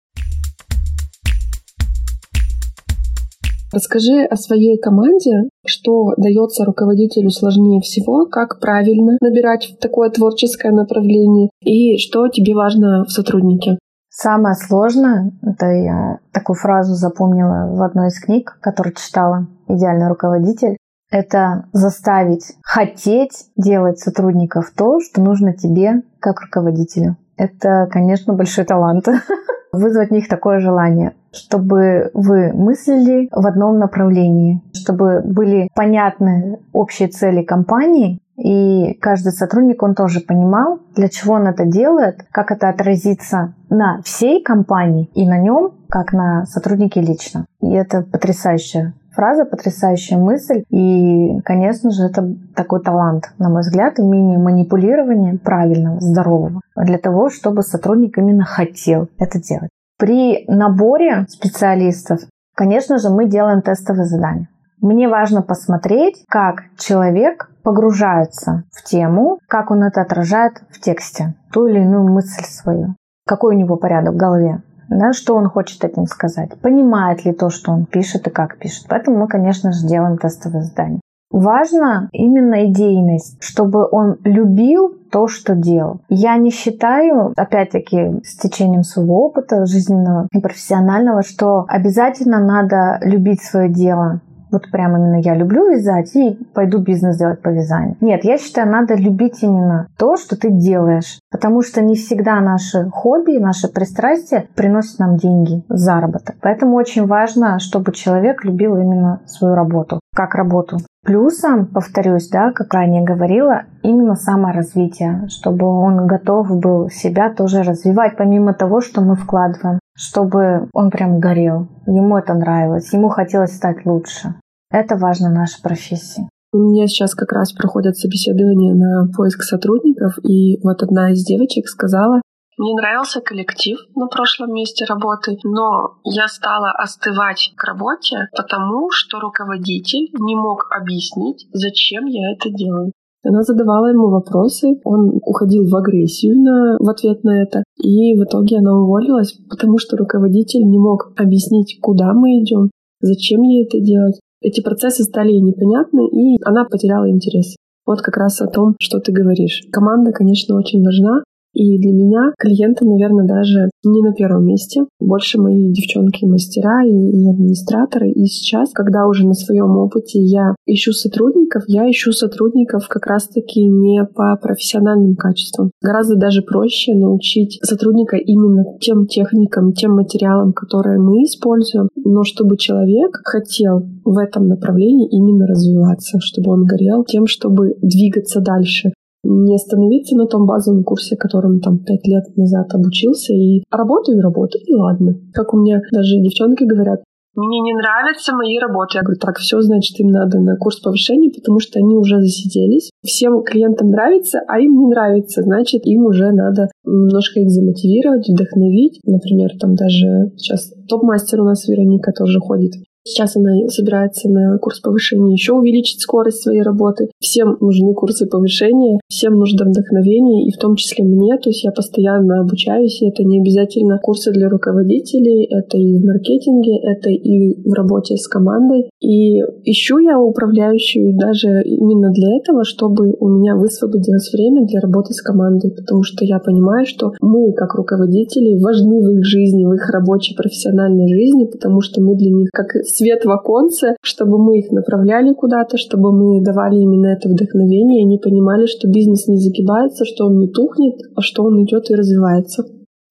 Расскажи 3.72 4.24
о 4.24 4.36
своей 4.36 4.78
команде, 4.78 5.50
что 5.66 6.14
дается 6.16 6.64
руководителю 6.64 7.30
сложнее 7.30 7.80
всего, 7.80 8.26
как 8.26 8.60
правильно 8.60 9.18
набирать 9.20 9.76
такое 9.80 10.10
творческое 10.10 10.72
направление 10.72 11.50
и 11.60 11.98
что 11.98 12.28
тебе 12.28 12.54
важно 12.54 13.04
в 13.04 13.10
сотруднике. 13.10 13.78
Самое 14.08 14.54
сложное, 14.54 15.32
это 15.42 15.66
я 15.66 16.18
такую 16.32 16.56
фразу 16.56 16.94
запомнила 16.94 17.70
в 17.76 17.82
одной 17.82 18.08
из 18.08 18.18
книг, 18.18 18.58
которую 18.60 18.94
читала, 18.94 19.46
«Идеальный 19.68 20.08
руководитель», 20.08 20.76
это 21.10 21.64
заставить 21.72 22.56
хотеть 22.62 23.46
делать 23.56 23.98
сотрудников 23.98 24.72
то, 24.76 25.00
что 25.00 25.22
нужно 25.22 25.54
тебе 25.54 26.02
как 26.20 26.40
руководителю. 26.40 27.16
Это, 27.36 27.88
конечно, 27.90 28.34
большой 28.34 28.64
талант. 28.64 29.06
Вызвать 29.72 30.08
в 30.08 30.12
них 30.12 30.28
такое 30.28 30.58
желание 30.58 31.14
чтобы 31.32 32.10
вы 32.14 32.52
мыслили 32.52 33.28
в 33.32 33.46
одном 33.46 33.78
направлении, 33.78 34.62
чтобы 34.72 35.22
были 35.24 35.68
понятны 35.74 36.58
общие 36.72 37.08
цели 37.08 37.42
компании, 37.42 38.20
и 38.38 38.94
каждый 39.00 39.32
сотрудник, 39.32 39.82
он 39.82 39.96
тоже 39.96 40.20
понимал, 40.20 40.78
для 40.94 41.08
чего 41.08 41.34
он 41.34 41.48
это 41.48 41.64
делает, 41.66 42.24
как 42.30 42.52
это 42.52 42.68
отразится 42.68 43.54
на 43.68 44.00
всей 44.02 44.42
компании 44.42 45.10
и 45.14 45.26
на 45.26 45.38
нем, 45.38 45.72
как 45.88 46.12
на 46.12 46.46
сотруднике 46.46 47.00
лично. 47.00 47.46
И 47.60 47.72
это 47.72 48.02
потрясающая 48.02 48.94
фраза, 49.10 49.44
потрясающая 49.44 50.16
мысль. 50.16 50.62
И, 50.70 51.40
конечно 51.40 51.90
же, 51.90 52.04
это 52.04 52.36
такой 52.54 52.80
талант, 52.80 53.24
на 53.38 53.48
мой 53.48 53.62
взгляд, 53.62 53.98
умение 53.98 54.38
манипулирования 54.38 55.36
правильного, 55.36 56.00
здорового, 56.00 56.60
для 56.76 56.98
того, 56.98 57.30
чтобы 57.30 57.62
сотрудник 57.62 58.16
именно 58.18 58.44
хотел 58.44 59.08
это 59.18 59.40
делать. 59.40 59.70
При 59.98 60.44
наборе 60.46 61.26
специалистов, 61.28 62.20
конечно 62.54 62.98
же, 62.98 63.10
мы 63.10 63.26
делаем 63.26 63.62
тестовые 63.62 64.04
задания. 64.04 64.48
Мне 64.80 65.08
важно 65.08 65.42
посмотреть, 65.42 66.24
как 66.28 66.62
человек 66.78 67.50
погружается 67.64 68.62
в 68.70 68.84
тему, 68.84 69.40
как 69.48 69.72
он 69.72 69.82
это 69.82 70.00
отражает 70.00 70.62
в 70.70 70.80
тексте, 70.80 71.34
ту 71.52 71.66
или 71.66 71.80
иную 71.80 72.04
мысль 72.04 72.44
свою, 72.44 72.94
какой 73.26 73.56
у 73.56 73.58
него 73.58 73.76
порядок 73.76 74.14
в 74.14 74.18
голове, 74.18 74.62
да, 74.88 75.12
что 75.12 75.34
он 75.34 75.48
хочет 75.48 75.84
этим 75.84 76.06
сказать, 76.06 76.60
понимает 76.60 77.24
ли 77.24 77.32
то, 77.32 77.50
что 77.50 77.72
он 77.72 77.84
пишет 77.84 78.28
и 78.28 78.30
как 78.30 78.58
пишет. 78.58 78.86
Поэтому 78.88 79.18
мы, 79.18 79.26
конечно 79.26 79.72
же, 79.72 79.84
делаем 79.84 80.16
тестовые 80.16 80.62
задания. 80.62 81.00
Важно 81.30 82.08
именно 82.12 82.66
идейность, 82.66 83.36
чтобы 83.40 83.86
он 83.90 84.16
любил 84.24 84.94
то, 85.10 85.28
что 85.28 85.54
делал. 85.54 86.00
Я 86.08 86.36
не 86.36 86.50
считаю, 86.50 87.32
опять-таки, 87.36 88.20
с 88.24 88.36
течением 88.36 88.82
своего 88.82 89.26
опыта 89.26 89.66
жизненного 89.66 90.28
и 90.32 90.40
профессионального, 90.40 91.22
что 91.22 91.64
обязательно 91.68 92.38
надо 92.40 92.98
любить 93.02 93.42
свое 93.42 93.68
дело 93.68 94.20
вот 94.50 94.70
прям 94.70 94.96
именно 94.96 95.20
я 95.20 95.34
люблю 95.34 95.70
вязать 95.70 96.14
и 96.16 96.38
пойду 96.54 96.78
бизнес 96.78 97.18
делать 97.18 97.42
по 97.42 97.48
вязанию. 97.48 97.96
Нет, 98.00 98.24
я 98.24 98.38
считаю, 98.38 98.70
надо 98.70 98.94
любить 98.94 99.42
именно 99.42 99.88
то, 99.98 100.16
что 100.16 100.36
ты 100.36 100.50
делаешь. 100.50 101.18
Потому 101.30 101.62
что 101.62 101.82
не 101.82 101.94
всегда 101.94 102.40
наши 102.40 102.88
хобби, 102.90 103.38
наши 103.38 103.68
пристрастия 103.68 104.46
приносят 104.54 104.98
нам 104.98 105.16
деньги, 105.16 105.62
заработок. 105.68 106.36
Поэтому 106.40 106.76
очень 106.76 107.06
важно, 107.06 107.58
чтобы 107.58 107.92
человек 107.92 108.44
любил 108.44 108.76
именно 108.76 109.20
свою 109.26 109.54
работу, 109.54 110.00
как 110.18 110.34
работу. 110.34 110.78
Плюсом, 111.04 111.66
повторюсь, 111.66 112.28
да, 112.28 112.50
как 112.52 112.74
ранее 112.74 113.04
говорила, 113.04 113.62
именно 113.84 114.16
саморазвитие, 114.16 115.28
чтобы 115.28 115.66
он 115.66 116.08
готов 116.08 116.50
был 116.58 116.90
себя 116.90 117.32
тоже 117.32 117.62
развивать, 117.62 118.16
помимо 118.16 118.52
того, 118.52 118.80
что 118.80 119.00
мы 119.00 119.14
вкладываем 119.14 119.78
чтобы 119.98 120.68
он 120.72 120.90
прям 120.90 121.18
горел. 121.18 121.66
Ему 121.86 122.16
это 122.16 122.32
нравилось, 122.32 122.92
ему 122.92 123.08
хотелось 123.08 123.56
стать 123.56 123.84
лучше. 123.84 124.36
Это 124.70 124.96
важно 124.96 125.30
в 125.30 125.34
нашей 125.34 125.60
профессии. 125.60 126.28
У 126.52 126.58
меня 126.58 126.86
сейчас 126.86 127.16
как 127.16 127.32
раз 127.32 127.52
проходят 127.52 127.96
собеседования 127.96 128.74
на 128.74 129.08
поиск 129.12 129.42
сотрудников, 129.42 130.18
и 130.24 130.60
вот 130.62 130.82
одна 130.82 131.10
из 131.10 131.24
девочек 131.24 131.66
сказала, 131.66 132.22
мне 132.58 132.74
нравился 132.74 133.20
коллектив 133.20 133.78
на 133.94 134.08
прошлом 134.08 134.52
месте 134.52 134.84
работы, 134.84 135.38
но 135.44 135.98
я 136.04 136.26
стала 136.26 136.72
остывать 136.72 137.52
к 137.56 137.64
работе, 137.64 138.28
потому 138.36 138.90
что 138.90 139.20
руководитель 139.20 140.08
не 140.18 140.34
мог 140.34 140.66
объяснить, 140.70 141.46
зачем 141.52 142.06
я 142.06 142.32
это 142.32 142.50
делаю. 142.50 142.92
Она 143.24 143.42
задавала 143.42 143.86
ему 143.86 144.10
вопросы, 144.10 144.80
он 144.84 145.20
уходил 145.24 145.68
в 145.68 145.74
агрессию 145.76 146.40
на, 146.40 146.76
в 146.78 146.88
ответ 146.88 147.24
на 147.24 147.42
это, 147.42 147.62
и 147.76 148.14
в 148.18 148.24
итоге 148.24 148.58
она 148.58 148.72
уволилась, 148.74 149.38
потому 149.50 149.78
что 149.78 149.96
руководитель 149.96 150.62
не 150.62 150.78
мог 150.78 151.12
объяснить, 151.16 151.78
куда 151.80 152.12
мы 152.12 152.40
идем, 152.42 152.70
зачем 153.00 153.42
ей 153.42 153.66
это 153.66 153.80
делать. 153.80 154.18
Эти 154.40 154.62
процессы 154.62 155.02
стали 155.02 155.30
ей 155.30 155.40
непонятны, 155.40 156.08
и 156.08 156.38
она 156.44 156.64
потеряла 156.64 157.10
интерес. 157.10 157.56
Вот 157.86 158.02
как 158.02 158.16
раз 158.16 158.40
о 158.40 158.46
том, 158.46 158.74
что 158.80 159.00
ты 159.00 159.12
говоришь. 159.12 159.62
Команда, 159.72 160.12
конечно, 160.12 160.56
очень 160.56 160.84
важна, 160.84 161.22
и 161.52 161.78
для 161.78 161.92
меня 161.92 162.32
клиенты, 162.38 162.84
наверное, 162.84 163.26
даже 163.26 163.70
не 163.84 164.02
на 164.02 164.12
первом 164.12 164.46
месте. 164.46 164.84
Больше 165.00 165.40
мои 165.40 165.72
девчонки 165.72 166.24
мастера 166.24 166.84
и, 166.84 167.28
администраторы. 167.28 168.10
И 168.10 168.26
сейчас, 168.26 168.70
когда 168.72 169.06
уже 169.06 169.26
на 169.26 169.34
своем 169.34 169.76
опыте 169.78 170.20
я 170.20 170.54
ищу 170.66 170.92
сотрудников, 170.92 171.64
я 171.66 171.90
ищу 171.90 172.12
сотрудников 172.12 172.88
как 172.88 173.06
раз-таки 173.06 173.64
не 173.64 174.04
по 174.04 174.36
профессиональным 174.36 175.16
качествам. 175.16 175.70
Гораздо 175.82 176.16
даже 176.16 176.42
проще 176.42 176.94
научить 176.94 177.58
сотрудника 177.62 178.16
именно 178.16 178.64
тем 178.80 179.06
техникам, 179.06 179.72
тем 179.72 179.92
материалам, 179.92 180.52
которые 180.52 180.98
мы 181.00 181.24
используем, 181.24 181.88
но 181.96 182.24
чтобы 182.24 182.56
человек 182.56 183.20
хотел 183.24 183.82
в 184.04 184.16
этом 184.18 184.48
направлении 184.48 185.08
именно 185.10 185.46
развиваться, 185.46 186.18
чтобы 186.20 186.52
он 186.52 186.64
горел 186.64 187.04
тем, 187.04 187.26
чтобы 187.26 187.74
двигаться 187.82 188.40
дальше 188.40 188.92
не 189.24 189.54
остановиться 189.54 190.16
на 190.16 190.26
том 190.26 190.46
базовом 190.46 190.84
курсе, 190.84 191.16
которым 191.16 191.60
там 191.60 191.78
пять 191.78 192.06
лет 192.06 192.24
назад 192.36 192.72
обучился, 192.74 193.32
и 193.32 193.62
работаю 193.70 194.18
и 194.18 194.22
работаю, 194.22 194.62
и 194.64 194.74
ладно. 194.74 195.14
Как 195.32 195.54
у 195.54 195.58
меня 195.58 195.80
даже 195.92 196.20
девчонки 196.20 196.64
говорят, 196.64 197.00
мне 197.38 197.60
не 197.60 197.72
нравятся 197.72 198.34
мои 198.34 198.58
работы. 198.58 198.98
Я 198.98 199.02
говорю, 199.02 199.20
так, 199.20 199.38
все, 199.38 199.60
значит, 199.60 200.00
им 200.00 200.08
надо 200.10 200.40
на 200.40 200.56
курс 200.56 200.80
повышения, 200.80 201.30
потому 201.30 201.60
что 201.60 201.78
они 201.78 201.94
уже 201.94 202.20
засиделись. 202.20 202.90
Всем 203.04 203.44
клиентам 203.44 203.86
нравится, 203.86 204.40
а 204.48 204.58
им 204.58 204.76
не 204.76 204.88
нравится. 204.88 205.42
Значит, 205.42 205.86
им 205.86 206.06
уже 206.06 206.32
надо 206.32 206.66
немножко 206.84 207.38
их 207.38 207.50
замотивировать, 207.50 208.28
вдохновить. 208.28 208.98
Например, 209.04 209.50
там 209.60 209.76
даже 209.76 210.32
сейчас 210.36 210.72
топ-мастер 210.88 211.40
у 211.42 211.44
нас 211.44 211.68
Вероника 211.68 212.10
тоже 212.10 212.40
ходит. 212.40 212.72
Сейчас 213.08 213.36
она 213.36 213.52
собирается 213.68 214.28
на 214.28 214.58
курс 214.58 214.80
повышения 214.80 215.32
еще 215.32 215.54
увеличить 215.54 216.02
скорость 216.02 216.42
своей 216.42 216.60
работы. 216.60 217.08
Всем 217.20 217.56
нужны 217.58 217.94
курсы 217.94 218.26
повышения, 218.26 219.00
всем 219.08 219.32
нужно 219.34 219.64
вдохновение, 219.64 220.46
и 220.46 220.52
в 220.52 220.58
том 220.58 220.76
числе 220.76 221.06
мне. 221.06 221.38
То 221.38 221.48
есть 221.48 221.64
я 221.64 221.72
постоянно 221.72 222.42
обучаюсь, 222.42 223.00
и 223.00 223.08
это 223.08 223.24
не 223.24 223.40
обязательно 223.40 223.98
курсы 224.02 224.30
для 224.30 224.50
руководителей, 224.50 225.48
это 225.48 225.78
и 225.78 225.96
в 225.96 226.04
маркетинге, 226.04 226.76
это 226.82 227.08
и 227.08 227.56
в 227.64 227.72
работе 227.72 228.16
с 228.16 228.28
командой. 228.28 228.90
И 229.00 229.40
ищу 229.64 229.98
я 229.98 230.20
управляющую 230.20 231.16
даже 231.16 231.62
именно 231.64 232.10
для 232.12 232.36
этого, 232.36 232.64
чтобы 232.64 233.16
у 233.18 233.28
меня 233.28 233.56
высвободилось 233.56 234.30
время 234.34 234.66
для 234.66 234.80
работы 234.80 235.14
с 235.14 235.22
командой, 235.22 235.70
потому 235.70 236.02
что 236.02 236.26
я 236.26 236.38
понимаю, 236.40 236.84
что 236.84 237.12
мы, 237.22 237.54
как 237.54 237.74
руководители, 237.74 238.60
важны 238.62 239.00
в 239.00 239.16
их 239.16 239.24
жизни, 239.24 239.64
в 239.64 239.72
их 239.72 239.88
рабочей 239.88 240.34
профессиональной 240.36 241.08
жизни, 241.08 241.46
потому 241.46 241.80
что 241.80 242.02
мы 242.02 242.14
для 242.14 242.30
них 242.30 242.50
как 242.52 242.68
свет 242.98 243.24
в 243.24 243.30
оконце, 243.30 243.96
чтобы 244.02 244.38
мы 244.38 244.58
их 244.58 244.70
направляли 244.70 245.32
куда-то, 245.32 245.76
чтобы 245.76 246.12
мы 246.12 246.42
давали 246.42 246.76
именно 246.76 247.06
это 247.06 247.28
вдохновение, 247.28 248.02
и 248.02 248.04
они 248.06 248.18
понимали, 248.18 248.66
что 248.66 248.88
бизнес 248.88 249.28
не 249.28 249.38
загибается, 249.38 250.04
что 250.04 250.26
он 250.26 250.38
не 250.38 250.48
тухнет, 250.48 251.00
а 251.16 251.20
что 251.22 251.44
он 251.44 251.62
идет 251.64 251.90
и 251.90 251.94
развивается. 251.94 252.64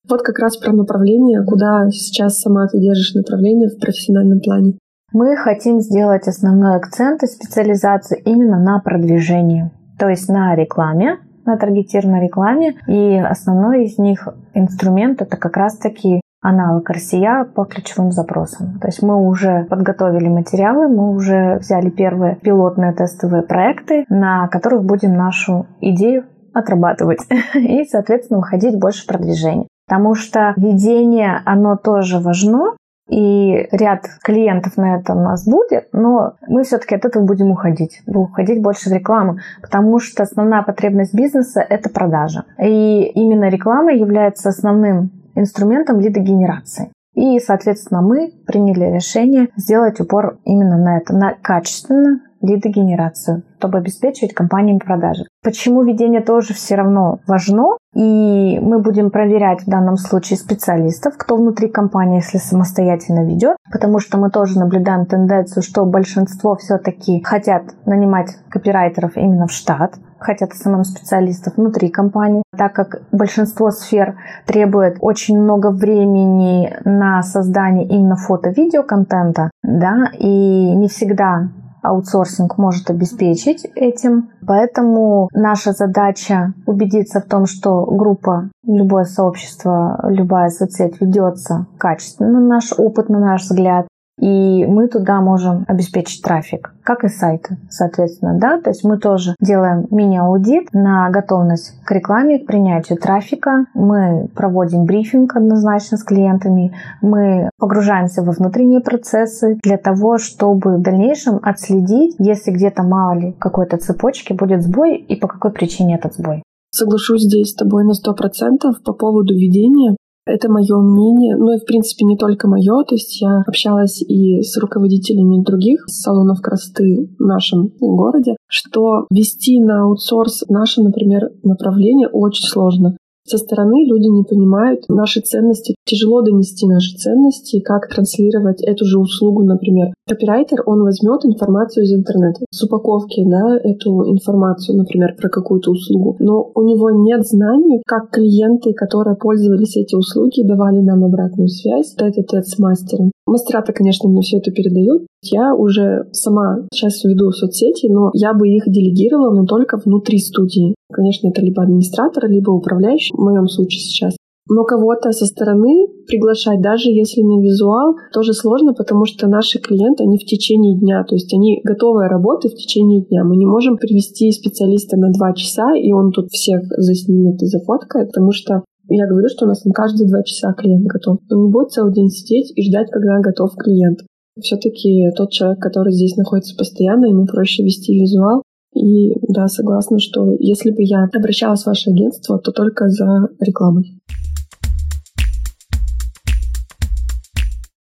Вот 0.09 0.21
как 0.21 0.39
раз 0.39 0.57
про 0.57 0.71
направление, 0.71 1.43
куда 1.45 1.89
сейчас 1.91 2.39
сама 2.39 2.67
ты 2.67 2.79
держишь 2.79 3.15
направление 3.15 3.69
в 3.69 3.79
профессиональном 3.79 4.39
плане. 4.39 4.77
Мы 5.13 5.35
хотим 5.37 5.79
сделать 5.79 6.27
основной 6.27 6.75
акцент 6.75 7.23
и 7.23 7.27
специализацию 7.27 8.21
именно 8.25 8.59
на 8.59 8.79
продвижении, 8.79 9.71
то 9.97 10.09
есть 10.09 10.29
на 10.29 10.55
рекламе, 10.55 11.17
на 11.45 11.57
таргетированной 11.57 12.25
рекламе. 12.25 12.75
И 12.87 13.17
основной 13.17 13.85
из 13.85 13.97
них 13.97 14.27
инструмент 14.53 15.21
это 15.21 15.37
как 15.37 15.55
раз-таки 15.57 16.21
аналог 16.41 16.89
RCA 16.89 17.45
по 17.45 17.65
ключевым 17.65 18.11
запросам. 18.11 18.79
То 18.79 18.87
есть 18.87 19.01
мы 19.01 19.15
уже 19.27 19.65
подготовили 19.69 20.27
материалы, 20.27 20.87
мы 20.87 21.11
уже 21.11 21.57
взяли 21.59 21.89
первые 21.89 22.35
пилотные 22.35 22.93
тестовые 22.93 23.43
проекты, 23.43 24.05
на 24.09 24.47
которых 24.47 24.83
будем 24.83 25.13
нашу 25.13 25.67
идею 25.81 26.25
отрабатывать 26.53 27.19
и, 27.55 27.83
соответственно, 27.85 28.39
выходить 28.39 28.79
больше 28.79 29.05
продвижения. 29.07 29.67
Потому 29.87 30.15
что 30.15 30.53
ведение, 30.57 31.41
оно 31.45 31.77
тоже 31.77 32.19
важно, 32.19 32.75
и 33.09 33.69
ряд 33.71 34.01
клиентов 34.21 34.75
на 34.75 34.97
это 34.97 35.13
у 35.13 35.21
нас 35.21 35.47
будет, 35.47 35.87
но 35.93 36.33
мы 36.47 36.63
все-таки 36.63 36.95
от 36.95 37.05
этого 37.05 37.23
будем 37.23 37.51
уходить. 37.51 38.01
Будем 38.05 38.21
уходить 38.21 38.61
больше 38.61 38.89
в 38.89 38.93
рекламу, 38.93 39.37
потому 39.61 39.99
что 39.99 40.23
основная 40.23 40.61
потребность 40.61 41.13
бизнеса– 41.13 41.61
это 41.69 41.89
продажа. 41.89 42.43
И 42.61 43.03
именно 43.03 43.47
реклама 43.47 43.93
является 43.93 44.49
основным 44.49 45.11
инструментом 45.39 45.99
лидогенерации. 45.99 46.91
И, 47.13 47.39
соответственно, 47.39 48.01
мы 48.01 48.31
приняли 48.45 48.93
решение 48.93 49.49
сделать 49.55 49.99
упор 49.99 50.37
именно 50.45 50.77
на 50.77 50.97
это, 50.97 51.15
на 51.15 51.33
качественно 51.33 52.21
лидогенерацию, 52.41 53.43
чтобы 53.57 53.79
обеспечивать 53.79 54.33
компаниям 54.33 54.79
продажи. 54.79 55.25
Почему 55.43 55.83
ведение 55.83 56.21
тоже 56.21 56.53
все 56.53 56.75
равно 56.75 57.19
важно? 57.27 57.77
И 57.95 58.59
мы 58.59 58.79
будем 58.79 59.09
проверять 59.09 59.61
в 59.63 59.69
данном 59.69 59.97
случае 59.97 60.37
специалистов, 60.37 61.15
кто 61.17 61.35
внутри 61.35 61.67
компании, 61.67 62.17
если 62.17 62.37
самостоятельно 62.37 63.25
ведет, 63.25 63.57
потому 63.71 63.99
что 63.99 64.17
мы 64.17 64.29
тоже 64.29 64.59
наблюдаем 64.59 65.05
тенденцию, 65.05 65.63
что 65.63 65.85
большинство 65.85 66.55
все-таки 66.55 67.23
хотят 67.23 67.63
нанимать 67.85 68.35
копирайтеров 68.49 69.17
именно 69.17 69.47
в 69.47 69.51
штат, 69.51 69.95
хотят 70.19 70.53
СММ-специалистов 70.53 71.53
внутри 71.57 71.89
компании, 71.89 72.43
так 72.55 72.73
как 72.73 73.01
большинство 73.11 73.71
сфер 73.71 74.17
требует 74.45 74.97
очень 74.99 75.39
много 75.39 75.71
времени 75.71 76.75
на 76.85 77.21
создание 77.23 77.87
именно 77.87 78.15
фото-видео 78.15 78.83
контента, 78.83 79.49
да, 79.63 80.11
и 80.17 80.75
не 80.75 80.87
всегда 80.87 81.49
аутсорсинг 81.87 82.57
может 82.57 82.89
обеспечить 82.89 83.65
этим. 83.75 84.29
Поэтому 84.45 85.29
наша 85.33 85.71
задача 85.71 86.53
убедиться 86.65 87.21
в 87.21 87.25
том, 87.25 87.45
что 87.45 87.85
группа, 87.85 88.49
любое 88.65 89.05
сообщество, 89.05 89.99
любая 90.09 90.49
соцсеть 90.49 90.99
ведется 91.01 91.67
качественно, 91.77 92.39
наш 92.39 92.73
опыт, 92.77 93.09
на 93.09 93.19
наш 93.19 93.43
взгляд, 93.43 93.87
и 94.19 94.65
мы 94.65 94.87
туда 94.87 95.21
можем 95.21 95.63
обеспечить 95.67 96.23
трафик, 96.23 96.73
как 96.83 97.03
и 97.03 97.07
сайты, 97.07 97.57
соответственно, 97.69 98.37
да, 98.39 98.59
то 98.59 98.69
есть 98.69 98.83
мы 98.83 98.97
тоже 98.97 99.35
делаем 99.39 99.85
мини-аудит 99.91 100.73
на 100.73 101.09
готовность 101.09 101.79
к 101.83 101.91
рекламе, 101.91 102.39
к 102.39 102.47
принятию 102.47 102.97
трафика, 102.97 103.65
мы 103.73 104.27
проводим 104.35 104.85
брифинг 104.85 105.35
однозначно 105.35 105.97
с 105.97 106.03
клиентами, 106.03 106.73
мы 107.01 107.49
погружаемся 107.57 108.23
во 108.23 108.31
внутренние 108.31 108.81
процессы 108.81 109.57
для 109.63 109.77
того, 109.77 110.17
чтобы 110.17 110.77
в 110.77 110.81
дальнейшем 110.81 111.39
отследить, 111.41 112.15
если 112.19 112.51
где-то 112.51 112.83
мало 112.83 113.17
ли 113.17 113.31
какой-то 113.33 113.77
цепочки 113.77 114.33
будет 114.33 114.63
сбой 114.63 114.97
и 114.97 115.15
по 115.15 115.27
какой 115.27 115.51
причине 115.51 115.95
этот 115.95 116.15
сбой. 116.15 116.43
Соглашусь 116.69 117.23
здесь 117.23 117.51
с 117.51 117.55
тобой 117.55 117.83
на 117.85 117.93
сто 117.93 118.13
процентов 118.13 118.83
по 118.83 118.93
поводу 118.93 119.33
ведения. 119.33 119.95
Это 120.27 120.51
мое 120.51 120.77
мнение, 120.77 121.37
ну 121.37 121.55
и 121.55 121.59
в 121.59 121.65
принципе 121.65 122.05
не 122.05 122.17
только 122.17 122.47
мое, 122.47 122.83
то 122.83 122.95
есть 122.95 123.21
я 123.21 123.43
общалась 123.47 124.01
и 124.01 124.41
с 124.41 124.57
руководителями 124.57 125.43
других 125.43 125.85
салонов 125.87 126.41
красоты 126.41 127.09
в 127.17 127.23
нашем 127.23 127.71
городе, 127.79 128.35
что 128.47 129.07
вести 129.09 129.59
на 129.61 129.83
аутсорс 129.85 130.43
наше, 130.49 130.81
например, 130.81 131.31
направление 131.43 132.09
очень 132.09 132.45
сложно. 132.45 132.97
Со 133.27 133.37
стороны 133.37 133.85
люди 133.85 134.07
не 134.07 134.23
понимают 134.23 134.87
наши 134.87 135.19
ценности. 135.19 135.75
Тяжело 135.83 136.21
донести 136.21 136.65
наши 136.65 136.95
ценности, 136.95 137.59
как 137.59 137.89
транслировать 137.89 138.63
эту 138.63 138.85
же 138.85 138.99
услугу, 138.99 139.43
например. 139.43 139.93
Копирайтер, 140.07 140.63
он 140.65 140.83
возьмет 140.83 141.25
информацию 141.25 141.83
из 141.83 141.93
интернета, 141.93 142.45
с 142.49 142.63
упаковки, 142.63 143.25
да, 143.29 143.57
эту 143.61 144.09
информацию, 144.09 144.77
например, 144.77 145.15
про 145.19 145.27
какую-то 145.27 145.71
услугу. 145.71 146.15
Но 146.19 146.49
у 146.55 146.61
него 146.61 146.89
нет 146.91 147.27
знаний, 147.27 147.81
как 147.85 148.11
клиенты, 148.11 148.71
которые 148.71 149.17
пользовались 149.17 149.75
эти 149.75 149.95
услуги, 149.95 150.47
давали 150.47 150.79
нам 150.79 151.03
обратную 151.03 151.49
связь, 151.49 151.95
тет-а-тет 151.95 152.47
с 152.47 152.57
мастером. 152.57 153.11
Мастера-то, 153.25 153.73
конечно, 153.73 154.07
мне 154.07 154.21
все 154.21 154.37
это 154.37 154.51
передают. 154.51 155.05
Я 155.21 155.53
уже 155.53 156.07
сама 156.13 156.65
сейчас 156.71 157.03
веду 157.03 157.31
соцсети, 157.31 157.87
но 157.87 158.11
я 158.13 158.33
бы 158.33 158.47
их 158.47 158.63
делегировала, 158.67 159.35
но 159.35 159.45
только 159.45 159.77
внутри 159.83 160.19
студии. 160.19 160.75
Конечно, 160.91 161.29
это 161.29 161.41
либо 161.41 161.63
администратор, 161.63 162.29
либо 162.29 162.51
управляющий, 162.51 163.13
в 163.13 163.19
моем 163.19 163.47
случае 163.47 163.79
сейчас. 163.79 164.15
Но 164.49 164.63
кого-то 164.63 165.11
со 165.11 165.25
стороны 165.25 165.87
приглашать, 166.07 166.61
даже 166.61 166.89
если 166.89 167.21
на 167.21 167.43
визуал, 167.43 167.95
тоже 168.13 168.33
сложно, 168.33 168.73
потому 168.73 169.03
что 169.05 169.27
наши 169.27 169.59
клиенты, 169.59 170.03
они 170.03 170.17
в 170.17 170.25
течение 170.25 170.79
дня, 170.79 171.03
то 171.03 171.15
есть 171.15 171.33
они 171.33 171.59
готовые 171.65 172.07
работы 172.07 172.47
в 172.47 172.55
течение 172.55 173.03
дня. 173.03 173.25
Мы 173.25 173.35
не 173.35 173.45
можем 173.45 173.75
привести 173.75 174.31
специалиста 174.31 174.95
на 174.95 175.11
два 175.11 175.33
часа, 175.33 175.75
и 175.75 175.91
он 175.91 176.11
тут 176.11 176.29
всех 176.29 176.61
заснимет 176.77 177.41
и 177.41 177.45
зафоткает, 177.47 178.07
потому 178.07 178.31
что 178.31 178.63
я 178.89 179.05
говорю, 179.05 179.27
что 179.27 179.45
у 179.45 179.49
нас 179.49 179.61
там 179.63 179.73
каждые 179.73 180.07
два 180.07 180.23
часа 180.23 180.53
клиент 180.53 180.85
готов. 180.85 181.19
Он 181.29 181.43
не 181.43 181.51
будет 181.51 181.71
целый 181.71 181.93
день 181.93 182.09
сидеть 182.09 182.53
и 182.55 182.63
ждать, 182.63 182.89
когда 182.89 183.19
готов 183.19 183.51
клиент. 183.57 183.99
Все-таки 184.39 185.11
тот 185.17 185.31
человек, 185.31 185.59
который 185.59 185.91
здесь 185.91 186.15
находится 186.15 186.55
постоянно, 186.55 187.07
ему 187.07 187.25
проще 187.25 187.63
вести 187.63 187.99
визуал. 187.99 188.43
И 188.73 189.13
да, 189.27 189.47
согласна, 189.47 189.99
что 189.99 190.33
если 190.39 190.71
бы 190.71 190.83
я 190.83 191.07
обращалась 191.13 191.63
в 191.63 191.67
ваше 191.67 191.89
агентство, 191.89 192.39
то 192.39 192.51
только 192.51 192.87
за 192.89 193.29
рекламой. 193.39 193.99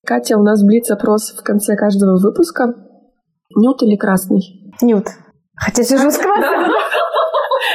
Катя, 0.06 0.38
у 0.38 0.42
нас 0.42 0.62
блиц-опрос 0.62 1.32
в 1.32 1.42
конце 1.42 1.74
каждого 1.74 2.16
выпуска. 2.18 2.74
Нют 3.56 3.82
или 3.82 3.96
красный? 3.96 4.72
Нют. 4.80 5.06
Хотя 5.56 5.82
сижу 5.82 6.10
с 6.10 6.18
красным. 6.18 6.70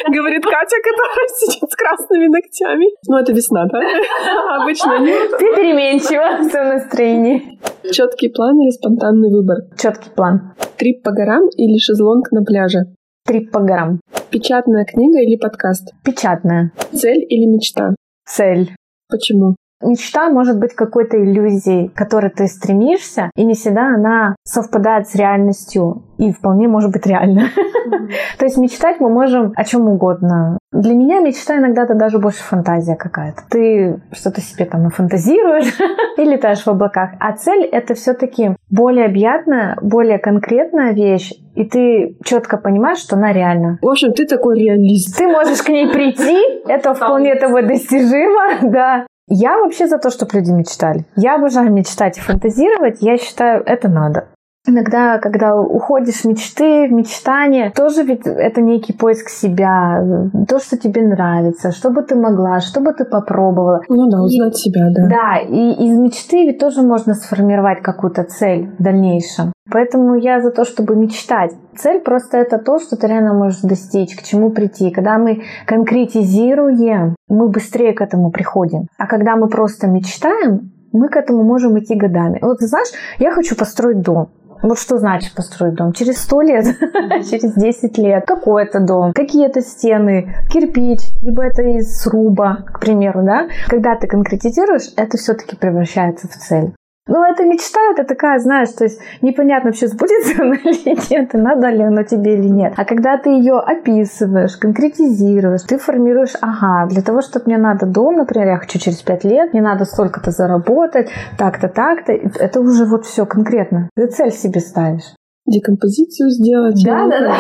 Говорит 0.07 0.43
Катя, 0.43 0.77
которая 0.81 1.27
сидит 1.27 1.69
с 1.69 1.75
красными 1.75 2.27
ногтями. 2.27 2.87
Ну, 3.07 3.17
это 3.17 3.33
весна, 3.33 3.65
да? 3.65 3.79
Обычно 4.61 4.99
нет. 4.99 5.31
Ты 5.37 5.55
переменчива, 5.55 6.47
все 6.47 6.63
настроение. 6.63 7.59
Четкий 7.91 8.29
план 8.29 8.59
или 8.61 8.69
спонтанный 8.71 9.29
выбор? 9.29 9.57
Четкий 9.77 10.09
план. 10.11 10.53
Трип 10.77 11.03
по 11.03 11.11
горам 11.11 11.49
или 11.57 11.77
шезлонг 11.79 12.31
на 12.31 12.43
пляже? 12.43 12.79
Трип 13.25 13.51
по 13.51 13.59
горам. 13.59 13.99
Печатная 14.31 14.85
книга 14.85 15.19
или 15.19 15.37
подкаст? 15.37 15.93
Печатная. 16.03 16.71
Цель 16.91 17.23
или 17.29 17.45
мечта? 17.45 17.95
Цель. 18.25 18.75
Почему? 19.09 19.55
Мечта 19.81 20.29
может 20.29 20.59
быть 20.59 20.73
какой-то 20.75 21.17
иллюзией, 21.17 21.89
к 21.89 21.93
которой 21.93 22.29
ты 22.29 22.47
стремишься, 22.47 23.31
и 23.35 23.43
не 23.43 23.53
всегда 23.53 23.87
она 23.95 24.35
совпадает 24.43 25.07
с 25.07 25.15
реальностью 25.15 26.03
и 26.17 26.31
вполне 26.31 26.67
может 26.67 26.91
быть 26.91 27.05
реально. 27.07 27.49
То 28.37 28.45
есть 28.45 28.57
мечтать 28.57 28.99
мы 28.99 29.09
можем 29.09 29.53
о 29.55 29.63
чем 29.63 29.89
угодно. 29.89 30.59
Для 30.71 30.93
меня 30.93 31.19
мечта 31.19 31.57
иногда 31.57 31.83
это 31.83 31.95
даже 31.95 32.19
больше 32.19 32.43
фантазия 32.43 32.95
какая-то. 32.95 33.41
Ты 33.49 34.01
что-то 34.11 34.39
себе 34.39 34.65
там 34.65 34.83
нафантазируешь 34.83 35.73
и 36.17 36.23
летаешь 36.23 36.63
в 36.63 36.67
облаках. 36.67 37.11
А 37.19 37.33
цель 37.33 37.63
это 37.63 37.95
все-таки 37.95 38.55
более 38.69 39.05
объятная, 39.05 39.77
более 39.81 40.19
конкретная 40.19 40.93
вещь, 40.93 41.33
и 41.55 41.65
ты 41.65 42.17
четко 42.23 42.57
понимаешь, 42.57 42.99
что 42.99 43.15
она 43.15 43.33
реальна. 43.33 43.79
В 43.81 43.89
общем, 43.89 44.13
ты 44.13 44.25
такой 44.25 44.59
реалист. 44.59 45.17
Ты 45.17 45.27
можешь 45.27 45.61
к 45.61 45.69
ней 45.69 45.91
прийти, 45.91 46.37
это 46.67 46.93
вполне 46.93 47.35
того 47.35 47.61
достижимо, 47.61 48.59
да. 48.71 49.05
Я 49.27 49.57
вообще 49.59 49.87
за 49.87 49.97
то, 49.97 50.09
чтобы 50.09 50.37
люди 50.37 50.51
мечтали. 50.51 51.05
Я 51.15 51.35
обожаю 51.35 51.71
мечтать 51.71 52.17
и 52.17 52.21
фантазировать. 52.21 53.01
Я 53.01 53.17
считаю, 53.17 53.63
это 53.65 53.87
надо. 53.87 54.27
Иногда, 54.67 55.17
когда 55.17 55.55
уходишь 55.55 56.21
в 56.21 56.25
мечты, 56.25 56.87
в 56.87 56.91
мечтания, 56.91 57.71
тоже 57.75 58.03
ведь 58.03 58.27
это 58.27 58.61
некий 58.61 58.93
поиск 58.93 59.29
себя, 59.29 60.29
то, 60.47 60.59
что 60.59 60.77
тебе 60.77 61.01
нравится, 61.01 61.71
что 61.71 61.89
бы 61.89 62.03
ты 62.03 62.15
могла, 62.15 62.59
что 62.59 62.79
бы 62.79 62.93
ты 62.93 63.05
попробовала. 63.05 63.81
Ну 63.89 64.07
да, 64.09 64.21
узнать 64.21 64.53
и, 64.53 64.61
себя, 64.61 64.89
да. 64.95 65.07
Да, 65.07 65.37
и 65.39 65.71
из 65.85 65.97
мечты 65.97 66.45
ведь 66.45 66.59
тоже 66.59 66.83
можно 66.83 67.15
сформировать 67.15 67.81
какую-то 67.81 68.23
цель 68.23 68.69
в 68.77 68.83
дальнейшем. 68.83 69.51
Поэтому 69.71 70.15
я 70.15 70.41
за 70.41 70.51
то, 70.51 70.63
чтобы 70.63 70.95
мечтать. 70.95 71.53
Цель 71.75 71.99
просто 72.01 72.37
это 72.37 72.59
то, 72.59 72.77
что 72.79 72.97
ты 72.97 73.07
реально 73.07 73.33
можешь 73.33 73.61
достичь, 73.61 74.15
к 74.15 74.21
чему 74.21 74.51
прийти. 74.51 74.91
Когда 74.91 75.17
мы 75.17 75.41
конкретизируем, 75.65 77.15
мы 77.27 77.49
быстрее 77.49 77.93
к 77.93 78.01
этому 78.01 78.29
приходим. 78.29 78.87
А 78.99 79.07
когда 79.07 79.35
мы 79.35 79.47
просто 79.47 79.87
мечтаем, 79.87 80.71
мы 80.91 81.07
к 81.07 81.15
этому 81.15 81.43
можем 81.43 81.79
идти 81.79 81.95
годами. 81.95 82.39
Вот 82.41 82.59
знаешь, 82.59 82.89
я 83.17 83.31
хочу 83.31 83.55
построить 83.55 84.01
дом. 84.01 84.29
Вот 84.61 84.79
что 84.79 84.97
значит 84.97 85.33
построить 85.33 85.75
дом? 85.75 85.93
Через 85.93 86.21
сто 86.21 86.41
лет, 86.41 86.65
через 87.29 87.53
10 87.53 87.97
лет. 87.97 88.25
Какой 88.25 88.63
это 88.63 88.79
дом? 88.79 89.13
Какие 89.13 89.47
это 89.47 89.61
стены? 89.61 90.35
Кирпич? 90.49 90.99
Либо 91.21 91.43
это 91.43 91.61
из 91.63 92.01
сруба, 92.01 92.63
к 92.73 92.79
примеру, 92.79 93.23
да? 93.23 93.47
Когда 93.67 93.95
ты 93.95 94.07
конкретизируешь, 94.07 94.91
это 94.95 95.17
все-таки 95.17 95.55
превращается 95.55 96.27
в 96.27 96.35
цель. 96.35 96.73
Ну, 97.13 97.25
это 97.25 97.43
мечта, 97.43 97.81
это 97.91 98.05
такая, 98.05 98.39
знаешь, 98.39 98.69
то 98.69 98.85
есть 98.85 99.01
непонятно 99.21 99.71
вообще 99.71 99.87
сбудется 99.87 100.31
она 100.43 100.55
или 100.55 100.95
нет, 101.11 101.35
и 101.35 101.37
надо 101.37 101.67
ли 101.67 101.83
оно 101.83 102.03
тебе 102.03 102.35
или 102.35 102.47
нет. 102.47 102.73
А 102.77 102.85
когда 102.85 103.17
ты 103.17 103.31
ее 103.31 103.59
описываешь, 103.59 104.55
конкретизируешь, 104.55 105.63
ты 105.63 105.77
формируешь, 105.77 106.35
ага, 106.39 106.87
для 106.89 107.01
того, 107.01 107.21
чтобы 107.21 107.47
мне 107.47 107.57
надо 107.57 107.85
дом, 107.85 108.15
например, 108.15 108.47
я 108.47 108.57
хочу 108.59 108.79
через 108.79 109.01
пять 109.01 109.25
лет, 109.25 109.51
мне 109.51 109.61
надо 109.61 109.83
столько-то 109.83 110.31
заработать, 110.31 111.09
так-то, 111.37 111.67
так-то, 111.67 112.13
это 112.13 112.61
уже 112.61 112.85
вот 112.85 113.05
все 113.05 113.25
конкретно. 113.25 113.89
Ты 113.93 114.07
цель 114.07 114.31
себе 114.31 114.61
ставишь. 114.61 115.13
Декомпозицию 115.45 116.29
сделать. 116.29 116.81
Да, 116.85 117.09
да, 117.09 117.19
да. 117.19 117.35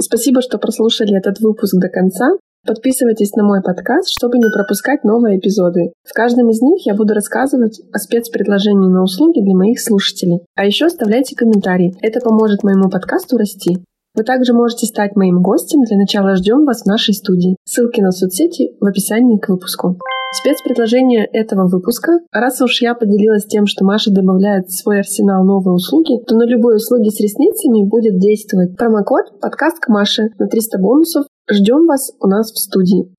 Спасибо, 0.00 0.42
что 0.42 0.58
прослушали 0.58 1.16
этот 1.16 1.38
выпуск 1.38 1.80
до 1.80 1.88
конца. 1.88 2.26
Подписывайтесь 2.64 3.32
на 3.32 3.42
мой 3.42 3.60
подкаст, 3.60 4.08
чтобы 4.08 4.38
не 4.38 4.48
пропускать 4.48 5.02
новые 5.02 5.38
эпизоды. 5.38 5.92
В 6.04 6.12
каждом 6.12 6.48
из 6.48 6.60
них 6.62 6.86
я 6.86 6.94
буду 6.94 7.12
рассказывать 7.12 7.80
о 7.92 7.98
спецпредложении 7.98 8.88
на 8.88 9.02
услуги 9.02 9.40
для 9.40 9.54
моих 9.56 9.80
слушателей. 9.80 10.46
А 10.54 10.64
еще 10.64 10.86
оставляйте 10.86 11.34
комментарии. 11.34 11.92
Это 12.02 12.20
поможет 12.20 12.62
моему 12.62 12.88
подкасту 12.88 13.36
расти. 13.36 13.78
Вы 14.14 14.22
также 14.22 14.52
можете 14.52 14.86
стать 14.86 15.16
моим 15.16 15.42
гостем. 15.42 15.82
Для 15.82 15.96
начала 15.96 16.36
ждем 16.36 16.64
вас 16.64 16.82
в 16.82 16.86
нашей 16.86 17.14
студии. 17.14 17.56
Ссылки 17.64 18.00
на 18.00 18.12
соцсети 18.12 18.76
в 18.78 18.86
описании 18.86 19.38
к 19.38 19.48
выпуску. 19.48 19.98
Спецпредложение 20.32 21.26
этого 21.26 21.66
выпуска. 21.68 22.20
Раз 22.30 22.60
уж 22.62 22.80
я 22.80 22.94
поделилась 22.94 23.44
тем, 23.44 23.66
что 23.66 23.84
Маша 23.84 24.12
добавляет 24.12 24.68
в 24.68 24.78
свой 24.80 25.00
арсенал 25.00 25.44
новые 25.44 25.74
услуги, 25.74 26.22
то 26.26 26.36
на 26.36 26.44
любой 26.44 26.76
услуги 26.76 27.08
с 27.08 27.20
ресницами 27.20 27.86
будет 27.88 28.18
действовать 28.18 28.76
промокод 28.76 29.40
подкаст 29.40 29.80
к 29.80 29.88
Маше 29.88 30.28
на 30.38 30.46
300 30.46 30.78
бонусов 30.78 31.24
Ждем 31.50 31.86
вас 31.86 32.12
у 32.20 32.28
нас 32.28 32.52
в 32.52 32.58
студии. 32.58 33.12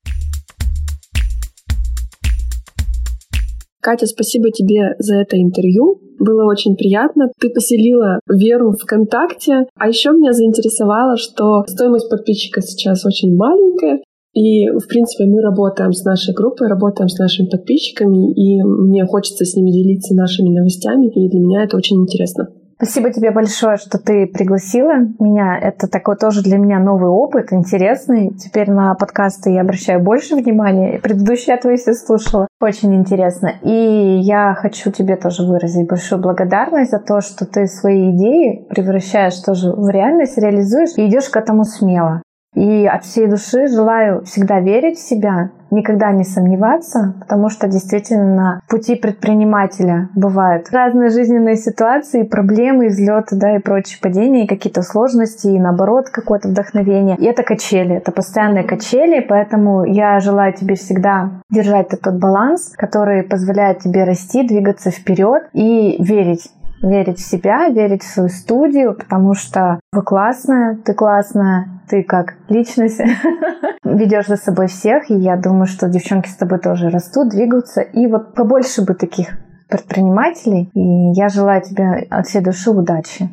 Катя, 3.82 4.06
спасибо 4.06 4.50
тебе 4.50 4.96
за 4.98 5.16
это 5.16 5.38
интервью. 5.38 6.00
Было 6.20 6.50
очень 6.50 6.78
приятно. 6.78 7.30
Ты 7.38 7.50
поселила 7.50 8.22
веру 8.30 8.72
в 8.72 8.78
ВКонтакте. 8.78 9.66
А 9.78 9.90
еще 9.90 10.12
меня 10.12 10.32
заинтересовало, 10.32 11.18
что 11.18 11.66
стоимость 11.68 12.10
подписчика 12.10 12.62
сейчас 12.62 13.06
очень 13.06 13.36
маленькая. 13.36 14.02
И, 14.34 14.70
в 14.70 14.88
принципе, 14.88 15.26
мы 15.26 15.42
работаем 15.42 15.92
с 15.92 16.06
нашей 16.06 16.34
группой, 16.34 16.70
работаем 16.70 17.10
с 17.10 17.20
нашими 17.20 17.50
подписчиками, 17.50 18.32
и 18.34 18.64
мне 18.64 19.06
хочется 19.06 19.44
с 19.44 19.54
ними 19.56 19.70
делиться 19.70 20.16
нашими 20.16 20.50
новостями, 20.50 21.08
и 21.08 21.30
для 21.30 21.40
меня 21.40 21.64
это 21.66 21.78
очень 21.78 21.98
интересно. 22.02 22.48
Спасибо 22.84 23.14
тебе 23.14 23.32
большое, 23.32 23.78
что 23.78 23.98
ты 23.98 24.28
пригласила 24.28 24.96
меня. 25.18 25.58
Это 25.58 25.88
такой 25.88 26.18
тоже 26.18 26.42
для 26.44 26.58
меня 26.58 26.80
новый 26.80 27.10
опыт, 27.10 27.54
интересный. 27.54 28.32
Теперь 28.32 28.70
на 28.70 28.94
подкасты 28.96 29.52
я 29.52 29.62
обращаю 29.62 30.02
больше 30.02 30.36
внимания. 30.36 31.00
Предыдущие 31.00 31.56
я 31.56 31.62
твои 31.62 31.78
все 31.78 31.94
слушала. 31.94 32.46
Очень 32.60 32.94
интересно. 32.96 33.54
И 33.62 34.20
я 34.20 34.54
хочу 34.54 34.92
тебе 34.92 35.16
тоже 35.16 35.44
выразить 35.44 35.88
большую 35.88 36.22
благодарность 36.22 36.92
за 36.92 37.00
то, 37.00 37.22
что 37.22 37.46
ты 37.46 37.68
свои 37.68 38.12
идеи 38.12 38.68
превращаешь 38.70 39.40
тоже 39.40 39.72
в 39.72 39.88
реальность, 39.88 40.38
реализуешь 40.38 40.98
и 40.98 41.08
идешь 41.08 41.30
к 41.30 41.38
этому 41.38 41.64
смело. 41.64 42.22
И 42.54 42.86
от 42.86 43.06
всей 43.06 43.28
души 43.28 43.68
желаю 43.68 44.26
всегда 44.26 44.60
верить 44.60 44.98
в 44.98 45.08
себя, 45.08 45.52
никогда 45.74 46.12
не 46.12 46.24
сомневаться, 46.24 47.16
потому 47.20 47.50
что 47.50 47.68
действительно 47.68 48.36
на 48.36 48.62
пути 48.70 48.96
предпринимателя 48.96 50.10
бывают 50.16 50.70
разные 50.72 51.10
жизненные 51.10 51.56
ситуации, 51.56 52.24
проблемы, 52.24 52.88
взлеты, 52.88 53.36
да, 53.36 53.56
и 53.56 53.60
прочие 53.60 54.00
падения, 54.02 54.46
и 54.46 54.48
какие-то 54.48 54.82
сложности, 54.82 55.48
и 55.48 55.60
наоборот 55.60 56.10
какое-то 56.10 56.48
вдохновение. 56.48 57.18
И 57.18 57.26
это 57.26 57.44
качели, 57.44 57.96
это 57.96 58.12
постоянные 58.12 58.64
качели, 58.64 59.20
поэтому 59.20 59.84
я 59.86 60.20
желаю 60.20 60.54
тебе 60.54 60.76
всегда 60.76 61.42
держать 61.50 61.94
этот 61.94 62.20
баланс, 62.20 62.74
который 62.76 63.24
позволяет 63.24 63.80
тебе 63.80 64.04
расти, 64.04 64.48
двигаться 64.48 64.92
вперед 64.92 65.44
и 65.54 66.02
верить 66.02 66.52
верить 66.84 67.18
в 67.18 67.26
себя, 67.26 67.70
верить 67.70 68.04
в 68.04 68.08
свою 68.08 68.30
студию, 68.30 68.94
потому 68.94 69.34
что 69.34 69.80
вы 69.94 70.04
классная, 70.04 70.78
ты 70.84 70.94
классная, 70.94 71.73
ты 71.90 72.04
как 72.04 72.36
личность 72.50 73.00
ведешь 73.84 74.28
за 74.28 74.38
собой 74.38 74.68
всех, 74.68 75.10
и 75.10 75.16
я 75.16 75.38
думаю, 75.38 75.66
что 75.66 75.88
девчонки 75.88 76.30
с 76.30 76.36
тобой 76.36 76.60
тоже 76.60 76.90
растут, 76.90 77.30
двигаются, 77.30 77.82
и 77.82 78.08
вот 78.08 78.34
побольше 78.34 78.84
бы 78.84 78.94
таких 78.94 79.28
предпринимателей, 79.70 80.70
и 80.74 81.12
я 81.18 81.30
желаю 81.30 81.62
тебе 81.62 82.08
от 82.10 82.28
всей 82.28 82.42
души 82.42 82.72
удачи. 82.72 83.30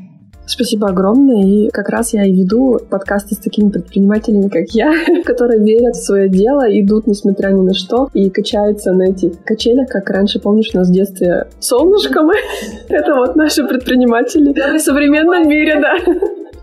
Спасибо 0.51 0.89
огромное. 0.89 1.45
И 1.45 1.71
как 1.71 1.89
раз 1.91 2.13
я 2.13 2.25
и 2.25 2.33
веду 2.33 2.81
подкасты 2.91 3.37
с 3.37 3.39
такими 3.39 3.71
предпринимателями, 3.71 4.49
как 4.49 4.69
я, 4.71 4.93
которые 5.25 5.61
верят 5.61 5.95
в 5.95 6.05
свое 6.05 6.29
дело, 6.29 6.63
идут 6.69 7.07
несмотря 7.07 7.51
ни 7.51 7.61
на 7.61 7.73
что 7.73 8.09
и 8.15 8.31
качаются 8.31 8.93
на 8.93 9.11
этих 9.11 9.45
качелях, 9.45 9.89
как 9.89 10.11
раньше, 10.11 10.41
помнишь, 10.41 10.71
у 10.75 10.79
нас 10.79 10.89
в 10.89 10.93
детстве 10.93 11.47
солнышком. 11.61 12.31
Это 12.89 13.15
вот 13.15 13.37
наши 13.37 13.65
предприниматели 13.65 14.53
в 14.53 14.81
современном 14.81 15.49
мире, 15.49 15.81
да. 15.81 15.95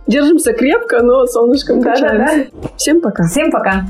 Держимся 0.08 0.54
крепко, 0.54 1.04
но 1.04 1.26
солнышком 1.26 1.82
качаемся. 1.82 2.48
Всем 2.78 3.02
пока. 3.02 3.28
Всем 3.28 3.52
пока. 3.52 3.86